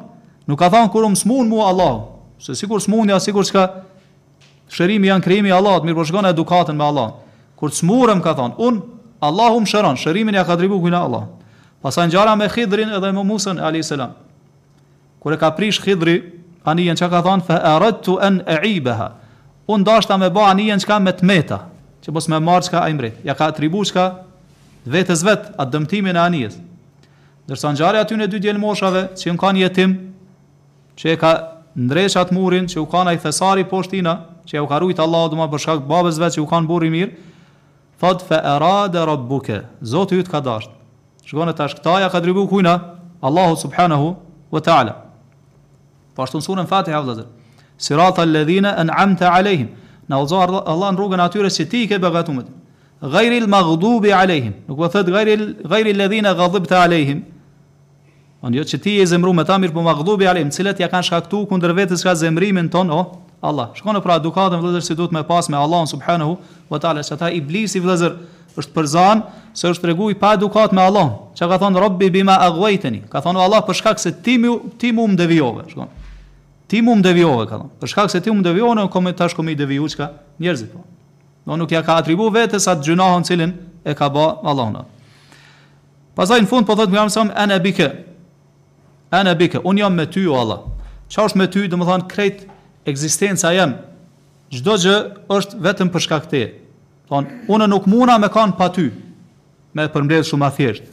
[0.47, 1.99] Nuk ka thënë kur smun mua Allahu,
[2.39, 3.64] se sikur smundja, sikur çka
[4.72, 7.12] shërimi janë krijimi i Allahut, mirë po shkon edukatën me Allah.
[7.59, 8.80] Kur smurëm ka thënë, un
[9.22, 11.24] Allahu më shëron, shërimin ja ka dhëruar kujna Allah.
[11.84, 14.16] Pastaj ngjara me Khidrin edhe me Musën alayhis salam.
[15.22, 16.16] Kur e ka prish Khidri,
[16.66, 19.12] ani janë çka ka thënë fa aradtu an aibaha.
[19.70, 21.59] Un dashta me bë ani janë çka me tmeta,
[22.01, 23.22] që mos me marr çka ai mbret.
[23.28, 24.26] Ja ka atribuar
[24.86, 26.55] vetes vet atë dëmtimin e anijes.
[27.51, 29.93] Dërsa në e aty në dy djelë moshave, që në kanë jetim,
[30.97, 31.31] që e ka
[31.75, 34.13] ndreshat murin, që u kanë a i thesari poshtina,
[34.47, 37.11] që e u ka Allah Allah dhuma bërshak babesve që u kanë buri mirë,
[37.99, 40.71] thotë fe era dhe rabbuke, zotë ju të ka dashtë,
[41.27, 41.67] Shkone të
[42.11, 42.77] ka dribu kujna,
[43.21, 44.13] Allahu subhanahu
[44.51, 44.95] wa ta'ala.
[46.15, 47.21] Pashtu në surën e vëzër,
[47.77, 49.67] sirata ledhina en amta alejhim,
[50.07, 52.47] në ozo Allah në rrugën atyre që ti ke bëgatumet,
[53.03, 55.13] gajri lë maghdubi alejhim, nuk vë po thët
[55.71, 57.21] gajri lëdhina gajdhib të alejhim,
[58.41, 60.87] Onë jo që ti e zemru me ta mirë për po maghdubi alim, cilët ja
[60.89, 63.01] kanë shkaktu kundër vetës ka zemrimin ton, o,
[63.45, 63.67] Allah.
[63.77, 66.37] Shkone pra edukatën vëzër si duhet me pas me Allah, subhanahu,
[66.71, 68.15] vë talë, që ta iblisi vëzër
[68.57, 69.21] është përzan,
[69.55, 73.21] se është regu i pa edukat me Allah, që ka thonë, robbi bima agvejteni, ka
[73.23, 74.39] thonë Allah për shkak se ti
[74.81, 75.91] ti mu më devijove, shkone.
[76.71, 77.73] Ti mu më devijove, ka thonë.
[77.81, 80.09] Për shkak se ti mu më devijove, në komit tash komit deviju që ka
[80.41, 80.85] njerëzit, po.
[81.49, 83.53] Në nuk ja ka atribu vetës atë gjunahon cilin
[83.85, 84.85] e ka ba Allah, në.
[86.17, 87.89] Pasaj në fund, po thotë, më jam sëmë, ene bike,
[89.12, 90.64] ana bika un jam me ty o Allah
[91.12, 92.45] çfarë është me ty do të thon krejt
[92.88, 93.74] ekzistenca jam
[94.51, 94.95] çdo gjë
[95.36, 96.41] është vetëm për shkak të
[97.12, 98.88] thon unë nuk mundam me kanë pa ty
[99.76, 100.88] me përmbledh shumë afërt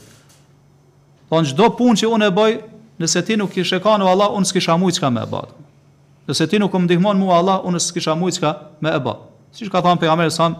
[1.31, 2.57] thon çdo punë që unë e bëj
[2.99, 5.43] nëse ti nuk kishe kanë o Allah unë s'kisha mujt çka më bë
[6.29, 8.51] Nëse ti nuk më ndihmon mua Allah, unë s'kisha mujt çka
[8.85, 9.13] më e bë.
[9.49, 10.51] Siç ka thënë pejgamberi sa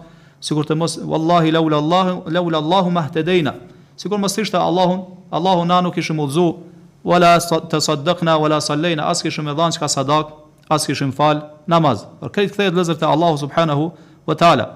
[0.42, 3.52] sikur të mos wallahi laula Allah laula Allahu mahtadeina.
[3.96, 6.58] Sikur mos ishte Allahun, Allahu na nuk ishim udhzuar
[7.04, 7.36] wala
[7.68, 10.32] tasaddaqna wala sallayna as shumë e dhan çka sadak
[10.70, 13.92] as kishim fal namaz por kret kthehet lezër te Allahu subhanahu
[14.26, 14.66] wa taala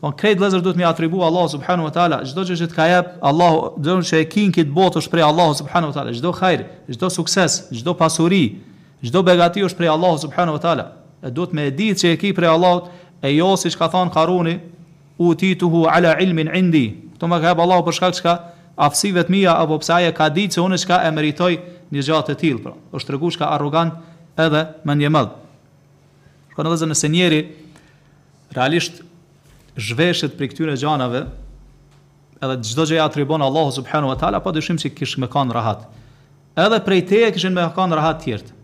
[0.00, 2.86] por kret vëzer duhet me atribu Allahu subhanahu wa taala çdo gjë që të ka
[2.90, 6.32] jap Allahu do që e kin kit botë është prej Allahu subhanahu wa taala çdo
[6.42, 6.60] hajr
[6.92, 8.60] çdo sukses çdo pasuri
[9.04, 10.84] çdo begati është prej Allahu subhanahu wa taala
[11.24, 12.88] e duhet me ditë se e ki prej Allahu,
[13.22, 14.60] e jo siç ka thënë Haruni
[15.18, 19.92] utituhu ala ilmin indi to ka Allahu për shkak çka afsive të mija apo pse
[19.94, 21.52] ai ka ditë se unë çka e meritoj
[21.92, 23.92] një gjatë të tillë pra është tregush ka arrogant
[24.40, 25.30] edhe më një mall
[26.56, 27.42] kanë dhënë në senjeri
[28.56, 29.02] realisht
[29.76, 31.26] zhveshet për këtyre gjanave
[32.42, 35.52] edhe çdo gjë ja atribon Allahu subhanahu wa taala pa dyshim se kish me kanë
[35.56, 35.84] rahat
[36.64, 38.56] edhe prej teje kishin më kanë rahat të tjerë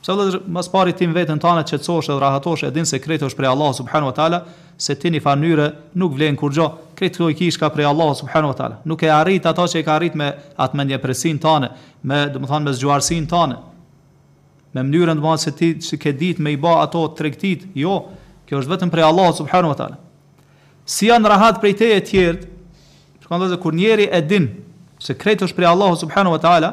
[0.00, 3.50] pse edhe mos pari tim veten tanë që të çosh edhe rahatosh edin është prej
[3.54, 4.42] Allahu subhanahu wa taala
[4.80, 6.66] se ti në fanyre nuk vlen kur gjë
[7.00, 8.76] këtë kjo i kish ka prej Allah subhanahu wa taala.
[8.84, 10.28] Nuk e arrit ato që e ka arrit me
[10.60, 11.70] atë mendje presin tonë,
[12.04, 13.56] me do të thonë me zgjuarsin tonë.
[14.76, 17.94] Me mënyrën do të thonë ti që ke ditë me i bë ato tregtit, jo,
[18.48, 19.98] kjo është vetëm prej Allah subhanahu wa taala.
[20.84, 22.50] Si janë rahat prej teje të tjerë,
[23.24, 24.50] shkon dozë kur njeri e din
[25.00, 26.72] se kretë është prej Allah subhanahu wa taala,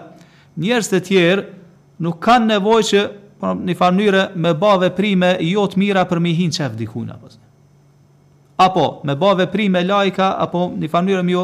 [0.60, 1.48] njerëz të tjerë
[2.06, 3.08] nuk kanë nevojë që
[3.40, 7.36] po, në një farë mënyrë me bë prime, jo të mira për mi hinçë apo
[8.58, 11.44] apo me bë veprim me lajka apo në një mënyrë më jo,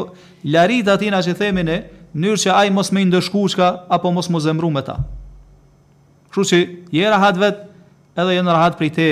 [0.50, 1.76] larit atina që themi ne,
[2.10, 4.98] në mënyrë që ai mos më ndëshkuçka apo mos më zemru me ta.
[6.34, 6.60] Kështu që
[6.96, 7.60] i era hat vet,
[8.18, 9.06] edhe janë rahat prej te,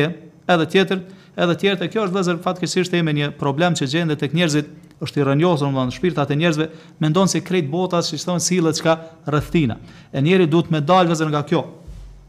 [0.50, 1.02] edhe tjetër,
[1.38, 4.66] edhe tjerë të kjo është vëzer fatkeqësisht themi një problem që gjendet tek njerëzit
[5.02, 6.66] është i rënjosur nga shpirtat e njerëzve,
[7.02, 8.92] mendon se krejt bota si thon sillë çka
[9.26, 9.74] rrethina.
[10.14, 11.62] E njeriu duhet me dalë vëzër nga kjo.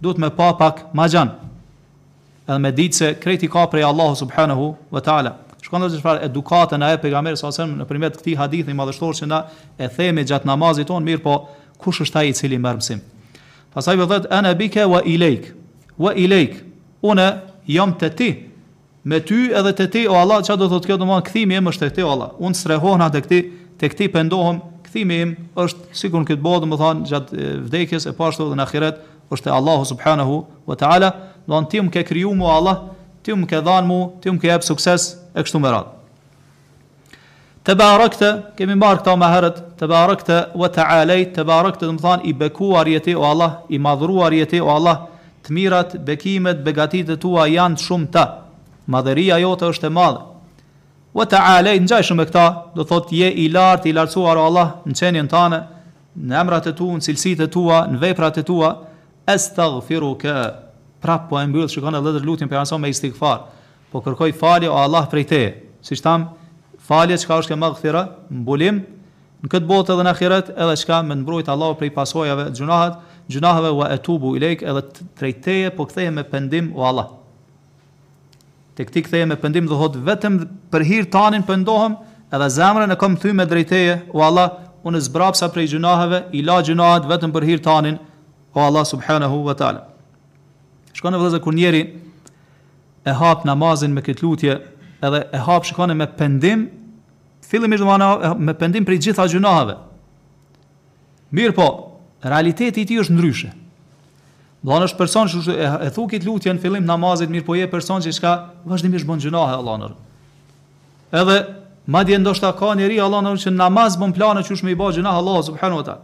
[0.01, 1.35] Duhet me pa pak majan.
[2.49, 5.35] Edhe me ditë se krejt i ka prej Allahu subhanahu wa taala.
[5.63, 9.37] Shkon dhe çfarë edukatën e pejgamberit sa sem nëpërmjet këtij hadithi madhështor që na
[9.79, 11.35] e themi gjatë namazit ton mirë po
[11.79, 12.99] kush është ai i cili më mësim.
[13.71, 15.47] Pastaj vë thotë ana bika wa ilejk
[16.03, 16.57] wa ilejk
[17.07, 17.29] una
[17.71, 18.27] yom tati
[19.07, 21.87] me ty edhe te ti o Allah çfarë do thotë kjo do kthimi im është
[21.87, 22.33] te ti o Allah.
[22.43, 23.39] Un srehona te ti
[23.79, 24.59] te ti pendohem
[24.89, 25.31] kthimi im
[25.63, 27.33] është sikur në këtë botë domethënë të gjat
[27.71, 31.13] vdekjes e pashtë edhe në ahiret është te Allahu subhanahu wa taala
[31.47, 32.83] do an tim ke kriju mu Allah
[33.23, 37.19] tim ke dhan mu tim ke jap sukses e kështu me radhë.
[37.63, 38.29] Të barakëtë,
[38.59, 42.27] kemi marë këta o maherët, të barakëtë, vë të alejtë, të barakëtë, dhe më thanë,
[42.27, 45.05] i bekuar jeti o Allah, i madhruar jeti o Allah,
[45.43, 48.25] të mirat, bekimet, begatit e tua janë shumë ta.
[48.91, 50.21] Madheria jo të është e madhe.
[51.15, 52.45] Vë të alejtë, në gjaj shumë e këta,
[52.75, 55.61] do thotë, je i lartë, i lartësuar o Allah, në qenjën të anë,
[56.29, 58.73] në emrat e tu, në cilësit e tua, në veprat e tua,
[59.31, 60.35] estagë firu ke,
[61.03, 63.62] prapë po e mbyllë, shukone dhe dhe lutin për janëso me istikëfarë
[63.93, 65.49] po kërkoj falje o Allah prej teje.
[65.85, 66.27] Siç tham,
[66.81, 68.01] falje çka është e thira,
[68.33, 68.81] mbulim
[69.45, 72.97] në këtë botë edhe në ahiret, edhe çka më mbrojt Allahu prej pasojave gjunahat,
[73.29, 74.81] gjunahave wa etubu ilejk edhe
[75.19, 77.09] prej teje po kthehem me pendim o Allah.
[78.75, 80.41] Tek ti kthehem me pendim do hot vetëm
[80.73, 81.97] për hir tanin pendohem
[82.33, 87.05] edhe zemrën e kam thyme drejt teje o Allah, unë zbrapsa prej gjunahave, ila gjunahat
[87.11, 87.99] vetëm për hir tanin
[88.53, 89.85] o Allah subhanahu wa taala.
[90.97, 91.55] Shkon në vëllezër kur
[93.05, 94.53] e hap namazin me këtë lutje,
[95.03, 96.67] edhe e hap shikonin me pendim,
[97.43, 99.75] fillimisht domana me pendim për gjitha gjunave.
[101.33, 101.67] Mirë po,
[102.23, 103.49] realiteti i tij është ndryshe.
[104.63, 105.57] Do është person që e,
[105.89, 108.33] e thu këtë lutje në fillim namazit, mirë po je person që shka
[108.69, 109.97] vazhdimisht bën gjunahe Allah nërë.
[111.13, 111.35] Edhe,
[111.93, 114.79] ma dje ndoshta ka njeri Allah nërë që namaz bën plane që është me i
[114.79, 115.97] ba gjunahe Allah, subhanu ta.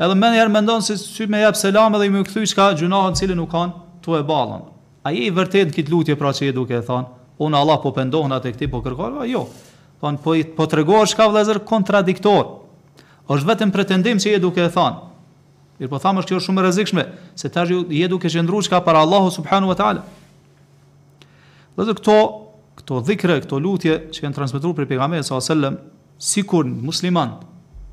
[0.00, 2.70] Edhe me njerë mendonë se si, që me jep selam edhe i më këthy shka
[2.80, 4.64] gjunahe në cilin u kanë, tu e balën.
[5.06, 7.06] A je i vërtet në këtë lutje pra që je duke e thonë,
[7.46, 9.44] unë Allah po pëndohën atë e këti po kërkohën, a jo,
[10.02, 12.48] po, po, po të regohë shka vlezër kontradiktor,
[13.30, 15.04] është vetëm pretendim që je duke e thonë,
[15.76, 17.02] Irë po thamë është kjo shumë rëzikshme,
[17.36, 20.00] se ta je duke shëndru që ka para Allahu subhanu wa ta'ala.
[21.76, 22.14] Dhe këto,
[22.80, 25.44] këto dhikre, këto lutje që kënë transmitru për pegamej s.a.s.
[25.50, 25.76] sallem,
[26.16, 27.34] si kur musliman,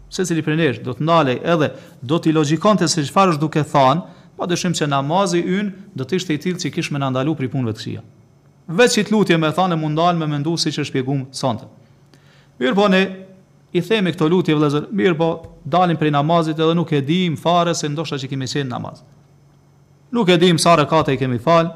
[0.08, 3.34] se cili për nesh, do të nalej edhe, do të i logikon të se shfar
[3.36, 4.08] është duke thanë,
[4.38, 7.50] pa dëshim që namazi ynë do të ishte i tillë që kishme na ndalu pri
[7.54, 8.04] punëve të këqija.
[8.80, 11.68] Vetë çit lutje më thanë mund dal me mendu siç e shpjegum sonte.
[12.62, 13.02] Mirë po ne
[13.76, 15.28] i themi këto lutje vëllezër, mirë po
[15.74, 19.04] dalim prej namazit edhe nuk e dim fare se ndoshta që kemi qenë namaz.
[20.14, 21.70] Nuk e dim sa rekate i kemi fal.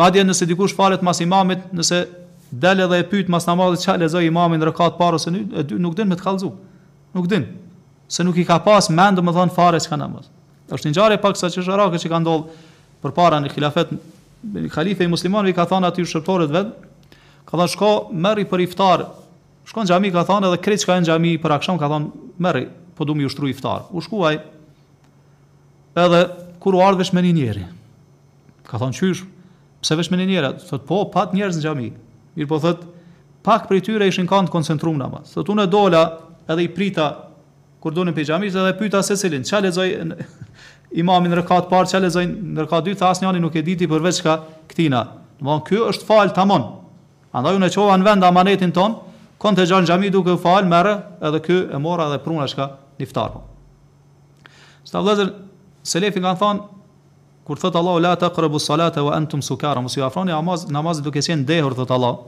[0.00, 2.04] Madje nëse dikush falet mas imamit, nëse
[2.52, 6.16] dal edhe e pyet mas namazit çfarë lexoi imamin rekat parë ose nuk din me
[6.18, 6.52] të kallzu.
[7.16, 7.46] Nuk din.
[8.08, 10.32] Se nuk i ka pas mend domethën fare çka namaz
[10.72, 12.72] është një ngjarje pak sa çesharake që ka ndodhur
[13.04, 16.72] përpara në xhilafet në i muslimanëve ka thënë aty shërtorët vet,
[17.48, 17.90] ka thënë shko
[18.24, 19.04] merri për iftar.
[19.68, 22.66] Shko në xhami ka thënë edhe kreç ka në xhami për akşam ka thënë merri,
[22.96, 23.86] po du mi ushtru iftar.
[23.96, 24.36] U shkuaj.
[26.00, 26.20] Edhe
[26.60, 27.64] kur u ardhesh me një njeri.
[28.68, 29.24] Ka thënë qysh,
[29.84, 30.52] pse vesh me një njeri?
[30.68, 31.88] Thot po, pat njerëz në xhami.
[32.36, 32.84] Mir po thot
[33.44, 35.24] pak prej tyre ishin kanë të koncentruar ama.
[35.32, 36.04] Thot unë dola
[36.48, 37.08] edhe i prita
[37.80, 39.44] kur donin pe edhe pyeta cilin.
[39.44, 39.88] ç'a lexoj
[40.98, 44.20] imamin në rekat parë që lezojnë, në rekat dy të asnjani nuk e diti përveç
[44.24, 44.36] ka
[44.70, 45.02] këtina.
[45.40, 46.66] Në mënë, kjo është falë të amon.
[47.34, 50.94] Andaj unë e qova në vendë amanetin tonë, kontë të gjanë gjami duke falë, mërë
[51.28, 52.68] edhe kjo e mora edhe prunë është ka
[53.02, 53.34] niftarë.
[53.34, 54.52] Po.
[54.86, 55.32] Së të vëzër,
[55.90, 56.64] se lefi nga në thonë,
[57.48, 61.04] kur thëtë Allah, la të kërëbu salate wa entum sukara, mësë ju afroni, amaz, namazit
[61.04, 62.22] duke qenë dehur, thëtë Allah,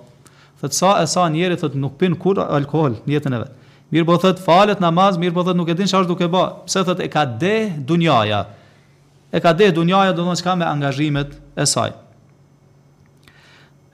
[0.62, 3.56] thëtë sa e sa njerit thëtë nuk pinë kur alkohol njetën e vetë.
[3.94, 6.42] Mirë po thot falet namaz, mirë po thot nuk e din çfarë duke bë.
[6.66, 7.52] Pse thot e ka de
[7.86, 8.40] dunjaja.
[9.30, 11.92] E ka de dunjaja, do të thonë çka me angazhimet e saj.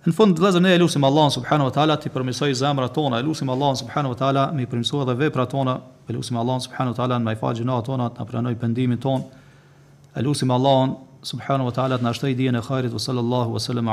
[0.09, 3.27] Në fund vëllezër ne e lutim Allahun subhanahu wa taala ti përmirësoj zemrat tona, e
[3.27, 5.77] lutim Allahun subhanahu wa taala me përmirësoj dhe veprat tona,
[6.09, 9.27] e lutim Allahun subhanahu wa taala në mëfaj gjunat tona, të na pranoj pendimin ton.
[10.16, 13.60] E lutim Allahun subhanahu wa taala të na shtojë dijen e xhairit wa sallallahu wa
[13.69, 13.90] sallam